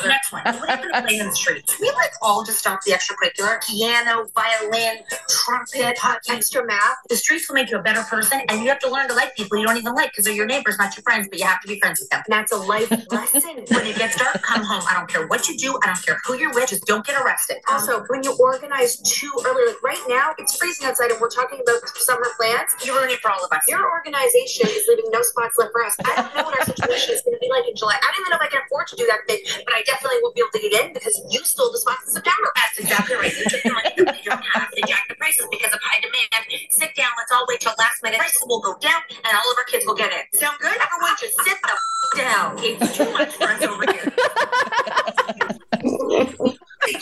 Next 0.07 0.31
one. 0.31 0.41
What 0.43 0.69
happened 0.69 0.91
to 0.93 1.01
playing 1.03 1.19
in 1.19 1.27
the 1.27 1.35
streets? 1.35 1.79
We 1.79 1.91
like 1.91 2.11
all 2.21 2.43
just 2.43 2.59
stop 2.59 2.79
the 2.85 2.93
extracurricular? 2.93 3.61
Piano, 3.63 4.27
violin, 4.33 5.03
trumpet, 5.29 5.97
hockey, 5.97 6.31
extra 6.31 6.65
math. 6.65 6.97
The 7.09 7.15
streets 7.15 7.47
will 7.47 7.55
make 7.55 7.69
you 7.69 7.77
a 7.77 7.81
better 7.81 8.01
person, 8.03 8.41
and 8.49 8.61
you 8.61 8.69
have 8.69 8.79
to 8.79 8.89
learn 8.89 9.07
to 9.07 9.13
like 9.13 9.35
people 9.35 9.57
you 9.57 9.67
don't 9.67 9.77
even 9.77 9.93
like 9.93 10.11
because 10.11 10.25
they're 10.25 10.33
your 10.33 10.47
neighbors, 10.47 10.77
not 10.79 10.95
your 10.95 11.03
friends, 11.03 11.27
but 11.29 11.37
you 11.37 11.45
have 11.45 11.61
to 11.61 11.67
be 11.67 11.79
friends 11.79 11.99
with 11.99 12.09
them. 12.09 12.23
And 12.25 12.33
that's 12.33 12.51
a 12.51 12.57
life 12.57 12.89
lesson. 13.11 13.65
When 13.69 13.85
it 13.85 13.97
gets 13.97 14.17
dark, 14.17 14.41
come 14.41 14.63
home. 14.63 14.83
I 14.89 14.93
don't 14.95 15.09
care 15.09 15.27
what 15.27 15.47
you 15.47 15.57
do. 15.57 15.77
I 15.83 15.87
don't 15.87 16.03
care 16.05 16.17
who 16.25 16.37
you're 16.37 16.53
with. 16.53 16.69
Just 16.69 16.85
don't 16.85 17.05
get 17.05 17.21
arrested. 17.21 17.57
Also, 17.69 18.03
when 18.07 18.23
you 18.23 18.35
organize 18.39 18.97
too 19.01 19.31
early, 19.45 19.67
like 19.67 19.83
right 19.83 20.03
now, 20.07 20.33
it's 20.39 20.57
freezing 20.57 20.87
outside, 20.87 21.11
and 21.11 21.21
we're 21.21 21.29
talking 21.29 21.59
about 21.61 21.87
summer 21.97 22.27
plans. 22.37 22.71
You 22.83 22.97
ruin 22.97 23.09
it 23.09 23.19
for 23.19 23.31
all 23.31 23.43
of 23.43 23.51
us. 23.51 23.61
Your 23.67 23.89
organization 23.91 24.67
is 24.69 24.85
leaving 24.87 25.11
no 25.11 25.21
spots 25.21 25.57
left 25.57 25.71
for 25.71 25.85
us. 25.85 25.95
I 26.03 26.21
don't 26.21 26.35
know 26.35 26.43
what 26.43 26.57
our 26.59 26.65
situation 26.65 27.13
is 27.13 27.21
going 27.21 27.35
to 27.35 27.39
be 27.39 27.49
like 27.49 27.67
in 27.67 27.75
July. 27.75 27.97
I 28.01 28.11
don't 28.11 28.21
even 28.21 28.31
know 28.31 28.37
if 28.37 28.41
I 28.41 28.47
can 28.47 28.61
afford 28.65 28.76
to 28.85 28.95
do 28.95 29.05
that 29.07 29.25
thing, 29.27 29.39
but 29.65 29.73
I 29.73 29.81
definitely 29.83 30.19
won't 30.21 30.35
be 30.35 30.41
able 30.41 30.53
to 30.53 30.61
get 30.61 30.85
in 30.85 30.93
because 30.93 31.15
you 31.29 31.41
stole 31.43 31.71
the 31.71 31.77
spots 31.79 32.07
in 32.07 32.13
September. 32.13 32.51
That's 32.55 32.77
exactly 32.79 33.15
right. 33.15 33.33
You 33.33 33.45
took 33.49 33.63
the 33.63 33.73
money 33.73 33.91
that 33.97 34.13
we 34.13 34.21
don't 34.23 34.43
have 34.53 34.69
to 34.71 34.81
jack 34.87 35.07
the 35.09 35.15
prices 35.15 35.47
because 35.51 35.73
of 35.73 35.79
high 35.81 36.01
demand. 36.01 36.45
Sit 36.69 36.95
down. 36.95 37.09
Let's 37.17 37.31
all 37.31 37.45
wait 37.47 37.59
till 37.61 37.73
last 37.77 38.03
minute. 38.03 38.19
Prices 38.19 38.43
will 38.47 38.61
go 38.61 38.77
down, 38.79 39.01
and 39.09 39.31
all 39.33 39.47
of 39.51 39.57
our 39.57 39.65
kids 39.65 39.85
will 39.85 39.95
get 39.95 40.11
in. 40.11 40.23
Sound 40.39 40.57
good? 40.59 40.75
Everyone, 40.77 41.15
just 41.19 41.35
sit 41.41 41.57
the 41.61 41.73
f- 41.73 42.17
down. 42.17 42.55
It's 42.59 42.97
too 42.97 43.09
much 43.11 43.33
for 43.35 43.49
us 43.49 43.61
over 43.63 43.85
here. 43.91 45.57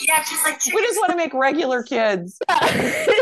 Yeah, 0.07 0.19
just 0.23 0.43
like 0.45 0.59
We 0.73 0.81
just 0.85 0.99
want 0.99 1.11
to 1.11 1.17
make 1.17 1.33
regular 1.33 1.83
kids. 1.83 2.37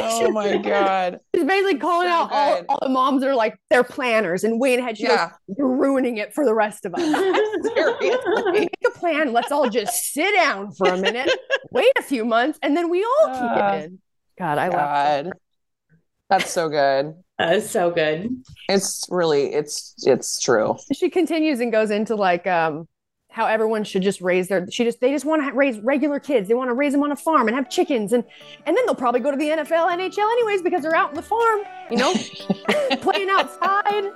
Oh 0.06 0.32
my 0.32 0.58
god. 0.64 1.20
She's 1.34 1.44
basically 1.46 1.78
calling 1.78 2.08
So 2.08 2.14
out 2.14 2.30
all, 2.32 2.62
all 2.70 2.80
the 2.82 2.90
moms 2.90 3.24
are 3.24 3.34
like 3.36 3.56
they're 3.70 3.84
planners 3.84 4.44
and 4.44 4.60
way 4.60 4.76
ahead. 4.76 4.98
She 4.98 5.04
Yeah. 5.04 5.30
goes, 5.48 5.58
You're 5.58 5.76
ruining 5.76 6.18
it 6.18 6.34
for 6.34 6.46
the 6.46 6.54
rest 6.54 6.86
of 6.86 6.94
us. 6.94 7.02
Seriously. 7.76 8.52
Make 8.52 8.70
a 8.86 8.92
plan. 8.92 9.32
Let's 9.34 9.52
all 9.52 9.70
just 9.70 10.14
sit 10.14 10.34
down 10.36 10.72
for 10.74 10.88
a 10.88 10.98
minute, 10.98 11.30
wait 11.72 11.92
a 11.98 12.02
few 12.02 12.26
months, 12.26 12.60
and 12.62 12.76
then 12.76 12.90
we 12.90 13.04
all 13.04 13.28
kick 13.34 13.64
Uh, 13.64 13.72
it 13.76 13.84
in. 13.86 14.00
God, 14.38 14.58
I 14.58 14.68
love 14.68 15.24
God. 15.26 15.34
That's 16.30 16.52
so 16.52 16.70
good. 16.70 17.16
That 17.38 17.56
is 17.56 17.70
so 17.70 17.92
good. 17.92 18.30
It's 18.70 19.06
really 19.10 19.54
it's 19.54 19.94
it's 20.06 20.40
true. 20.40 20.76
she 20.94 21.10
continues 21.10 21.60
and 21.60 21.72
goes 21.72 21.92
into 21.92 22.16
like 22.16 22.48
um 22.48 22.88
how 23.34 23.46
everyone 23.46 23.84
should 23.84 24.04
just 24.04 24.22
raise 24.22 24.48
their 24.48 24.66
she 24.72 24.84
just 24.84 25.02
they 25.02 25.12
just 25.12 25.26
want 25.26 25.44
to 25.44 25.52
raise 25.54 25.80
regular 25.80 26.20
kids. 26.20 26.48
They 26.48 26.54
want 26.54 26.70
to 26.70 26.74
raise 26.74 26.94
them 26.94 27.04
on 27.04 27.12
a 27.12 27.16
farm 27.16 27.48
and 27.48 27.56
have 27.56 27.70
chickens 27.70 28.14
and 28.14 28.24
and 28.66 28.78
then 28.78 28.86
they'll 28.86 28.96
probably 28.96 29.20
go 29.20 29.32
to 29.32 29.38
the 29.38 29.50
NFL 29.50 29.90
NHL 29.92 30.32
anyways 30.32 30.62
because 30.62 30.84
they're 30.84 30.96
out 30.96 31.10
in 31.10 31.16
the 31.16 31.22
farm 31.22 31.62
you 31.90 31.98
know? 31.98 32.14
Playing 33.02 33.30
outside. 33.30 34.12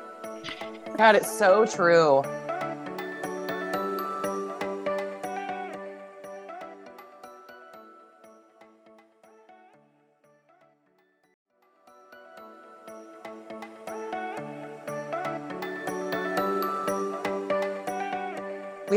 God, 0.97 1.15
it's 1.15 1.31
so 1.37 1.65
true. 1.65 2.23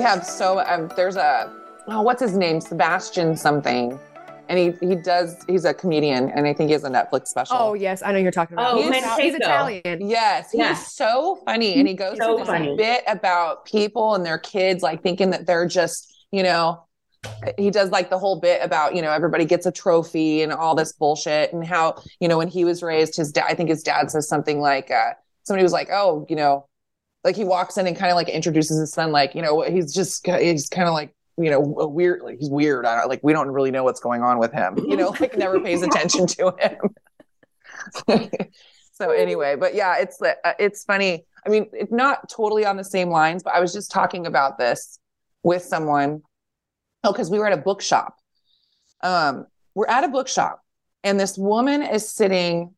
We 0.00 0.04
have 0.04 0.24
so 0.24 0.60
um, 0.60 0.90
there's 0.96 1.16
a 1.16 1.52
oh, 1.88 2.00
what's 2.00 2.22
his 2.22 2.34
name? 2.34 2.62
Sebastian 2.62 3.36
something. 3.36 3.98
And 4.48 4.58
he 4.58 4.72
he 4.88 4.94
does 4.94 5.36
he's 5.46 5.66
a 5.66 5.74
comedian 5.74 6.30
and 6.30 6.46
I 6.46 6.54
think 6.54 6.68
he 6.68 6.72
has 6.72 6.84
a 6.84 6.88
Netflix 6.88 7.26
special. 7.26 7.54
oh 7.58 7.74
yes 7.74 8.02
I 8.02 8.10
know 8.12 8.16
you're 8.18 8.32
talking 8.32 8.54
about 8.54 8.72
Oh, 8.72 8.80
he's, 8.80 8.90
Maniscalco. 8.90 9.20
he's 9.20 9.34
Italian 9.34 10.08
Yes, 10.08 10.52
he's 10.52 10.58
Yeah. 10.58 10.72
so 10.72 11.36
funny, 11.44 11.74
and 11.74 11.86
he 11.86 11.92
goes 11.92 12.16
So 12.16 12.28
through 12.28 12.38
this 12.38 12.46
funny. 12.46 12.74
bit 12.78 13.04
about 13.08 13.66
people 13.66 14.14
and 14.14 14.24
their 14.24 14.38
kids, 14.38 14.82
like 14.82 15.02
thinking 15.02 15.28
that 15.32 15.44
they're 15.46 15.66
just, 15.66 16.10
you 16.32 16.42
know, 16.44 16.82
he 17.58 17.70
does 17.70 17.90
like 17.90 18.08
the 18.08 18.18
whole 18.18 18.40
bit 18.40 18.62
about, 18.64 18.96
you 18.96 19.02
know, 19.02 19.12
everybody 19.12 19.44
gets 19.44 19.66
a 19.66 19.70
trophy 19.70 20.40
and 20.40 20.50
all 20.50 20.74
this 20.74 20.92
bullshit, 20.94 21.52
and 21.52 21.62
how, 21.66 22.02
you 22.20 22.26
know, 22.26 22.38
when 22.38 22.48
he 22.48 22.64
was 22.64 22.82
raised, 22.82 23.16
his 23.18 23.32
dad, 23.32 23.44
I 23.50 23.54
think 23.54 23.68
his 23.68 23.82
dad 23.82 24.10
says 24.10 24.26
something 24.26 24.60
like, 24.60 24.90
uh, 24.90 25.10
somebody 25.42 25.62
was 25.62 25.72
like, 25.74 25.90
oh, 25.92 26.24
you 26.30 26.36
know, 26.36 26.64
like 27.24 27.36
he 27.36 27.44
walks 27.44 27.76
in 27.76 27.86
and 27.86 27.96
kind 27.96 28.10
of 28.10 28.16
like 28.16 28.28
introduces 28.28 28.78
his 28.78 28.92
son, 28.92 29.12
like, 29.12 29.34
you 29.34 29.42
know, 29.42 29.62
he's 29.62 29.94
just, 29.94 30.26
he's 30.26 30.68
kind 30.68 30.88
of 30.88 30.94
like. 30.94 31.14
You 31.38 31.48
know, 31.48 31.60
weird. 31.60 32.20
Like 32.20 32.38
he's 32.38 32.50
weird. 32.50 32.84
I 32.84 33.00
don't 33.00 33.08
like. 33.08 33.20
We 33.22 33.32
don't 33.32 33.48
really 33.48 33.70
know 33.70 33.82
what's 33.82 34.00
going 34.00 34.22
on 34.22 34.38
with 34.38 34.52
him. 34.52 34.76
You 34.76 34.94
know, 34.94 35.14
like 35.20 35.38
never 35.38 35.58
pays 35.58 35.80
attention 35.80 36.26
to 36.26 36.54
him. 36.60 36.90
so 39.00 39.10
anyway 39.10 39.56
but 39.56 39.74
yeah 39.74 39.96
it's 39.98 40.20
uh, 40.20 40.34
it's 40.58 40.84
funny 40.84 41.24
i 41.46 41.48
mean 41.48 41.66
it's 41.72 41.92
not 41.92 42.28
totally 42.28 42.64
on 42.64 42.76
the 42.76 42.84
same 42.84 43.08
lines 43.08 43.42
but 43.42 43.54
i 43.54 43.60
was 43.60 43.72
just 43.72 43.90
talking 43.90 44.26
about 44.26 44.58
this 44.58 44.98
with 45.42 45.62
someone 45.62 46.20
oh 47.04 47.12
because 47.12 47.30
we 47.30 47.38
were 47.38 47.46
at 47.46 47.58
a 47.58 47.62
bookshop 47.62 48.16
um 49.02 49.46
we're 49.74 49.86
at 49.86 50.04
a 50.04 50.08
bookshop 50.08 50.62
and 51.02 51.18
this 51.18 51.38
woman 51.38 51.82
is 51.82 52.08
sitting 52.08 52.74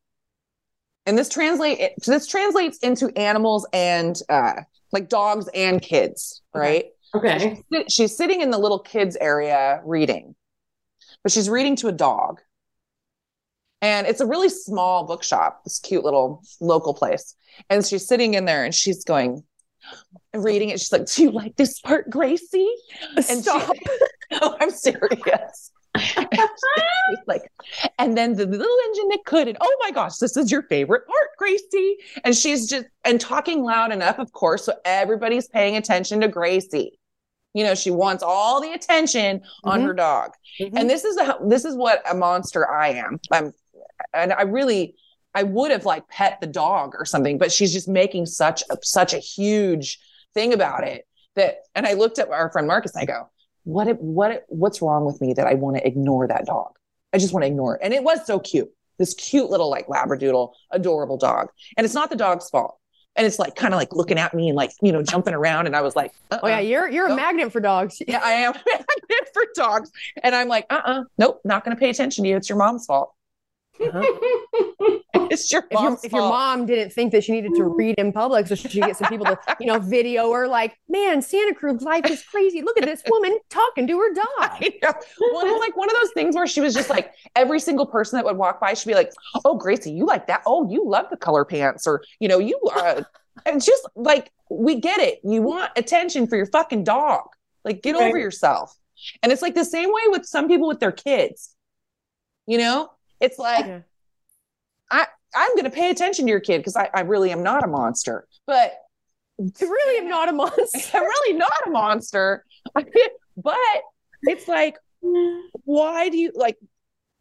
and 1.05 1.17
this 1.17 1.29
translate 1.29 1.79
it- 1.79 1.93
this 2.05 2.27
translates 2.27 2.77
into 2.79 3.09
animals 3.17 3.67
and 3.73 4.21
uh 4.29 4.53
like 4.91 5.09
dogs 5.09 5.49
and 5.53 5.81
kids 5.81 6.41
right? 6.53 6.85
Okay. 7.15 7.61
Sit- 7.71 7.91
she's 7.91 8.15
sitting 8.17 8.41
in 8.41 8.49
the 8.51 8.57
little 8.57 8.79
kids 8.79 9.15
area 9.19 9.81
reading 9.85 10.35
but 11.23 11.31
she's 11.31 11.49
reading 11.49 11.75
to 11.77 11.87
a 11.87 11.91
dog. 11.91 12.41
And 13.81 14.07
it's 14.07 14.21
a 14.21 14.25
really 14.25 14.49
small 14.49 15.05
bookshop 15.05 15.63
this 15.63 15.79
cute 15.79 16.03
little 16.03 16.41
local 16.61 16.93
place. 16.93 17.35
And 17.69 17.85
she's 17.85 18.07
sitting 18.07 18.33
in 18.33 18.45
there 18.45 18.63
and 18.65 18.73
she's 18.73 19.03
going 19.03 19.43
reading 20.33 20.69
it. 20.69 20.79
She's 20.79 20.91
like 20.91 21.05
do 21.05 21.23
you 21.23 21.31
like 21.31 21.55
this 21.55 21.79
part 21.79 22.09
gracie? 22.09 22.73
And 23.15 23.25
she- 23.25 23.41
stop. 23.41 23.75
No 24.31 24.55
i'm 24.61 24.71
serious. 24.71 25.09
And 25.11 25.11
she's 25.21 25.71
like 27.27 27.41
and 27.99 28.17
then 28.17 28.33
the 28.33 28.45
little 28.45 28.77
engine 28.87 29.07
that 29.09 29.19
could 29.25 29.47
and 29.47 29.57
oh 29.61 29.77
my 29.81 29.91
gosh 29.91 30.17
this 30.17 30.35
is 30.37 30.51
your 30.51 30.63
favorite 30.63 31.05
part 31.07 31.27
gracie 31.37 31.97
and 32.23 32.35
she's 32.35 32.67
just 32.69 32.85
and 33.03 33.19
talking 33.21 33.63
loud 33.63 33.91
enough 33.91 34.17
of 34.19 34.31
course 34.31 34.65
so 34.65 34.73
everybody's 34.85 35.47
paying 35.47 35.75
attention 35.77 36.21
to 36.21 36.27
gracie 36.27 36.99
you 37.53 37.63
know 37.63 37.75
she 37.75 37.91
wants 37.91 38.23
all 38.23 38.61
the 38.61 38.71
attention 38.73 39.41
on 39.63 39.81
Mhm. 39.81 39.85
her 39.85 39.93
dog 39.93 40.31
Mhm. 40.59 40.79
and 40.79 40.89
this 40.89 41.03
is 41.03 41.17
a, 41.17 41.37
this 41.45 41.65
is 41.65 41.75
what 41.75 42.01
a 42.09 42.15
monster 42.15 42.69
i 42.71 42.89
am 42.89 43.19
i'm 43.31 43.53
and 44.13 44.33
i 44.33 44.41
really 44.43 44.95
i 45.35 45.43
would 45.43 45.69
have 45.71 45.85
like 45.85 46.07
pet 46.07 46.39
the 46.41 46.47
dog 46.47 46.93
or 46.97 47.05
something 47.05 47.37
but 47.37 47.51
she's 47.51 47.71
just 47.71 47.87
making 47.87 48.25
such 48.25 48.63
a 48.71 48.77
such 48.81 49.13
a 49.13 49.19
huge 49.19 49.99
thing 50.33 50.53
about 50.53 50.83
it 50.83 51.05
that 51.35 51.57
and 51.75 51.85
i 51.85 51.93
looked 51.93 52.17
at 52.17 52.29
our 52.29 52.51
friend 52.51 52.67
marcus 52.67 52.95
and 52.95 53.03
i 53.03 53.05
go 53.05 53.29
what 53.63 53.87
it, 53.87 53.99
what 53.99 54.31
it, 54.31 54.45
what's 54.47 54.81
wrong 54.81 55.05
with 55.05 55.21
me 55.21 55.33
that 55.33 55.47
i 55.47 55.53
want 55.53 55.77
to 55.77 55.87
ignore 55.87 56.27
that 56.27 56.45
dog? 56.45 56.73
I 57.13 57.19
just 57.19 57.33
want 57.33 57.43
to 57.43 57.47
ignore 57.47 57.75
it. 57.75 57.81
And 57.83 57.93
it 57.93 58.03
was 58.03 58.25
so 58.25 58.39
cute. 58.39 58.69
This 58.97 59.13
cute 59.13 59.49
little 59.49 59.69
like 59.69 59.87
labradoodle 59.87 60.53
adorable 60.71 61.17
dog. 61.17 61.49
And 61.77 61.85
it's 61.85 61.93
not 61.93 62.09
the 62.09 62.15
dog's 62.15 62.49
fault. 62.49 62.77
And 63.15 63.27
it's 63.27 63.37
like 63.37 63.55
kind 63.55 63.73
of 63.73 63.77
like 63.77 63.93
looking 63.93 64.17
at 64.17 64.33
me 64.33 64.49
and 64.49 64.55
like 64.55 64.71
you 64.81 64.91
know 64.91 65.03
jumping 65.03 65.35
around. 65.35 65.67
And 65.67 65.75
i 65.75 65.81
was 65.81 65.95
like 65.95 66.11
oh 66.31 66.47
yeah 66.47 66.55
uh-uh. 66.55 66.61
you're 66.61 66.89
you're 66.89 67.07
a 67.07 67.15
magnet 67.15 67.51
for 67.51 67.59
dogs. 67.59 68.01
Yeah, 68.07 68.21
I 68.23 68.31
am 68.31 68.53
a 68.55 68.63
magnet 68.65 69.29
for 69.33 69.43
dogs. 69.55 69.91
And 70.23 70.33
I'm 70.33 70.47
like, 70.47 70.65
uh 70.71 70.81
uh 70.83 71.03
nope, 71.19 71.39
not 71.45 71.63
going 71.63 71.75
to 71.75 71.79
pay 71.79 71.91
attention 71.91 72.23
to 72.23 72.29
you. 72.29 72.37
It's 72.37 72.49
your 72.49 72.57
mom's 72.57 72.85
fault. 72.85 73.13
It's 75.31 75.51
your 75.51 75.63
if 75.71 75.79
your, 75.79 75.97
if 76.03 76.11
your 76.11 76.29
mom 76.29 76.67
didn't 76.67 76.91
think 76.91 77.11
that 77.13 77.23
she 77.23 77.31
needed 77.31 77.55
to 77.55 77.63
read 77.63 77.95
in 77.97 78.11
public 78.11 78.45
so 78.45 78.53
she 78.53 78.67
could 78.67 78.83
get 78.83 78.97
some 78.97 79.09
people 79.09 79.25
to 79.25 79.37
you 79.59 79.65
know 79.65 79.79
video 79.79 80.31
her 80.31 80.47
like 80.47 80.77
man 80.89 81.23
santa 81.23 81.55
cruz 81.55 81.81
life 81.81 82.05
is 82.07 82.21
crazy 82.23 82.61
look 82.61 82.77
at 82.77 82.85
this 82.85 83.01
woman 83.07 83.39
talking 83.49 83.87
to 83.87 83.97
her 83.97 84.13
dog. 84.13 84.63
Well, 85.19 85.45
it's 85.45 85.59
like 85.59 85.75
one 85.75 85.89
of 85.89 85.95
those 85.95 86.11
things 86.13 86.35
where 86.35 86.47
she 86.47 86.61
was 86.61 86.73
just 86.73 86.89
like, 86.89 87.13
every 87.35 87.59
single 87.59 87.85
person 87.85 88.17
that 88.17 88.25
would 88.25 88.37
walk 88.37 88.59
by, 88.59 88.73
she'd 88.73 88.89
be 88.89 88.95
like, 88.95 89.11
oh, 89.45 89.55
Gracie, 89.55 89.91
you 89.91 90.05
like 90.05 90.27
that? 90.27 90.41
Oh, 90.45 90.69
you 90.69 90.87
love 90.87 91.05
the 91.09 91.17
color 91.17 91.45
pants. 91.45 91.87
Or, 91.87 92.03
you 92.19 92.27
know, 92.27 92.39
you, 92.39 92.59
uh, 92.75 93.03
and 93.45 93.57
it's 93.57 93.65
just 93.65 93.87
like, 93.95 94.31
we 94.49 94.79
get 94.79 94.99
it. 94.99 95.19
You 95.23 95.41
want 95.41 95.71
attention 95.75 96.27
for 96.27 96.35
your 96.35 96.45
fucking 96.47 96.83
dog. 96.83 97.27
Like, 97.63 97.81
get 97.81 97.95
over 97.95 98.17
yourself. 98.17 98.75
And 99.21 99.31
it's 99.31 99.41
like 99.41 99.55
the 99.55 99.65
same 99.65 99.91
way 99.91 100.03
with 100.07 100.25
some 100.25 100.47
people 100.47 100.67
with 100.67 100.79
their 100.79 100.91
kids. 100.91 101.55
You 102.45 102.57
know, 102.57 102.89
it's 103.23 103.39
like, 103.39 103.65
Yeah. 103.65 103.79
I'm 105.35 105.49
going 105.55 105.65
to 105.65 105.71
pay 105.71 105.89
attention 105.89 106.25
to 106.25 106.29
your 106.29 106.39
kid 106.39 106.59
because 106.59 106.75
I, 106.75 106.89
I 106.93 107.01
really 107.01 107.31
am 107.31 107.43
not 107.43 107.63
a 107.63 107.67
monster. 107.67 108.27
But 108.45 108.73
I 109.39 109.43
really 109.61 110.03
am 110.03 110.09
not 110.09 110.29
a 110.29 110.31
monster 110.31 110.79
I'm 110.93 111.03
really 111.03 111.37
not 111.37 111.51
a 111.65 111.69
monster. 111.69 112.45
but 113.37 113.57
it's 114.23 114.47
like, 114.47 114.77
why 115.01 116.09
do 116.09 116.17
you 116.17 116.31
like, 116.35 116.57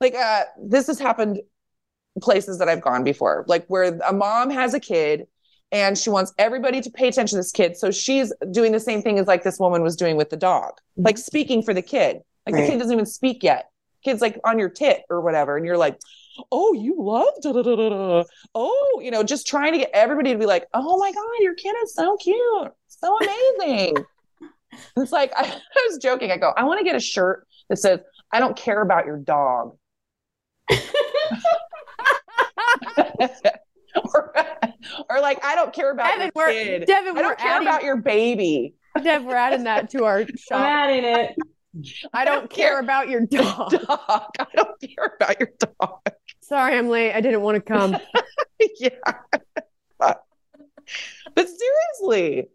like, 0.01 0.15
uh, 0.15 0.45
this 0.62 0.88
has 0.88 0.99
happened 0.99 1.41
places 2.21 2.59
that 2.59 2.69
I've 2.69 2.83
gone 2.83 3.05
before, 3.05 3.45
like 3.49 3.67
where 3.69 3.99
a 4.07 4.12
mom 4.12 4.51
has 4.51 4.75
a 4.75 4.81
kid 4.81 5.27
and 5.71 5.97
she 5.97 6.11
wants 6.11 6.35
everybody 6.38 6.83
to 6.83 6.91
pay 6.91 7.09
attention 7.09 7.37
to 7.37 7.41
this 7.41 7.51
kid. 7.51 7.79
So 7.79 7.91
she's 7.91 8.33
doing 8.51 8.73
the 8.73 8.81
same 8.81 9.01
thing 9.01 9.19
as 9.19 9.27
like 9.27 9.43
this 9.43 9.59
woman 9.59 9.83
was 9.83 9.97
doing 9.97 10.17
with 10.17 10.29
the 10.29 10.37
dog, 10.37 10.75
like 10.97 11.17
speaking 11.17 11.62
for 11.62 11.73
the 11.73 11.83
kid. 11.83 12.19
Like 12.45 12.57
the 12.57 12.67
kid 12.67 12.79
doesn't 12.79 12.93
even 12.93 13.07
speak 13.07 13.43
yet. 13.43 13.72
Kid's 14.05 14.21
like 14.21 14.38
on 14.45 14.59
your 14.59 14.69
tit 14.69 15.03
or 15.11 15.21
whatever. 15.21 15.57
And 15.57 15.65
you're 15.65 15.77
like, 15.77 15.99
oh, 16.51 16.73
you 16.73 16.97
love 16.99 17.35
da 17.43 17.53
da 17.53 17.62
da 17.62 17.77
da 17.77 17.88
da. 17.88 18.25
Oh, 18.55 19.01
you 19.03 19.11
know, 19.11 19.23
just 19.23 19.47
trying 19.47 19.73
to 19.73 19.79
get 19.79 19.91
everybody 19.93 20.33
to 20.33 20.38
be 20.38 20.47
like, 20.47 20.67
oh 20.75 20.99
my 20.99 21.12
God, 21.12 21.25
your 21.41 21.55
kid 21.55 21.75
is 21.85 21.95
so 21.95 22.17
cute. 22.17 22.73
So 22.88 23.19
amazing. 23.19 23.97
it's 24.97 25.12
like, 25.12 25.33
I, 25.37 25.43
I 25.77 25.88
was 25.88 25.99
joking. 25.99 26.31
I 26.31 26.37
go, 26.37 26.53
I 26.57 26.65
want 26.65 26.79
to 26.79 26.85
get 26.85 26.97
a 26.97 27.01
shirt 27.01 27.47
that 27.69 27.77
says, 27.77 28.01
I 28.33 28.41
don't 28.41 28.57
care 28.57 28.83
about 28.83 29.07
your 29.07 29.19
dog. 29.19 29.77
or, 34.15 34.35
or 35.11 35.21
like, 35.21 35.45
I 35.45 35.55
don't 35.55 35.73
care 35.73 35.93
about 35.93 36.12
Devin, 36.12 36.33
your 36.35 36.47
we're, 36.47 36.51
kid. 36.51 36.87
Devin, 36.87 37.11
I 37.11 37.12
we're 37.12 37.23
don't 37.23 37.38
care 37.38 37.53
adding, 37.53 37.69
about 37.69 37.83
your 37.83 37.96
baby. 37.96 38.75
Dev, 39.03 39.25
we're 39.25 39.35
adding 39.37 39.65
that 39.65 39.90
to 39.90 40.05
our 40.05 40.27
shop. 40.27 40.61
I'm 40.61 40.63
adding 40.63 41.05
it. 41.05 41.37
I 42.12 42.25
don't 42.25 42.50
care 42.50 42.81
about 42.81 43.08
your 43.08 43.20
dog. 43.23 43.70
Dog. 43.70 44.31
I 44.38 44.46
don't 44.54 44.81
care 44.81 45.12
about 45.20 45.40
your 45.40 45.50
dog. 45.58 46.00
Sorry, 46.40 46.77
I'm 46.77 46.88
late. 46.88 47.12
I 47.12 47.20
didn't 47.20 47.40
want 47.42 47.56
to 47.56 47.60
come. 47.62 47.96
yeah. 48.79 48.90
but 49.98 50.25
seriously. 51.37 52.48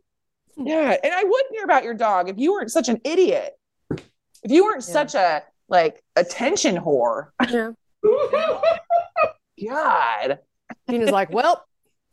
Yeah. 0.57 0.95
And 1.03 1.13
I 1.13 1.23
would 1.23 1.43
care 1.53 1.63
about 1.63 1.83
your 1.83 1.93
dog 1.93 2.29
if 2.29 2.37
you 2.37 2.51
weren't 2.51 2.71
such 2.71 2.89
an 2.89 2.99
idiot. 3.03 3.53
If 3.91 4.51
you 4.51 4.63
weren't 4.65 4.85
Yeah. 4.87 4.93
such 4.93 5.15
a 5.15 5.43
like 5.69 6.01
attention 6.15 6.77
whore. 6.77 7.27
Yeah. 7.49 7.71
God. 9.67 10.39
Tina's 10.89 11.09
like, 11.11 11.31
well, 11.31 11.65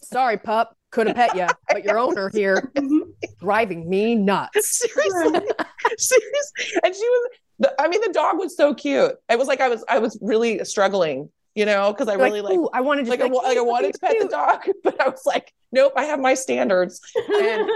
sorry, 0.02 0.38
pup. 0.38 0.76
Could 0.94 1.08
have 1.08 1.16
pet 1.16 1.36
you, 1.36 1.46
but 1.68 1.84
your 1.84 1.98
owner 1.98 2.30
here 2.32 2.70
mm-hmm. 2.76 3.10
driving 3.40 3.88
me 3.88 4.14
nuts. 4.14 4.78
seriously, 4.78 5.40
seriously. 5.98 6.80
And 6.82 6.94
she 6.94 7.02
was. 7.02 7.30
The, 7.60 7.72
I 7.80 7.86
mean, 7.86 8.00
the 8.00 8.12
dog 8.12 8.38
was 8.38 8.56
so 8.56 8.74
cute. 8.74 9.12
It 9.28 9.38
was 9.38 9.46
like 9.46 9.60
I 9.60 9.68
was 9.68 9.84
I 9.88 9.98
was 10.00 10.18
really 10.20 10.64
struggling, 10.64 11.30
you 11.54 11.66
know, 11.66 11.92
because 11.92 12.08
I 12.08 12.14
really 12.14 12.40
like 12.40 12.56
"Ooh, 12.56 12.68
I 12.72 12.80
wanted 12.80 13.04
to 13.04 13.10
like 13.10 13.20
I, 13.20 13.26
like 13.26 13.58
I 13.58 13.60
wanted 13.60 13.94
to 13.94 14.00
pet 14.00 14.16
the 14.20 14.26
dog, 14.26 14.64
but 14.82 15.00
I 15.00 15.08
was 15.08 15.22
like, 15.24 15.52
nope, 15.70 15.92
I 15.96 16.04
have 16.04 16.18
my 16.18 16.34
standards. 16.34 17.00
And, 17.16 17.70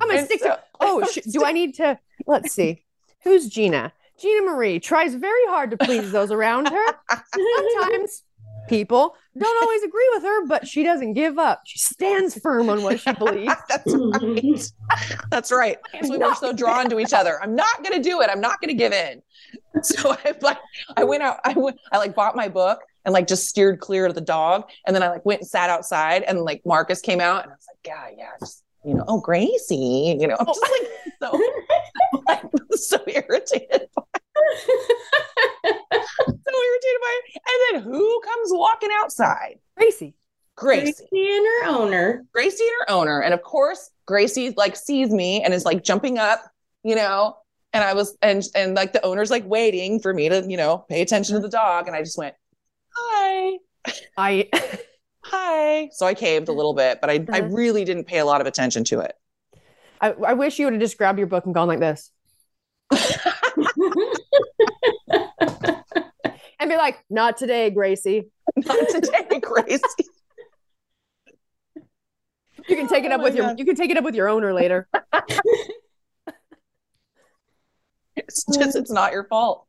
I'm 0.00 0.08
gonna 0.08 0.24
stick 0.24 0.40
so- 0.40 0.48
to. 0.48 0.60
Oh, 0.80 1.06
sh- 1.06 1.20
do 1.30 1.44
I 1.44 1.52
need 1.52 1.74
to? 1.76 1.98
Let's 2.26 2.52
see. 2.52 2.84
Who's 3.22 3.48
Gina? 3.48 3.92
Gina 4.18 4.42
Marie 4.42 4.80
tries 4.80 5.14
very 5.14 5.46
hard 5.46 5.70
to 5.70 5.76
please 5.76 6.10
those 6.10 6.32
around 6.32 6.68
her. 6.68 6.86
Sometimes 7.32 8.22
people 8.68 9.14
don't 9.38 9.62
always 9.62 9.82
agree 9.82 10.10
with 10.14 10.22
her, 10.22 10.46
but 10.46 10.66
she 10.66 10.82
doesn't 10.82 11.14
give 11.14 11.38
up. 11.38 11.62
She 11.64 11.78
stands 11.78 12.38
firm 12.38 12.68
on 12.68 12.82
what 12.82 13.00
she 13.00 13.12
believes. 13.18 13.54
That's 13.68 13.94
right. 13.94 14.72
That's 15.30 15.52
right. 15.52 15.78
That's 15.92 16.08
why 16.08 16.16
we're 16.18 16.34
so 16.34 16.52
drawn 16.52 16.88
to 16.90 16.98
each 16.98 17.12
other. 17.12 17.42
I'm 17.42 17.54
not 17.54 17.82
gonna 17.82 18.02
do 18.02 18.20
it. 18.20 18.30
I'm 18.30 18.40
not 18.40 18.60
gonna 18.60 18.74
give 18.74 18.92
in. 18.92 19.22
So 19.82 20.12
I 20.12 20.34
like 20.40 20.58
I 20.96 21.04
went 21.04 21.22
out, 21.22 21.38
I 21.44 21.54
went, 21.54 21.78
I 21.90 21.98
like 21.98 22.14
bought 22.14 22.36
my 22.36 22.48
book 22.48 22.80
and 23.04 23.12
like 23.12 23.26
just 23.26 23.48
steered 23.48 23.80
clear 23.80 24.06
of 24.06 24.14
the 24.14 24.20
dog. 24.20 24.64
And 24.86 24.94
then 24.94 25.02
I 25.02 25.08
like 25.08 25.24
went 25.24 25.40
and 25.40 25.48
sat 25.48 25.70
outside 25.70 26.22
and 26.22 26.40
like 26.40 26.62
Marcus 26.64 27.00
came 27.00 27.20
out 27.20 27.42
and 27.44 27.52
I 27.52 27.54
was 27.54 27.66
like, 27.68 27.78
yeah, 27.86 28.16
yeah, 28.16 28.30
just 28.38 28.62
you 28.84 28.94
know, 28.94 29.04
oh 29.08 29.20
Gracie, 29.20 30.16
you 30.20 30.26
know, 30.26 30.36
I'm 30.38 30.46
oh. 30.48 30.54
just 30.54 30.62
like 30.62 30.90
so 31.20 32.20
like, 32.28 32.42
so 32.72 32.98
irritated 33.06 33.88
by 33.94 34.11
so 34.34 35.72
irritated 35.72 37.00
by 37.00 37.20
it. 37.24 37.42
And 37.46 37.58
then 37.72 37.82
who 37.82 38.20
comes 38.24 38.50
walking 38.52 38.90
outside? 39.00 39.58
Gracie. 39.76 40.14
Gracie. 40.56 40.92
Gracie 41.10 41.36
and 41.36 41.46
her 41.46 41.66
owner. 41.68 42.24
Gracie 42.32 42.64
and 42.64 42.72
her 42.80 42.90
owner. 42.94 43.20
And 43.22 43.34
of 43.34 43.42
course, 43.42 43.90
Gracie 44.06 44.54
like 44.56 44.76
sees 44.76 45.10
me 45.10 45.42
and 45.42 45.54
is 45.54 45.64
like 45.64 45.82
jumping 45.82 46.18
up, 46.18 46.42
you 46.82 46.94
know. 46.94 47.36
And 47.72 47.82
I 47.82 47.94
was 47.94 48.16
and 48.20 48.42
and 48.54 48.74
like 48.74 48.92
the 48.92 49.04
owner's 49.04 49.30
like 49.30 49.46
waiting 49.46 49.98
for 50.00 50.12
me 50.12 50.28
to, 50.28 50.44
you 50.46 50.56
know, 50.58 50.84
pay 50.88 51.00
attention 51.00 51.34
to 51.36 51.40
the 51.40 51.48
dog. 51.48 51.86
And 51.86 51.96
I 51.96 52.00
just 52.00 52.18
went, 52.18 52.34
Hi, 52.94 53.58
I 54.16 54.48
hi. 55.24 55.88
So 55.92 56.06
I 56.06 56.12
caved 56.14 56.48
a 56.48 56.52
little 56.52 56.74
bit, 56.74 57.00
but 57.00 57.08
I, 57.08 57.14
I 57.32 57.40
Uh-huh. 57.40 57.48
really 57.50 57.84
didn't 57.86 58.04
pay 58.04 58.18
a 58.18 58.24
lot 58.26 58.40
of 58.42 58.46
attention 58.46 58.84
to 58.84 59.00
it. 59.00 59.14
I, 60.02 60.10
I 60.10 60.32
wish 60.34 60.58
you 60.58 60.66
would 60.66 60.74
have 60.74 60.82
just 60.82 60.98
grabbed 60.98 61.18
your 61.18 61.28
book 61.28 61.46
and 61.46 61.54
gone 61.54 61.68
like 61.68 61.78
this 61.80 62.10
and 66.62 66.70
be 66.70 66.76
like, 66.76 67.04
"Not 67.10 67.36
today, 67.36 67.70
Gracie. 67.70 68.30
Not 68.56 68.88
today, 68.88 69.40
Gracie. 69.40 69.82
You 72.68 72.76
can 72.76 72.88
take 72.88 73.04
it 73.04 73.10
Oh 73.10 73.14
up 73.14 73.18
my 73.20 73.24
with 73.24 73.34
your 73.34 73.46
God. 73.46 73.58
you 73.58 73.64
can 73.64 73.74
take 73.74 73.90
it 73.90 73.96
up 73.96 74.04
with 74.04 74.14
your 74.14 74.28
owner 74.28 74.52
later." 74.54 74.88
It's 78.14 78.44
just 78.44 78.76
it's 78.76 78.90
not 78.90 79.12
your 79.12 79.24
fault. 79.24 79.66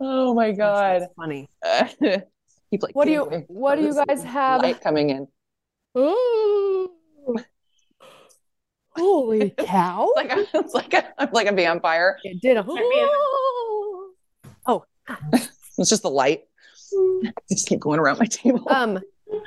Oh 0.00 0.34
my 0.34 0.50
God. 0.52 1.02
That's 1.02 1.14
funny. 1.14 1.48
Keep 2.70 2.82
like 2.82 2.94
What 2.94 3.04
do 3.04 3.12
you 3.12 3.44
what 3.48 3.76
do 3.76 3.82
you 3.82 3.94
guys 3.94 4.24
have? 4.24 4.62
light 4.62 4.80
coming 4.80 5.10
in. 5.10 5.28
Ooh. 5.96 6.90
Holy 8.96 9.50
cow! 9.50 10.12
Like 10.16 10.32
a, 10.32 10.44
it's 10.54 10.74
like 10.74 10.92
a, 10.92 11.14
I'm 11.20 11.30
like 11.30 11.46
a 11.46 11.52
vampire. 11.52 12.18
It 12.24 12.40
did 12.42 12.56
a 12.56 12.64
oh. 14.66 14.84
It's 15.78 15.90
just 15.90 16.02
the 16.02 16.10
light. 16.10 16.44
Just 17.50 17.68
keep 17.68 17.80
going 17.80 17.98
around 18.00 18.18
my 18.18 18.26
table. 18.26 18.66
um. 18.70 18.98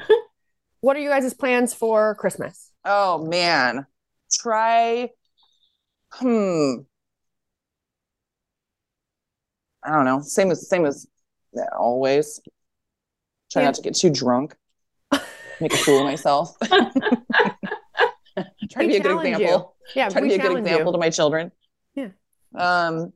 What 0.84 0.97
are 0.97 0.99
you 0.99 1.09
guys' 1.09 1.32
plans 1.36 1.73
for 1.75 2.15
Christmas? 2.15 2.71
oh 2.86 3.23
man. 3.25 3.86
Try 4.32 5.09
hmm. 6.13 6.73
I 9.84 9.91
don't 9.95 10.05
know. 10.05 10.21
Same 10.21 10.49
as 10.51 10.67
same 10.67 10.86
as 10.86 11.05
always. 11.77 12.39
Try 13.51 13.61
Yeah. 13.61 13.67
not 13.67 13.75
to 13.75 13.82
get 13.84 13.95
too 13.95 14.09
drunk. 14.09 14.55
Make 15.59 15.73
a 15.73 15.77
fool 15.77 15.99
of 15.99 16.05
myself. 16.05 16.55
Try 16.61 16.73
to 18.84 18.88
be 18.88 18.95
a 18.95 18.99
good 18.99 19.03
challenge 19.03 19.27
you. 19.29 19.36
example. 19.36 19.75
Yeah, 19.95 20.09
Try 20.09 20.21
to 20.21 20.27
be 20.27 20.34
a 20.34 20.38
good 20.38 20.43
challenge 20.47 20.65
you. 20.67 20.71
example 20.71 20.91
to 20.93 20.97
my 20.97 21.09
children. 21.11 21.51
Yeah. 21.93 22.07
Um, 22.55 23.13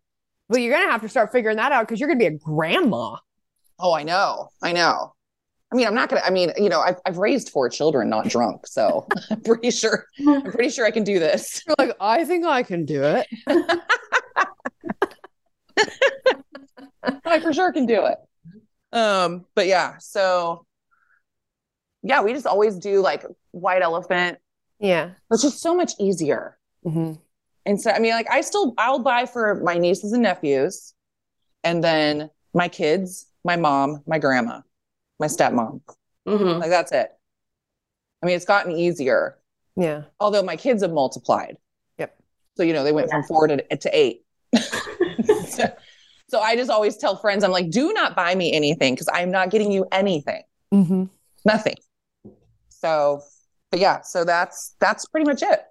Well, 0.50 0.60
you're 0.60 0.78
gonna 0.78 0.92
have 0.92 1.02
to 1.02 1.10
start 1.10 1.32
figuring 1.32 1.58
that 1.58 1.72
out 1.72 1.88
because 1.88 2.00
you're 2.00 2.08
gonna 2.08 2.20
be 2.20 2.26
a 2.28 2.32
grandma. 2.38 3.18
oh, 3.80 3.94
I 3.94 4.04
know. 4.04 4.50
I 4.62 4.72
know. 4.72 5.14
I 5.72 5.76
mean, 5.76 5.88
I'm 5.88 5.96
not 5.96 6.10
gonna, 6.10 6.22
I 6.24 6.30
mean, 6.30 6.52
you 6.58 6.70
know, 6.70 6.80
I've, 6.80 6.98
I've 7.06 7.18
raised 7.18 7.50
four 7.50 7.68
children, 7.70 8.10
not 8.10 8.30
drunk. 8.30 8.68
So 8.68 9.08
I'm 9.32 9.42
pretty 9.42 9.72
sure, 9.72 10.06
I'm 10.26 10.44
pretty 10.44 10.70
sure 10.70 10.86
I 10.86 10.92
can 10.92 11.04
do 11.04 11.20
this. 11.20 11.64
You're 11.68 11.76
like, 11.80 11.98
I 12.00 12.24
think 12.24 12.46
I 12.46 12.64
can 12.64 12.86
do 12.86 13.04
it. 13.04 13.28
I 17.26 17.40
for 17.40 17.52
sure 17.54 17.74
can 17.74 17.86
do 17.86 18.06
it. 18.06 18.18
Um, 18.96 19.46
but 19.56 19.68
yeah, 19.68 19.98
so 20.00 20.66
yeah, 22.04 22.22
we 22.22 22.34
just 22.34 22.46
always 22.46 22.78
do 22.78 23.02
like 23.02 23.26
white 23.52 23.82
elephant. 23.82 24.38
Yeah. 24.80 25.12
It's 25.32 25.42
just 25.42 25.60
so 25.60 25.76
much 25.76 25.94
easier. 26.00 26.58
Mm-hmm. 26.86 27.14
And 27.66 27.82
so, 27.82 27.92
I 27.92 28.00
mean, 28.00 28.12
like 28.14 28.28
I 28.30 28.42
still, 28.42 28.74
I'll 28.78 29.00
buy 29.00 29.26
for 29.26 29.56
my 29.64 29.78
nieces 29.78 30.12
and 30.14 30.22
nephews 30.24 30.94
and 31.64 31.84
then 31.84 32.30
my 32.54 32.68
kids, 32.68 33.26
my 33.44 33.56
mom, 33.56 34.04
my 34.06 34.20
grandma, 34.20 34.62
my 35.20 35.28
stepmom. 35.28 35.82
Mhm. 36.28 36.60
Like 36.60 36.70
that's 36.70 36.92
it. 36.92 37.12
I 38.22 38.26
mean, 38.28 38.36
it's 38.36 38.46
gotten 38.46 38.72
easier, 38.72 39.38
Yeah. 39.76 40.04
although 40.20 40.44
my 40.44 40.56
kids 40.56 40.82
have 40.84 40.92
multiplied. 40.92 41.58
Yep. 41.98 42.16
So, 42.56 42.64
you 42.64 42.74
know, 42.74 42.84
they 42.84 42.92
went 42.92 43.10
from 43.10 43.24
four 43.24 43.48
to, 43.48 43.58
to 43.78 43.90
eight. 43.98 44.24
so, 45.48 45.66
so 46.28 46.40
I 46.40 46.56
just 46.56 46.70
always 46.72 46.98
tell 46.98 47.16
friends, 47.16 47.44
I'm 47.44 47.52
like, 47.52 47.70
do 47.72 47.94
not 47.94 48.16
buy 48.16 48.34
me 48.36 48.54
anything 48.54 48.94
because 48.94 49.10
I'm 49.14 49.32
not 49.32 49.50
getting 49.50 49.72
you 49.72 49.88
anything, 49.92 50.44
Mm-hmm. 50.74 51.04
nothing. 51.46 51.76
So, 52.70 53.22
but 53.72 53.80
yeah, 53.80 54.02
so 54.02 54.24
that's, 54.24 54.76
that's 54.80 55.06
pretty 55.08 55.26
much 55.26 55.42
it. 55.44 55.62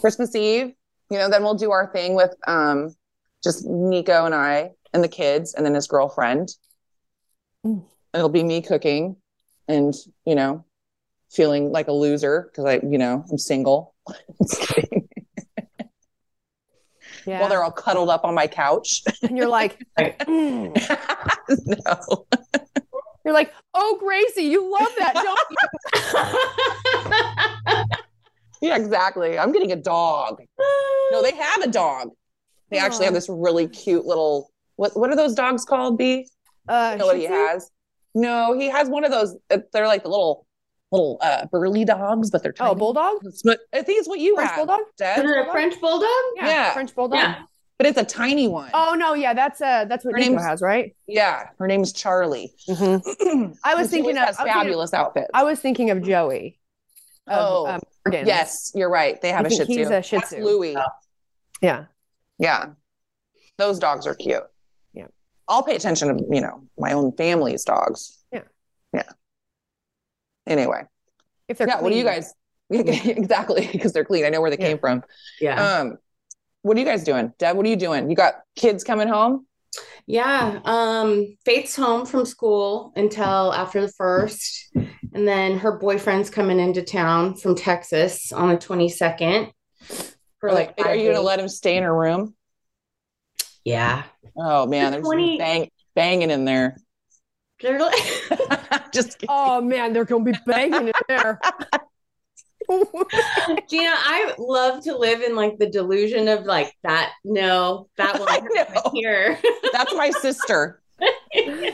Christmas 0.00 0.34
Eve, 0.34 0.72
you 1.12 1.18
know, 1.18 1.28
then 1.28 1.42
we'll 1.42 1.54
do 1.54 1.70
our 1.70 1.92
thing 1.92 2.14
with 2.14 2.34
um, 2.46 2.94
just 3.44 3.66
Nico 3.66 4.24
and 4.24 4.34
I 4.34 4.70
and 4.94 5.04
the 5.04 5.08
kids 5.08 5.52
and 5.52 5.66
then 5.66 5.74
his 5.74 5.86
girlfriend. 5.86 6.48
Mm. 7.66 7.84
It'll 8.14 8.30
be 8.30 8.42
me 8.42 8.62
cooking 8.62 9.16
and, 9.68 9.94
you 10.24 10.34
know, 10.34 10.64
feeling 11.30 11.70
like 11.70 11.88
a 11.88 11.92
loser 11.92 12.48
because 12.50 12.64
I, 12.64 12.80
you 12.86 12.96
know, 12.96 13.24
I'm 13.30 13.36
single. 13.36 13.94
Just. 14.42 14.72
Yeah. 17.26 17.40
While 17.40 17.50
they're 17.50 17.62
all 17.62 17.70
cuddled 17.70 18.08
up 18.08 18.24
on 18.24 18.34
my 18.34 18.48
couch. 18.48 19.02
and 19.22 19.36
you're 19.36 19.48
like, 19.48 19.78
"Mm." 19.98 20.74
no. 21.86 22.26
you're 23.24 23.34
like, 23.34 23.52
oh, 23.74 23.96
Gracie, 24.00 24.48
you 24.48 24.68
love 24.72 24.92
that, 24.98 25.14
don't 25.14 25.38
you? 27.86 28.01
Yeah, 28.68 28.76
exactly. 28.76 29.38
I'm 29.38 29.50
getting 29.52 29.72
a 29.72 29.76
dog. 29.76 30.40
No, 31.10 31.20
they 31.22 31.34
have 31.34 31.62
a 31.62 31.68
dog. 31.68 32.10
They 32.70 32.78
actually 32.78 33.04
have 33.06 33.14
this 33.14 33.28
really 33.28 33.66
cute 33.68 34.06
little 34.06 34.50
what 34.76 34.96
what 34.96 35.10
are 35.10 35.16
those 35.16 35.34
dogs 35.34 35.64
called, 35.64 35.98
B? 35.98 36.26
Uh, 36.68 36.90
You 36.92 36.98
know 36.98 37.06
what 37.06 37.16
he 37.16 37.22
Shih 37.22 37.28
Tzu? 37.28 37.34
has? 37.34 37.70
No, 38.14 38.56
he 38.58 38.68
has 38.70 38.88
one 38.88 39.04
of 39.04 39.10
those. 39.10 39.36
uh, 39.50 39.58
They're 39.72 39.86
like 39.86 40.02
the 40.04 40.08
little 40.08 40.46
little 40.92 41.18
uh 41.22 41.46
burly 41.50 41.84
dogs, 41.84 42.30
but 42.30 42.42
they're 42.42 42.52
tiny. 42.52 42.70
Oh, 42.70 42.74
bulldog, 42.74 43.18
It's 43.24 43.42
I 43.46 43.82
think 43.82 43.98
it's 43.98 44.08
what 44.08 44.20
you 44.20 44.34
French 44.36 44.50
have. 44.50 44.58
bulldog. 44.58 44.80
Deb. 44.96 45.18
Is 45.24 45.30
it 45.30 45.48
a 45.48 45.50
French 45.50 45.80
bulldog? 45.80 46.08
Yeah. 46.36 46.72
French 46.72 46.94
bulldog. 46.94 47.18
Yeah. 47.18 47.42
But 47.78 47.86
it's 47.88 47.98
a 47.98 48.04
tiny 48.04 48.46
one. 48.48 48.70
Oh 48.74 48.94
no, 48.94 49.14
yeah, 49.14 49.34
that's 49.34 49.60
uh, 49.60 49.86
that's 49.86 50.04
what 50.04 50.12
Her 50.12 50.18
Nico 50.20 50.30
name's- 50.32 50.44
has, 50.44 50.62
right? 50.62 50.94
Yeah, 51.08 51.48
her 51.58 51.66
name 51.66 51.82
is 51.82 51.92
Charlie. 51.92 52.52
Mm-hmm. 52.68 53.52
I 53.64 53.74
was 53.74 53.88
thinking 53.90 54.16
of- 54.16 54.26
has 54.26 54.38
I 54.38 54.44
was 54.44 54.52
fabulous 54.52 54.94
outfits. 54.94 55.30
I 55.34 55.42
was 55.42 55.58
thinking 55.58 55.90
of 55.90 56.02
Joey. 56.02 56.58
Of, 57.26 57.38
Oh, 57.38 57.66
um, 57.66 57.80
Morgan. 58.06 58.26
yes, 58.26 58.72
you're 58.74 58.90
right. 58.90 59.20
They 59.20 59.30
have 59.30 59.44
I 59.44 59.48
a 59.48 59.50
Shih 59.50 59.56
think 59.58 59.68
Tzu. 59.70 59.78
he's 59.78 59.90
a 59.90 60.02
Shih 60.02 60.16
That's 60.16 60.28
Tzu. 60.30 60.44
Louis. 60.44 60.76
Yeah. 61.60 61.84
Yeah, 62.38 62.70
those 63.58 63.78
dogs 63.78 64.06
are 64.06 64.14
cute. 64.16 64.42
Yeah. 64.92 65.06
I'll 65.46 65.62
pay 65.62 65.76
attention 65.76 66.16
to 66.16 66.24
you 66.34 66.40
know 66.40 66.66
my 66.76 66.92
own 66.92 67.12
family's 67.16 67.64
dogs. 67.64 68.18
Yeah. 68.32 68.42
Yeah. 68.92 69.02
Anyway, 70.46 70.82
If 71.48 71.58
they're 71.58 71.68
yeah. 71.68 71.80
What 71.80 71.90
do 71.92 71.96
you 71.96 72.04
guys? 72.04 72.34
exactly 72.70 73.68
because 73.70 73.92
they're 73.92 74.04
clean. 74.04 74.24
I 74.24 74.30
know 74.30 74.40
where 74.40 74.50
they 74.50 74.56
Yeah. 74.58 74.68
came 74.70 74.78
from. 74.78 75.04
Yeah. 75.40 75.62
Um, 75.62 75.98
what 76.62 76.76
are 76.76 76.80
you 76.80 76.86
guys 76.86 77.04
doing, 77.04 77.32
Deb? 77.38 77.56
What 77.56 77.66
are 77.66 77.68
you 77.68 77.76
doing? 77.76 78.08
You 78.10 78.16
got 78.16 78.34
kids 78.56 78.82
coming 78.82 79.08
home? 79.08 79.46
Yeah, 80.06 80.60
um, 80.64 81.36
Faith's 81.44 81.76
home 81.76 82.06
from 82.06 82.26
school 82.26 82.92
until 82.96 83.52
after 83.52 83.80
the 83.80 83.92
first, 83.92 84.70
and 84.74 85.26
then 85.26 85.58
her 85.58 85.78
boyfriend's 85.78 86.30
coming 86.30 86.60
into 86.60 86.82
town 86.82 87.36
from 87.36 87.54
Texas 87.54 88.32
on 88.32 88.48
the 88.48 88.56
22nd. 88.56 89.50
For 90.40 90.52
like, 90.52 90.74
are 90.78 90.84
five 90.84 90.98
you 90.98 91.06
gonna 91.06 91.22
let 91.22 91.38
him 91.38 91.48
stay 91.48 91.76
in 91.76 91.84
her 91.84 91.96
room? 91.96 92.34
Yeah. 93.64 94.02
Oh 94.36 94.66
man, 94.66 94.92
there's 94.92 95.04
20 95.04 95.38
bang 95.38 95.70
banging 95.94 96.30
in 96.30 96.44
there. 96.44 96.76
They're 97.60 97.78
like, 97.78 97.94
Just 98.92 99.18
kidding. 99.18 99.28
Oh 99.28 99.60
man, 99.60 99.92
they're 99.92 100.04
gonna 100.04 100.24
be 100.24 100.34
banging 100.46 100.88
in 100.88 100.92
there. 101.08 101.40
Gina, 103.68 103.90
I 103.94 104.34
love 104.38 104.82
to 104.84 104.96
live 104.96 105.22
in 105.22 105.34
like 105.36 105.58
the 105.58 105.68
delusion 105.68 106.28
of 106.28 106.44
like 106.44 106.74
that. 106.82 107.12
No, 107.24 107.88
that 107.96 108.18
will 108.18 108.26
I 108.28 108.40
happen 108.56 108.82
here. 108.94 109.38
That's 109.72 109.94
my 109.94 110.10
sister. 110.10 110.80
no, 111.00 111.72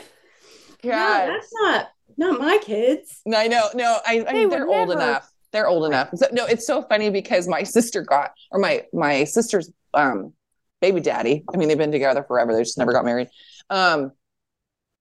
that's 0.82 1.52
not 1.60 1.88
not 2.16 2.40
my 2.40 2.58
kids. 2.58 3.20
No, 3.26 3.38
I 3.38 3.46
know. 3.48 3.68
No, 3.74 3.98
I, 4.06 4.20
I 4.20 4.24
They 4.24 4.32
mean, 4.32 4.48
would 4.50 4.52
they're 4.58 4.66
old 4.66 4.88
never. 4.88 5.00
enough. 5.00 5.32
They're 5.52 5.68
old 5.68 5.86
enough. 5.86 6.10
So, 6.14 6.26
no, 6.32 6.44
it's 6.46 6.66
so 6.66 6.82
funny 6.82 7.10
because 7.10 7.48
my 7.48 7.62
sister 7.62 8.02
got, 8.02 8.32
or 8.50 8.58
my 8.58 8.84
my 8.92 9.24
sister's 9.24 9.70
um 9.94 10.32
baby 10.80 11.00
daddy. 11.00 11.44
I 11.52 11.56
mean, 11.56 11.68
they've 11.68 11.78
been 11.78 11.92
together 11.92 12.22
forever. 12.22 12.52
They 12.54 12.62
just 12.62 12.78
never 12.78 12.92
got 12.92 13.04
married. 13.04 13.28
Um, 13.70 14.12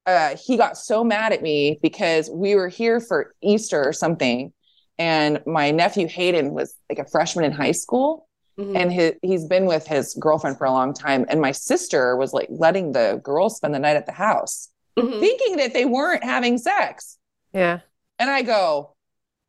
uh, 0.05 0.35
he 0.37 0.55
got 0.55 0.77
so 0.77 1.03
mad 1.03 1.33
at 1.33 1.41
me 1.41 1.79
because 1.81 2.29
we 2.29 2.55
were 2.55 2.69
here 2.69 3.01
for 3.01 3.35
Easter 3.41 3.83
or 3.83 3.91
something, 3.91 4.53
and 4.99 5.41
my 5.45 5.71
nephew 5.71 6.07
Hayden 6.07 6.51
was 6.53 6.75
like 6.89 6.99
a 6.99 7.05
freshman 7.05 7.45
in 7.45 7.51
high 7.51 7.71
school, 7.73 8.27
Mhm. 8.59 8.75
and 8.75 8.91
his, 8.91 9.13
he's 9.21 9.45
been 9.45 9.65
with 9.67 9.85
his 9.85 10.15
girlfriend 10.15 10.57
for 10.57 10.65
a 10.65 10.71
long 10.71 10.93
time. 10.93 11.25
And 11.29 11.39
my 11.39 11.51
sister 11.51 12.15
was 12.17 12.33
like 12.33 12.47
letting 12.49 12.91
the 12.93 13.19
girls 13.23 13.57
spend 13.57 13.73
the 13.75 13.79
night 13.79 13.95
at 13.97 14.05
the 14.07 14.11
house, 14.11 14.69
Mhm. 14.97 15.19
thinking 15.19 15.57
that 15.57 15.73
they 15.73 15.85
weren't 15.85 16.23
having 16.23 16.57
sex. 16.57 17.17
Yeah. 17.53 17.81
And 18.17 18.29
I 18.31 18.41
go, 18.41 18.95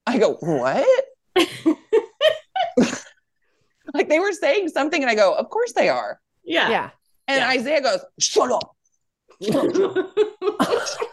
I 0.07 0.19
go, 0.19 0.35
what? 0.35 0.87
like 3.95 4.09
they 4.09 4.19
were 4.21 4.33
saying 4.33 4.69
something, 4.69 5.01
and 5.03 5.11
I 5.11 5.15
go, 5.15 5.33
of 5.35 5.49
course 5.51 5.73
they 5.73 5.89
are. 5.89 6.21
yeah. 6.45 6.69
Yeah. 6.71 6.91
And 7.29 7.41
Yeah. 7.41 7.49
Isaiah 7.51 7.81
goes, 7.83 8.01
shut 8.21 8.51
up. 8.53 8.75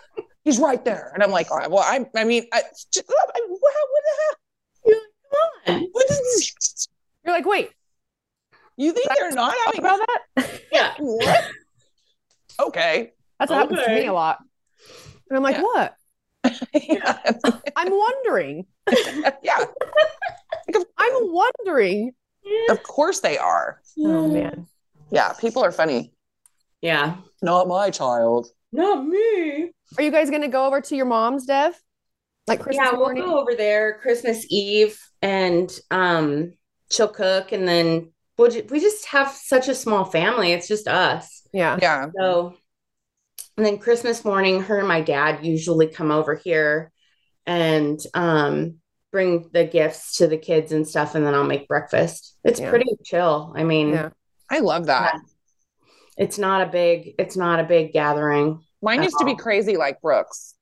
He's 0.45 0.59
right 0.59 0.83
there. 0.85 1.11
And 1.13 1.21
I'm 1.23 1.31
like, 1.31 1.51
all 1.51 1.57
right, 1.57 1.69
well, 1.69 1.83
I, 1.83 2.05
I 2.15 2.23
mean, 2.23 2.45
I, 2.53 2.61
just, 2.93 3.09
uh, 3.09 3.13
I, 3.35 3.41
what, 3.47 3.59
what 3.59 4.03
the 4.85 4.91
Come 4.93 5.39
on. 5.75 5.81
heck? 5.81 5.89
What 5.91 6.05
is, 6.09 6.87
You're 7.25 7.33
like, 7.33 7.45
wait, 7.45 7.71
you 8.77 8.93
think 8.93 9.07
they're 9.17 9.31
not 9.31 9.53
talk 9.53 9.65
having 9.65 9.79
about 9.79 9.99
that? 10.37 10.61
Yeah. 10.71 10.93
what? 10.99 11.45
Okay. 12.59 13.11
That's 13.39 13.49
what 13.49 13.57
happens 13.57 13.79
to 13.81 13.89
me 13.89 14.05
a 14.05 14.13
lot. 14.13 14.39
And 15.29 15.37
I'm 15.37 15.43
like, 15.43 15.57
Yeah. 15.57 15.61
what? 15.63 15.95
yeah. 16.73 17.19
I'm 17.75 17.91
wondering. 17.91 18.65
yeah. 19.41 19.65
I'm 20.97 21.33
wondering. 21.33 22.11
Of 22.69 22.83
course 22.83 23.21
they 23.21 23.37
are. 23.39 23.81
Oh 23.97 24.27
man. 24.27 24.67
Yeah. 25.11 25.33
People 25.33 25.63
are 25.63 25.71
funny. 25.71 26.13
Yeah. 26.81 27.15
Not 27.41 27.67
my 27.67 27.89
child. 27.89 28.47
Not 28.71 29.05
me. 29.07 29.71
Are 29.97 30.03
you 30.03 30.11
guys 30.11 30.29
gonna 30.29 30.47
go 30.47 30.65
over 30.65 30.81
to 30.81 30.95
your 30.95 31.05
mom's, 31.05 31.45
Dev? 31.45 31.73
Like 32.47 32.59
Christmas 32.59 32.85
yeah, 32.85 32.91
we'll 32.91 33.05
morning? 33.07 33.23
go 33.25 33.39
over 33.39 33.55
there 33.55 33.97
Christmas 34.01 34.45
Eve 34.49 34.99
and 35.21 35.71
um 35.89 36.53
she'll 36.91 37.07
cook 37.07 37.51
and 37.51 37.67
then 37.67 38.11
we'll 38.37 38.51
ju- 38.51 38.67
we 38.69 38.79
just 38.79 39.05
have 39.07 39.31
such 39.31 39.67
a 39.67 39.75
small 39.75 40.05
family. 40.05 40.51
It's 40.51 40.67
just 40.67 40.87
us. 40.87 41.47
Yeah. 41.53 41.77
Yeah. 41.81 42.07
So 42.19 42.55
and 43.57 43.65
then 43.65 43.77
Christmas 43.79 44.25
morning, 44.25 44.61
her 44.63 44.79
and 44.79 44.87
my 44.87 45.01
dad 45.01 45.45
usually 45.45 45.87
come 45.87 46.11
over 46.11 46.35
here 46.35 46.91
and 47.47 47.99
um 48.13 48.75
bring 49.11 49.49
the 49.53 49.63
gifts 49.63 50.17
to 50.17 50.27
the 50.27 50.37
kids 50.37 50.71
and 50.73 50.85
stuff 50.87 51.15
and 51.15 51.25
then 51.25 51.33
I'll 51.33 51.43
make 51.45 51.67
breakfast. 51.69 52.35
It's 52.43 52.59
Yeah. 52.59 52.69
pretty 52.69 52.89
chill. 53.05 53.53
I 53.55 53.63
mean, 53.63 53.89
Yeah. 53.91 54.09
I 54.51 54.59
love 54.59 54.87
that. 54.87 55.15
it's 56.17 56.37
not 56.37 56.61
a 56.67 56.69
big 56.71 57.15
it's 57.17 57.37
not 57.37 57.59
a 57.59 57.63
big 57.63 57.91
gathering. 57.93 58.61
Mine 58.85 58.99
At 58.99 59.05
used 59.05 59.17
to 59.19 59.25
be 59.25 59.35
crazy 59.35 59.75
like 59.77 59.99
Brooks. 60.01 60.53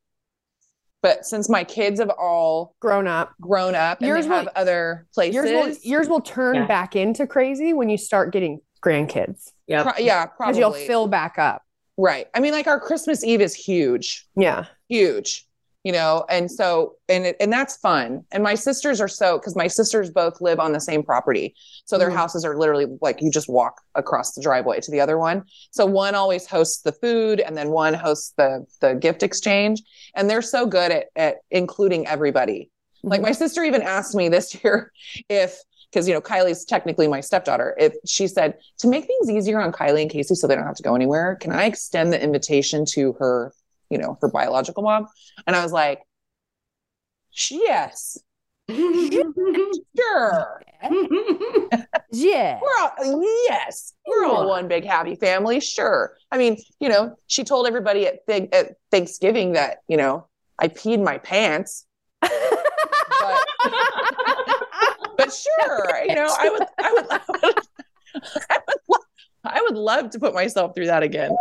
But 1.01 1.26
since 1.26 1.49
my 1.49 1.65
kids 1.65 1.99
have 1.99 2.09
all 2.17 2.76
Grown 2.80 3.07
up. 3.07 3.34
grown 3.41 3.76
up 3.76 3.99
and 3.99 4.07
Yours 4.07 4.24
they 4.26 4.30
will- 4.30 4.38
have 4.38 4.47
other 4.55 5.05
places, 5.13 5.36
Yours 5.36 5.51
will 5.51 5.76
yours 5.84 6.07
will 6.07 6.21
turn 6.21 6.55
Yeah. 6.55 6.65
back 6.65 6.95
into 6.95 7.28
crazy 7.28 7.74
when 7.74 7.89
you 7.89 7.97
start 7.97 8.32
getting 8.32 8.61
grandkids. 8.84 9.51
Yep. 9.67 9.84
pro- 9.84 10.03
yeah, 10.03 10.26
Because 10.38 10.57
you'll 10.57 10.71
fill 10.71 11.07
back 11.07 11.38
up. 11.38 11.61
right. 11.97 12.28
I 12.34 12.39
mean, 12.39 12.53
like 12.53 12.67
our 12.67 12.80
Christmas 12.80 13.24
Eve 13.24 13.41
is 13.41 13.53
huge, 13.53 14.26
Yeah. 14.38 14.65
huge, 14.88 15.45
you 15.84 15.91
know, 15.91 16.25
and 16.29 16.49
so 16.51 16.95
and 17.09 17.25
it, 17.25 17.36
and 17.39 17.51
that's 17.51 17.77
fun. 17.77 18.23
And 18.31 18.41
my 18.43 18.55
sisters 18.55 19.01
are 19.01 19.07
so 19.07 19.38
because 19.38 19.55
my 19.55 19.67
sisters 19.67 20.09
both 20.09 20.39
live 20.41 20.59
on 20.59 20.71
the 20.71 20.79
same 20.79 21.03
property, 21.03 21.55
so 21.86 21.97
their 21.97 22.09
Mhm. 22.09 22.15
houses 22.15 22.45
are 22.45 22.57
literally 22.57 22.88
like 23.01 23.21
you 23.21 23.29
just 23.31 23.49
walk 23.49 23.81
across 23.95 24.34
the 24.34 24.41
driveway 24.41 24.79
to 24.81 24.91
the 24.91 25.01
other 25.01 25.17
one. 25.17 25.43
So 25.71 25.86
one 25.86 26.15
always 26.15 26.47
hosts 26.47 26.81
the 26.81 26.93
food, 26.93 27.39
and 27.39 27.55
then 27.57 27.69
one 27.71 27.93
hosts 27.93 28.34
the 28.38 28.65
the 28.81 28.95
gift 28.95 29.23
exchange, 29.23 29.81
and 30.15 30.29
they're 30.29 30.41
so 30.41 30.65
good 30.65 30.91
at 30.91 31.05
at 31.15 31.36
including 31.51 32.07
everybody. 32.07 32.69
Like 33.09 33.19
Mm-hmm. 33.19 33.25
my 33.27 33.31
sister 33.34 33.63
even 33.63 33.81
asked 33.81 34.15
me 34.15 34.29
this 34.29 34.55
year 34.63 34.91
if 35.29 35.57
because 35.91 36.07
you 36.07 36.13
know 36.13 36.21
Kylie's 36.21 36.65
technically 36.65 37.07
my 37.07 37.19
stepdaughter. 37.19 37.75
If 37.77 37.93
she 38.05 38.27
said 38.27 38.55
to 38.79 38.88
make 38.88 39.05
things 39.05 39.29
easier 39.29 39.59
on 39.61 39.71
Kylie 39.71 40.01
and 40.03 40.09
Casey 40.11 40.36
so 40.36 40.47
they 40.47 40.55
don't 40.55 40.65
have 40.65 40.75
to 40.75 40.84
go 40.84 40.95
anywhere, 40.95 41.36
can 41.39 41.51
I 41.51 41.65
extend 41.65 42.11
the 42.13 42.21
invitation 42.23 42.86
to 42.93 43.13
her, 43.19 43.53
you 43.93 43.97
know, 43.99 44.17
her 44.21 44.29
biological 44.29 44.83
mom? 44.83 45.07
And 45.47 45.55
I 45.55 45.63
was 45.63 45.71
like, 45.71 46.01
yes, 47.49 48.17
sure. 48.69 50.61
Yeah. 52.15 52.59
We're 52.61 52.69
all 52.83 53.23
yes, 53.49 53.93
we're 54.05 54.25
all 54.25 54.47
one 54.47 54.67
big 54.67 54.85
happy 54.85 55.15
family. 55.15 55.59
Sure. 55.59 56.13
I 56.31 56.37
mean, 56.37 56.57
you 56.79 56.87
know, 56.87 57.15
she 57.25 57.43
told 57.43 57.65
everybody 57.65 58.05
at, 58.05 58.27
th- 58.27 58.49
at 58.53 58.73
Thanksgiving 58.91 59.53
that 59.53 59.79
you 59.87 59.97
know 59.97 60.27
I 60.59 60.67
peed 60.67 61.03
my 61.03 61.17
pants, 61.17 61.87
but 62.21 62.31
but 65.17 65.33
sure, 65.33 66.03
you 66.07 66.13
know, 66.13 66.31
I 66.39 66.49
would, 66.49 66.63
I 66.77 66.91
would, 66.93 67.05
I 67.09 67.19
would, 67.41 67.57
I 68.49 68.57
would, 68.67 68.81
lo- 68.87 68.97
I 69.43 69.61
would 69.61 69.75
love 69.75 70.11
to 70.11 70.19
put 70.19 70.35
myself 70.35 70.75
through 70.75 70.87
that 70.87 71.01
again. 71.01 71.35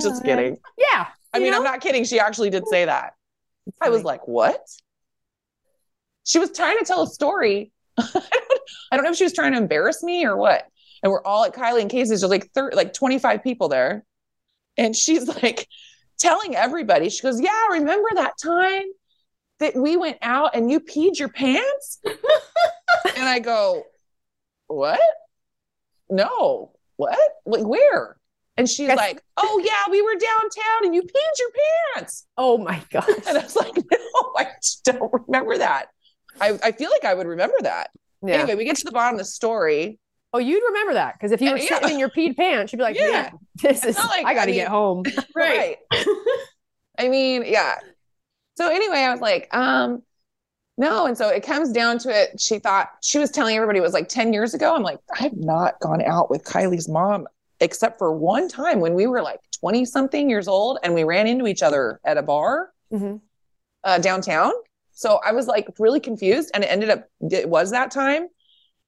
Just 0.00 0.22
uh, 0.22 0.24
kidding. 0.24 0.56
yeah. 0.78 1.08
I 1.34 1.38
You 1.38 1.44
mean, 1.44 1.54
I'm 1.54 1.62
not 1.64 1.80
kidding. 1.80 2.04
She 2.04 2.18
actually 2.20 2.50
did 2.50 2.66
say 2.68 2.84
that. 2.86 3.14
I 3.80 3.90
was 3.90 4.02
like, 4.04 4.26
what? 4.26 4.60
She 6.24 6.38
was 6.38 6.50
trying 6.52 6.78
to 6.78 6.84
tell 6.84 7.02
a 7.02 7.06
story. 7.06 7.72
I 7.98 8.02
don't- 8.12 8.24
I 8.92 8.96
don't 8.96 9.04
know 9.04 9.10
if 9.10 9.16
she 9.16 9.24
was 9.24 9.32
trying 9.34 9.52
to 9.52 9.58
embarrass 9.58 10.02
me 10.02 10.24
or 10.26 10.36
what. 10.36 10.64
And 11.02 11.10
we're 11.12 11.22
all 11.24 11.44
at 11.44 11.54
Kylie 11.54 11.80
and 11.82 11.90
Casey's. 11.90 12.20
There's 12.20 12.30
like 12.30 12.50
thir- 12.52 12.72
like 12.72 12.92
25 12.92 13.42
people 13.42 13.68
there. 13.68 14.04
And 14.76 14.94
she's 14.94 15.26
like 15.42 15.66
telling 16.18 16.54
everybody, 16.54 17.08
she 17.08 17.22
goes, 17.22 17.40
Yeah, 17.40 17.68
remember 17.72 18.08
that 18.14 18.34
time 18.42 18.84
that 19.60 19.74
we 19.74 19.96
went 19.96 20.18
out 20.22 20.54
and 20.54 20.70
you 20.70 20.80
peed 20.80 21.18
your 21.18 21.28
pants? 21.30 22.00
and 22.04 23.28
I 23.28 23.38
go, 23.38 23.84
What? 24.66 25.00
No. 26.10 26.72
What? 26.96 27.18
Like 27.46 27.64
where? 27.64 28.16
And 28.58 28.68
she's 28.68 28.88
Yes. 28.88 28.96
like, 28.98 29.22
Oh 29.38 29.62
yeah, 29.64 29.90
we 29.90 30.02
were 30.02 30.12
downtown 30.14 30.84
and 30.84 30.94
you 30.94 31.00
peed 31.02 31.38
your 31.38 31.48
pants. 31.94 32.26
Oh 32.36 32.58
my 32.58 32.82
gosh. 32.90 33.08
And 33.26 33.38
I 33.38 33.42
was 33.42 33.56
like, 33.56 33.74
No, 33.90 34.32
I 34.36 34.48
just 34.62 34.84
don't 34.84 35.10
remember 35.26 35.56
that. 35.58 35.86
I, 36.40 36.58
I 36.62 36.72
feel 36.72 36.90
like 36.90 37.04
I 37.04 37.14
would 37.14 37.26
remember 37.26 37.56
that. 37.62 37.90
Yeah. 38.26 38.34
Anyway, 38.34 38.56
we 38.56 38.64
get 38.64 38.76
to 38.76 38.84
the 38.84 38.90
bottom 38.92 39.14
of 39.14 39.18
the 39.20 39.24
story. 39.24 39.98
Oh, 40.34 40.38
you'd 40.38 40.62
remember 40.68 40.94
that 40.94 41.14
because 41.14 41.32
if 41.32 41.40
you 41.40 41.50
were 41.52 41.56
Yeah. 41.58 41.68
sitting 41.78 41.90
in 41.92 41.98
your 41.98 42.10
peed 42.10 42.36
pants, 42.36 42.72
you'd 42.72 42.78
be 42.78 42.82
like, 42.84 42.96
Yeah. 42.98 43.08
"Yeah, 43.08 43.30
this 43.62 43.84
is. 43.84 43.96
like- 43.96 44.26
I 44.26 44.34
got 44.34 44.44
to 44.44 44.50
I 44.50 44.52
mean- 44.52 44.54
get 44.56 44.68
home." 44.68 45.04
right. 45.34 45.76
I 46.98 47.08
mean, 47.08 47.44
yeah. 47.46 47.76
So 48.56 48.68
anyway, 48.68 48.98
I 48.98 49.10
was 49.12 49.20
like, 49.20 49.48
um, 49.56 50.02
no. 50.76 51.06
And 51.06 51.16
so 51.16 51.28
it 51.28 51.44
comes 51.44 51.70
down 51.72 51.98
to 52.00 52.10
it. 52.10 52.40
She 52.40 52.58
thought 52.58 52.88
she 53.02 53.18
was 53.18 53.30
telling 53.30 53.56
everybody 53.56 53.78
it 53.78 53.82
was 53.82 53.92
like 53.94 54.08
10 54.08 54.32
years 54.32 54.52
ago. 54.54 54.74
I'm 54.74 54.82
like, 54.82 54.98
I've 55.18 55.36
not 55.36 55.78
gone 55.80 56.02
out 56.02 56.28
with 56.30 56.44
Kylie's 56.44 56.88
mom 56.88 57.26
except 57.60 57.98
for 57.98 58.12
one 58.12 58.48
time 58.48 58.80
when 58.80 58.94
we 58.94 59.06
were 59.06 59.22
like 59.22 59.40
20 59.60 59.84
something 59.84 60.30
years 60.30 60.48
old 60.48 60.78
and 60.82 60.94
we 60.94 61.04
ran 61.04 61.26
into 61.26 61.46
each 61.46 61.62
other 61.62 62.00
at 62.04 62.16
a 62.16 62.22
bar 62.22 62.70
Mhm. 62.92 63.20
uh, 63.84 63.98
downtown. 63.98 64.52
So 64.92 65.20
I 65.24 65.32
was 65.32 65.46
like 65.46 65.68
really 65.78 66.00
confused, 66.00 66.50
and 66.54 66.64
it 66.64 66.68
ended 66.68 66.90
up 66.90 67.04
it 67.20 67.48
was 67.48 67.70
that 67.70 67.90
time. 67.90 68.26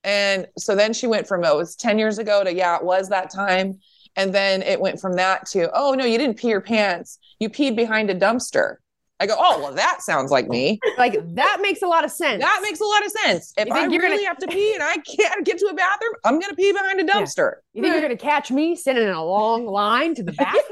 And 0.02 0.46
so 0.58 0.74
then 0.74 0.92
she 0.92 1.06
went 1.06 1.26
from 1.28 1.44
oh, 1.44 1.54
it 1.54 1.56
was 1.56 1.76
10 1.76 1.98
years 1.98 2.18
ago 2.18 2.42
to 2.42 2.52
yeah, 2.52 2.76
it 2.76 2.84
was 2.84 3.08
that 3.10 3.30
time. 3.30 3.78
And 4.16 4.34
then 4.34 4.62
it 4.62 4.80
went 4.80 5.00
from 5.00 5.14
that 5.14 5.46
to 5.48 5.70
oh 5.74 5.94
no, 5.94 6.04
you 6.04 6.18
didn't 6.18 6.38
pee 6.38 6.48
your 6.48 6.60
pants, 6.60 7.18
you 7.38 7.48
peed 7.50 7.76
behind 7.76 8.10
a 8.10 8.14
dumpster. 8.14 8.76
I 9.20 9.26
go, 9.26 9.36
oh 9.38 9.60
well, 9.60 9.74
that 9.74 10.02
sounds 10.02 10.30
like 10.30 10.48
me. 10.48 10.80
Like 10.98 11.14
that 11.34 11.58
makes 11.60 11.82
a 11.82 11.86
lot 11.86 12.04
of 12.04 12.10
sense. 12.10 12.42
That 12.42 12.60
makes 12.62 12.80
a 12.80 12.84
lot 12.84 13.04
of 13.04 13.12
sense. 13.12 13.52
If 13.58 13.68
You 13.68 13.74
I 13.74 13.84
really 13.84 13.98
gonna- 14.16 14.26
have 14.26 14.38
to 14.38 14.46
pee 14.48 14.72
and 14.74 14.82
I 14.82 14.96
can't 14.96 15.44
get 15.44 15.58
to 15.58 15.66
a 15.66 15.74
bathroom, 15.74 16.12
I'm 16.24 16.40
gonna 16.40 16.54
pee 16.54 16.72
behind 16.72 17.00
a 17.00 17.04
dumpster. 17.04 17.56
You 17.74 17.82
think 17.82 17.92
you're 17.94 18.02
gonna 18.02 18.16
catch 18.16 18.50
me 18.50 18.74
sitting 18.76 19.02
in 19.02 19.10
a 19.10 19.24
long 19.24 19.66
line 19.66 20.14
to 20.14 20.22
the 20.22 20.32
bathroom? 20.38 20.62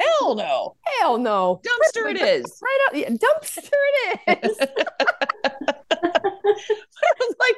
Yeah, 0.00 0.06
hell 0.20 0.34
no, 0.34 0.76
Hell 1.00 1.18
no. 1.18 1.60
dumpster 1.66 2.10
it 2.10 2.20
is. 2.20 2.44
Right 2.62 2.78
out, 2.88 2.96
yeah, 2.96 3.08
dumpster 3.10 3.72
it 4.26 4.44
is. 4.44 4.58
I 6.48 7.14
was 7.20 7.34
like, 7.40 7.56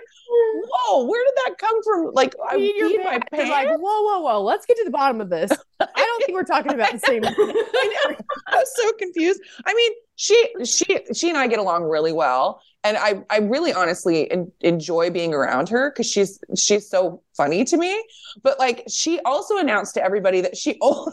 whoa, 0.69 1.05
where 1.07 1.25
did 1.25 1.35
that 1.47 1.59
come 1.59 1.83
from? 1.83 2.11
Like 2.15 2.35
I 2.49 2.57
Peed 2.57 2.73
your 2.77 2.91
peed 2.91 3.05
my 3.05 3.11
pants. 3.11 3.27
pants. 3.33 3.51
Like, 3.51 3.69
whoa, 3.69 3.79
whoa, 4.03 4.21
whoa. 4.21 4.43
Let's 4.43 4.67
get 4.67 4.77
to 4.79 4.85
the 4.85 4.91
bottom 4.91 5.21
of 5.21 5.31
this. 5.31 5.51
I 5.81 5.87
don't 5.97 6.25
think 6.25 6.35
we're 6.35 6.45
talking 6.45 6.73
about 6.73 6.93
the 6.93 6.99
same. 6.99 7.25
I. 7.27 8.17
I 8.49 8.57
was 8.57 8.73
so 8.77 8.93
confused. 8.99 9.41
I 9.67 9.75
mean, 9.75 9.93
she 10.17 10.49
she 10.65 11.01
she 11.15 11.29
and 11.29 11.39
I 11.39 11.47
get 11.47 11.59
along 11.59 11.85
really 11.85 12.13
well. 12.13 12.61
and 12.85 12.97
I 12.97 13.23
I 13.31 13.39
really 13.39 13.73
honestly 13.73 14.31
en- 14.31 14.53
enjoy 14.61 15.11
being 15.11 15.35
around 15.35 15.69
her 15.71 15.91
because 15.91 16.11
she's 16.11 16.39
she's 16.57 16.89
so 16.89 17.23
funny 17.37 17.65
to 17.65 17.77
me. 17.77 18.03
But 18.43 18.59
like 18.59 18.85
she 18.89 19.21
also 19.21 19.59
announced 19.59 19.95
to 19.95 20.05
everybody 20.05 20.41
that 20.43 20.57
she 20.57 20.77
oh 20.83 21.13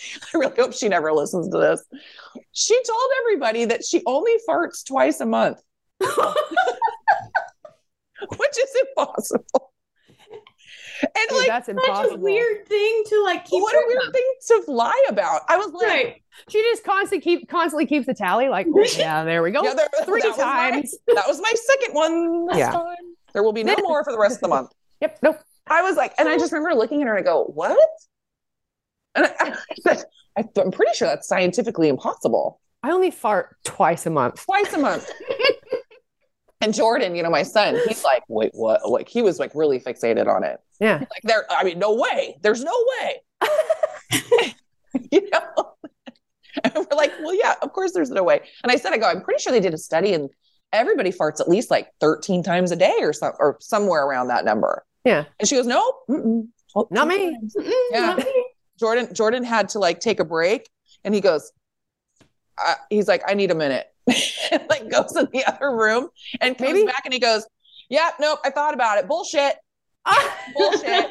I 0.00 0.38
really 0.38 0.54
hope 0.56 0.72
she 0.74 0.88
never 0.88 1.12
listens 1.12 1.48
to 1.48 1.58
this. 1.58 1.84
She 2.52 2.74
told 2.84 3.10
everybody 3.22 3.64
that 3.64 3.84
she 3.84 4.02
only 4.06 4.32
farts 4.48 4.84
twice 4.86 5.20
a 5.20 5.26
month, 5.26 5.60
which 8.36 8.58
is 8.58 8.76
impossible. 8.88 9.72
And 11.00 11.10
Dude, 11.28 11.38
like 11.38 11.46
that's 11.46 11.66
Such 11.66 11.76
impossible. 11.76 12.16
a 12.16 12.18
weird 12.18 12.66
thing 12.66 13.02
to 13.06 13.22
like 13.22 13.44
keep. 13.44 13.62
what 13.62 13.72
a 13.74 13.84
weird 13.86 14.02
of. 14.08 14.12
thing 14.12 14.24
to 14.48 14.64
lie 14.72 15.06
about. 15.08 15.42
I 15.48 15.56
was 15.56 15.72
like, 15.72 15.86
Right. 15.86 16.22
She 16.48 16.60
just 16.62 16.82
constantly 16.84 17.20
keep 17.20 17.48
constantly 17.48 17.86
keeps 17.86 18.06
the 18.06 18.14
tally. 18.14 18.48
Like, 18.48 18.66
oh, 18.74 18.84
yeah, 18.96 19.22
there 19.24 19.42
we 19.42 19.50
go. 19.52 19.62
yeah, 19.62 19.74
there- 19.74 19.88
Three 20.04 20.20
that 20.22 20.28
was 20.30 20.38
my- 20.38 20.70
times. 20.70 20.94
that 21.14 21.24
was 21.28 21.40
my 21.40 21.52
second 21.54 21.94
one 21.94 22.46
this 22.46 22.58
Yeah. 22.58 22.72
time. 22.72 22.96
There 23.32 23.42
will 23.44 23.52
be 23.52 23.62
no 23.62 23.76
more 23.82 24.02
for 24.02 24.12
the 24.12 24.18
rest 24.18 24.36
of 24.36 24.40
the 24.42 24.48
month. 24.48 24.70
Yep. 25.00 25.18
Nope. 25.22 25.38
I 25.68 25.82
was 25.82 25.96
like, 25.96 26.14
and 26.18 26.28
I 26.28 26.36
just 26.38 26.50
remember 26.52 26.74
looking 26.76 27.02
at 27.02 27.06
her 27.08 27.16
and 27.16 27.24
I 27.26 27.30
go, 27.30 27.44
what? 27.44 27.78
And 29.14 29.26
I, 29.26 29.54
I 29.86 29.98
I, 30.38 30.44
I'm 30.60 30.70
pretty 30.70 30.94
sure 30.94 31.06
that's 31.08 31.28
scientifically 31.28 31.88
impossible. 31.88 32.60
I 32.82 32.90
only 32.90 33.10
fart 33.10 33.56
twice 33.64 34.06
a 34.06 34.10
month. 34.10 34.44
Twice 34.44 34.72
a 34.72 34.78
month. 34.78 35.10
And 36.60 36.74
Jordan, 36.74 37.14
you 37.14 37.22
know, 37.22 37.30
my 37.30 37.42
son, 37.42 37.78
he's 37.86 38.04
like, 38.04 38.22
wait, 38.28 38.50
what? 38.52 38.88
Like 38.88 39.08
he 39.08 39.22
was 39.22 39.38
like 39.38 39.52
really 39.54 39.78
fixated 39.80 40.26
on 40.26 40.44
it. 40.44 40.58
Yeah. 40.80 40.98
Like 40.98 41.22
there, 41.22 41.44
I 41.50 41.64
mean, 41.64 41.78
no 41.78 41.94
way. 41.94 42.36
There's 42.42 42.64
no 42.64 42.84
way. 43.00 43.20
you 45.12 45.28
know? 45.30 45.74
And 46.64 46.74
we're 46.74 46.96
like, 46.96 47.12
well, 47.20 47.34
yeah, 47.34 47.54
of 47.62 47.72
course 47.72 47.92
there's 47.92 48.10
no 48.10 48.24
way. 48.24 48.40
And 48.62 48.72
I 48.72 48.76
said, 48.76 48.92
I 48.92 48.98
go, 48.98 49.08
I'm 49.08 49.22
pretty 49.22 49.40
sure 49.40 49.52
they 49.52 49.60
did 49.60 49.74
a 49.74 49.78
study 49.78 50.14
and 50.14 50.28
everybody 50.72 51.12
farts 51.12 51.40
at 51.40 51.48
least 51.48 51.70
like 51.70 51.88
13 52.00 52.42
times 52.42 52.72
a 52.72 52.76
day 52.76 52.96
or 53.00 53.12
some 53.12 53.32
or 53.38 53.56
somewhere 53.60 54.04
around 54.04 54.28
that 54.28 54.44
number. 54.44 54.84
Yeah. 55.04 55.24
And 55.38 55.48
she 55.48 55.54
goes, 55.54 55.66
no. 55.66 55.92
Oh, 56.74 56.88
Not 56.90 57.08
me. 57.08 57.38
Yeah. 57.92 58.00
not 58.00 58.18
me. 58.18 58.44
Jordan, 58.78 59.14
Jordan 59.14 59.44
had 59.44 59.68
to 59.70 59.78
like 59.78 60.00
take 60.00 60.20
a 60.20 60.24
break 60.24 60.68
and 61.04 61.14
he 61.14 61.20
goes, 61.20 61.52
he's 62.90 63.08
like, 63.08 63.22
I 63.26 63.34
need 63.34 63.50
a 63.50 63.54
minute. 63.54 63.86
And 64.52 64.62
like 64.70 64.90
goes 64.90 65.16
in 65.16 65.28
the 65.32 65.44
other 65.46 65.74
room 65.76 66.08
and 66.40 66.56
comes 66.58 66.72
Maybe- 66.72 66.86
back 66.86 67.02
and 67.04 67.12
he 67.14 67.20
goes, 67.20 67.46
yeah, 67.90 68.10
nope, 68.20 68.38
I 68.44 68.50
thought 68.50 68.74
about 68.74 68.98
it. 68.98 69.06
Bullshit. 69.08 69.54
Bullshit. 70.56 71.10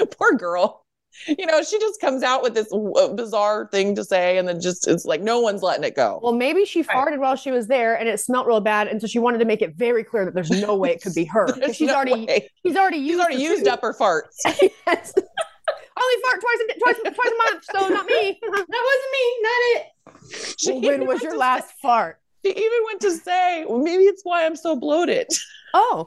Poor 0.18 0.32
girl. 0.32 0.82
You 1.26 1.46
know, 1.46 1.62
she 1.62 1.78
just 1.80 1.98
comes 2.00 2.22
out 2.22 2.42
with 2.42 2.52
this 2.54 2.68
w- 2.68 3.14
bizarre 3.14 3.68
thing 3.72 3.94
to 3.94 4.04
say, 4.04 4.36
and 4.36 4.46
then 4.46 4.60
just 4.60 4.86
it's 4.86 5.06
like 5.06 5.22
no 5.22 5.40
one's 5.40 5.62
letting 5.62 5.82
it 5.84 5.96
go. 5.96 6.20
Well, 6.22 6.34
maybe 6.34 6.66
she 6.66 6.82
Right. 6.82 6.88
farted 7.08 7.18
while 7.18 7.36
she 7.36 7.50
was 7.50 7.68
there, 7.68 7.94
and 7.98 8.06
it 8.06 8.20
smelled 8.20 8.46
real 8.46 8.60
bad, 8.60 8.86
and 8.88 9.00
so 9.00 9.06
she 9.06 9.18
wanted 9.18 9.38
to 9.38 9.46
make 9.46 9.62
it 9.62 9.74
very 9.76 10.04
clear 10.04 10.26
that 10.26 10.34
there's 10.34 10.50
no 10.50 10.76
way 10.76 10.90
it 10.90 11.00
could 11.02 11.14
be 11.14 11.24
her 11.24 11.48
she's 11.72 11.88
no 11.88 11.94
already 11.94 12.26
she's 12.66 12.76
already 12.76 12.98
used 12.98 13.12
She's 13.12 13.20
already 13.20 13.42
used 13.42 13.58
food. 13.62 13.68
up 13.68 13.80
her 13.80 13.94
farts. 13.94 14.36
yes. 14.44 15.14
I 15.16 16.02
only 16.02 16.22
fart 16.22 16.40
twice 16.42 16.58
a, 16.60 16.78
twice 16.78 17.14
twice 17.14 17.32
a 17.32 17.50
month, 17.50 17.64
so 17.64 17.88
not 17.88 18.06
me. 18.06 18.38
that 18.42 18.50
wasn't 18.52 19.12
me. 19.12 19.36
Not 19.40 19.60
it. 19.80 19.86
She 20.58 20.72
Well, 20.72 20.80
when 20.82 21.06
was 21.06 21.22
your 21.22 21.32
to 21.32 21.38
last 21.38 21.72
fart? 21.82 22.18
Say, 22.44 22.52
she 22.52 22.58
even 22.58 22.78
went 22.86 23.00
to 23.02 23.10
say, 23.12 23.64
well, 23.68 23.78
maybe 23.78 24.04
it's 24.04 24.22
why 24.24 24.44
I'm 24.46 24.56
so 24.56 24.76
bloated. 24.76 25.28
Oh, 25.74 26.06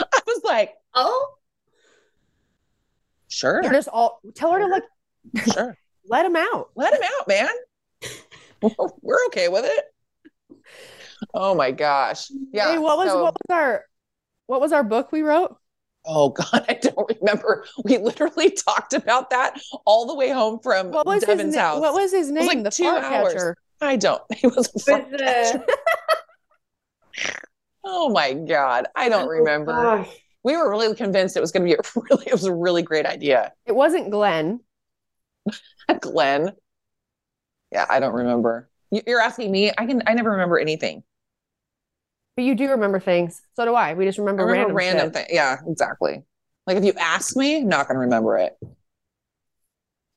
I 0.00 0.20
was 0.26 0.40
like, 0.44 0.72
Oh, 0.94 1.34
sure, 3.28 3.62
you're 3.62 3.72
just 3.72 3.88
all 3.88 4.20
tell 4.34 4.52
her 4.52 4.60
to 4.60 4.66
like 4.66 4.84
sure, 5.52 5.76
let 6.08 6.24
him 6.24 6.36
out. 6.36 6.70
let 6.74 6.94
him 6.94 7.00
out, 7.18 7.28
man. 7.28 7.48
We're 9.02 9.26
okay 9.26 9.48
with 9.48 9.64
it. 9.66 9.84
Oh 11.34 11.54
my 11.54 11.72
gosh, 11.72 12.30
yeah. 12.52 12.70
Hey, 12.72 12.78
what 12.78 12.96
was 12.96 13.08
so- 13.10 13.22
what 13.22 13.34
was 13.34 13.54
our 13.54 13.84
what 14.46 14.60
was 14.60 14.72
our 14.72 14.84
book 14.84 15.12
we 15.12 15.20
wrote? 15.22 15.56
Oh 16.04 16.28
God, 16.52 16.64
I 16.68 16.74
don't 16.74 17.16
remember. 17.20 17.64
We 17.84 17.98
literally 17.98 18.50
talked 18.66 18.92
about 18.92 19.30
that 19.30 19.60
all 19.84 20.06
the 20.06 20.14
way 20.14 20.30
home 20.30 20.58
from 20.60 20.90
What 20.90 21.06
was 21.06 21.22
Devin's 21.22 21.42
his 21.42 21.54
na- 21.54 21.60
house. 21.60 21.80
What 21.80 21.94
was 21.94 22.12
his 22.12 22.30
name? 22.30 22.46
like 22.46 22.62
the 22.62 22.70
two 22.70 22.86
hours. 22.86 23.32
catcher. 23.34 23.56
I 23.80 23.96
don't. 23.96 24.22
He 24.36 24.46
was 24.46 24.68
a 24.68 24.70
with 24.74 25.10
the. 25.10 25.64
Oh 27.84 28.10
my 28.10 28.32
God, 28.32 28.86
I 28.94 29.08
don't 29.08 29.26
oh, 29.26 29.28
remember. 29.28 29.72
Gosh. 29.72 30.08
We 30.44 30.56
were 30.56 30.70
really 30.70 30.94
convinced 30.96 31.36
it 31.36 31.40
was 31.40 31.52
going 31.52 31.68
to 31.68 31.72
be 31.72 31.74
a 31.74 32.02
really, 32.10 32.26
it 32.26 32.32
was 32.32 32.44
a 32.44 32.54
really 32.54 32.82
great 32.82 33.06
idea. 33.06 33.52
It 33.66 33.72
wasn't 33.72 34.10
Glenn. 34.10 34.60
Glenn. 36.00 36.52
Yeah, 37.70 37.86
I 37.88 38.00
don't 38.00 38.14
remember. 38.14 38.68
You're 38.90 39.20
asking 39.20 39.50
me. 39.50 39.72
I 39.76 39.86
can. 39.86 40.02
I 40.06 40.14
never 40.14 40.30
remember 40.30 40.58
anything. 40.58 41.02
But 42.36 42.44
you 42.44 42.54
do 42.54 42.70
remember 42.70 42.98
things. 42.98 43.42
So 43.54 43.64
do 43.64 43.74
I. 43.74 43.94
We 43.94 44.06
just 44.06 44.18
I 44.18 44.22
remember, 44.22 44.46
remember 44.46 44.74
random, 44.74 44.96
random 44.98 45.12
things. 45.12 45.28
Yeah, 45.30 45.58
exactly. 45.66 46.22
Like 46.66 46.76
if 46.78 46.84
you 46.84 46.92
ask 46.98 47.36
me, 47.36 47.58
I'm 47.58 47.68
not 47.68 47.88
going 47.88 47.96
to 47.96 48.00
remember 48.00 48.38
it. 48.38 48.56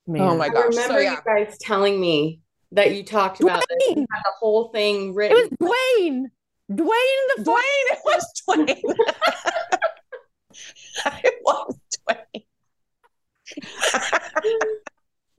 Man. 0.07 0.21
Oh 0.21 0.37
my 0.37 0.45
I 0.45 0.49
remember 0.49 0.81
So 0.93 0.97
yeah, 0.99 1.13
you 1.13 1.17
guys 1.25 1.57
telling 1.59 1.99
me 1.99 2.39
that 2.71 2.93
you 2.93 3.03
talked 3.03 3.41
about 3.41 3.63
this. 3.67 3.95
You 3.95 4.05
had 4.11 4.21
the 4.23 4.31
whole 4.39 4.69
thing 4.69 5.13
written. 5.15 5.37
It 5.37 5.49
was 5.59 5.73
Dwayne. 5.99 6.25
Dwayne 6.71 7.35
the 7.35 7.43
Dwayne. 7.43 7.85
It 7.91 7.99
was 8.05 8.43
Dwayne. 8.47 8.81
it 11.23 11.33
was 11.43 11.79
Dwayne. 12.09 12.43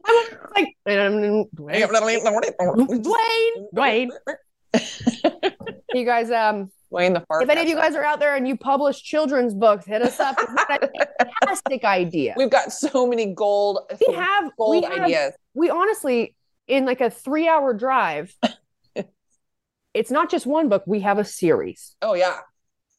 I 0.04 0.12
was 0.12 0.30
like 0.54 0.76
Dwayne. 0.86 1.48
Dwayne. 3.74 4.10
Dwayne. 4.74 5.52
You 5.95 6.05
guys, 6.05 6.30
um, 6.30 6.70
Dwayne 6.93 7.14
the 7.14 7.20
fart. 7.26 7.43
if 7.43 7.49
any 7.49 7.62
of 7.62 7.68
you 7.68 7.76
guys 7.76 7.95
are 7.95 8.05
out 8.05 8.20
there 8.20 8.37
and 8.37 8.47
you 8.47 8.57
publish 8.57 9.03
children's 9.03 9.55
books, 9.55 9.87
hit 9.87 10.03
us 10.03 10.18
up. 10.20 10.37
Fantastic 10.39 11.84
idea. 11.84 12.34
We've 12.37 12.51
got 12.51 12.72
so 12.72 13.07
many 13.07 13.34
gold, 13.34 13.80
We 14.07 14.14
have 14.14 14.45
we 14.45 14.51
gold 14.57 14.84
have, 14.84 15.03
ideas. 15.05 15.32
we 15.55 15.70
honestly 15.70 16.34
in 16.68 16.84
like 16.84 17.01
a 17.01 17.11
three 17.11 17.49
hour 17.49 17.74
drive. 17.74 18.34
it's 19.95 20.11
not 20.11 20.30
just 20.30 20.47
one 20.47 20.68
book. 20.68 20.84
We 20.87 21.01
have 21.01 21.18
a 21.18 21.24
series. 21.24 21.95
Oh 22.03 22.14
yeah, 22.14 22.39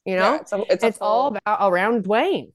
You 0.06 0.16
know, 0.16 0.34
Yeah, 0.34 0.40
it's, 0.42 0.54
a, 0.54 0.64
it's, 0.70 0.84
it's 0.84 0.98
all 1.00 1.28
about 1.36 1.72
around 1.72 2.04
Dwayne. 2.06 2.52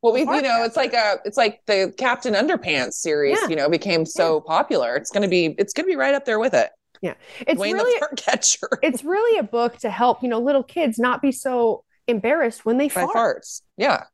Well, 0.00 0.12
we, 0.12 0.20
you 0.20 0.42
know, 0.42 0.62
it's 0.62 0.76
like 0.76 0.92
a, 0.92 1.16
it's 1.24 1.36
like 1.36 1.60
the 1.66 1.92
Captain 1.98 2.34
Underpants 2.34 2.92
series. 2.92 3.36
Yeah. 3.42 3.48
You 3.48 3.56
know, 3.56 3.68
became 3.68 4.06
so 4.06 4.40
popular. 4.40 4.94
It's 4.94 5.10
gonna 5.10 5.26
be, 5.28 5.56
it's 5.58 5.72
gonna 5.72 5.88
be 5.88 5.96
right 5.96 6.14
up 6.14 6.24
there 6.24 6.38
with 6.38 6.54
it. 6.54 6.70
It's 7.02 7.60
Dwayne 7.60 7.74
really 7.74 7.94
the 7.94 7.98
fart 8.00 8.16
catcher 8.16 8.68
it's 8.82 9.04
really 9.04 9.38
a 9.38 9.42
book 9.42 9.76
to 9.78 9.90
help 9.90 10.22
you 10.22 10.28
know 10.28 10.40
little 10.40 10.62
kids 10.64 10.98
not 10.98 11.22
be 11.22 11.32
so 11.32 11.84
embarrassed 12.06 12.64
when 12.64 12.78
they 12.78 12.88
by 12.88 13.02
fart. 13.06 13.14
farts. 13.14 13.62
Yeah, 13.76 14.04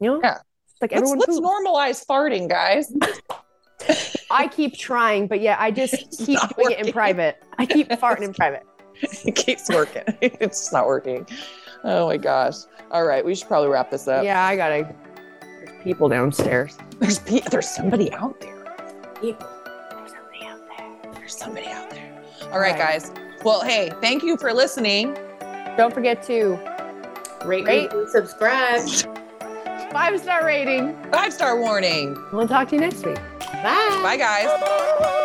You 0.00 0.10
know, 0.14 0.20
Yeah. 0.22 0.38
It's 0.70 0.80
like 0.82 0.92
let's, 0.92 1.10
everyone. 1.10 1.18
let's 1.18 1.40
normalize 1.40 2.06
farting, 2.06 2.48
guys. 2.48 2.92
I 4.30 4.48
keep 4.48 4.76
trying, 4.76 5.26
but 5.26 5.40
yeah, 5.40 5.56
I 5.58 5.70
just 5.70 5.94
It's 5.94 6.24
keep 6.26 6.38
doing 6.56 6.72
it 6.78 6.86
in 6.86 6.92
private. 6.92 7.42
I 7.58 7.66
keep 7.66 7.88
farting 7.90 8.22
in 8.22 8.34
private. 8.34 8.64
it 9.00 9.34
keeps 9.34 9.68
working. 9.68 10.02
it's 10.20 10.72
not 10.72 10.86
working. 10.86 11.26
Oh 11.84 12.06
my 12.08 12.16
gosh! 12.16 12.56
All 12.90 13.04
right, 13.04 13.24
we 13.24 13.34
should 13.36 13.46
probably 13.48 13.70
wrap 13.70 13.90
this 13.90 14.08
up. 14.08 14.24
Yeah, 14.24 14.44
I 14.44 14.56
gotta. 14.56 14.94
There's 15.40 15.82
people 15.84 16.08
downstairs. 16.08 16.76
There's 16.98 17.20
pe- 17.20 17.40
there's 17.50 17.68
somebody 17.68 18.12
out 18.12 18.40
there. 18.40 18.76
People. 19.20 19.46
There's 21.28 21.36
somebody 21.36 21.66
out 21.66 21.90
there. 21.90 22.10
All 22.44 22.58
right, 22.58 22.70
Right. 22.72 22.78
guys. 22.78 23.12
Well, 23.44 23.60
hey, 23.62 23.90
thank 24.00 24.22
you 24.22 24.38
for 24.38 24.54
listening. 24.54 25.12
Don't 25.76 25.92
forget 25.92 26.22
to 26.22 26.58
Rate, 27.44 27.66
Rate. 27.66 27.92
review, 27.92 28.08
subscribe. 28.10 28.80
five 29.92 30.18
star 30.18 30.46
rating. 30.46 30.96
Five 31.12 31.34
star 31.34 31.60
warning. 31.60 32.16
We'll 32.32 32.48
talk 32.48 32.68
to 32.70 32.76
you 32.76 32.80
next 32.80 33.04
week. 33.04 33.16
Bye. 33.62 34.00
Bye, 34.02 34.16
guys. 34.16 35.24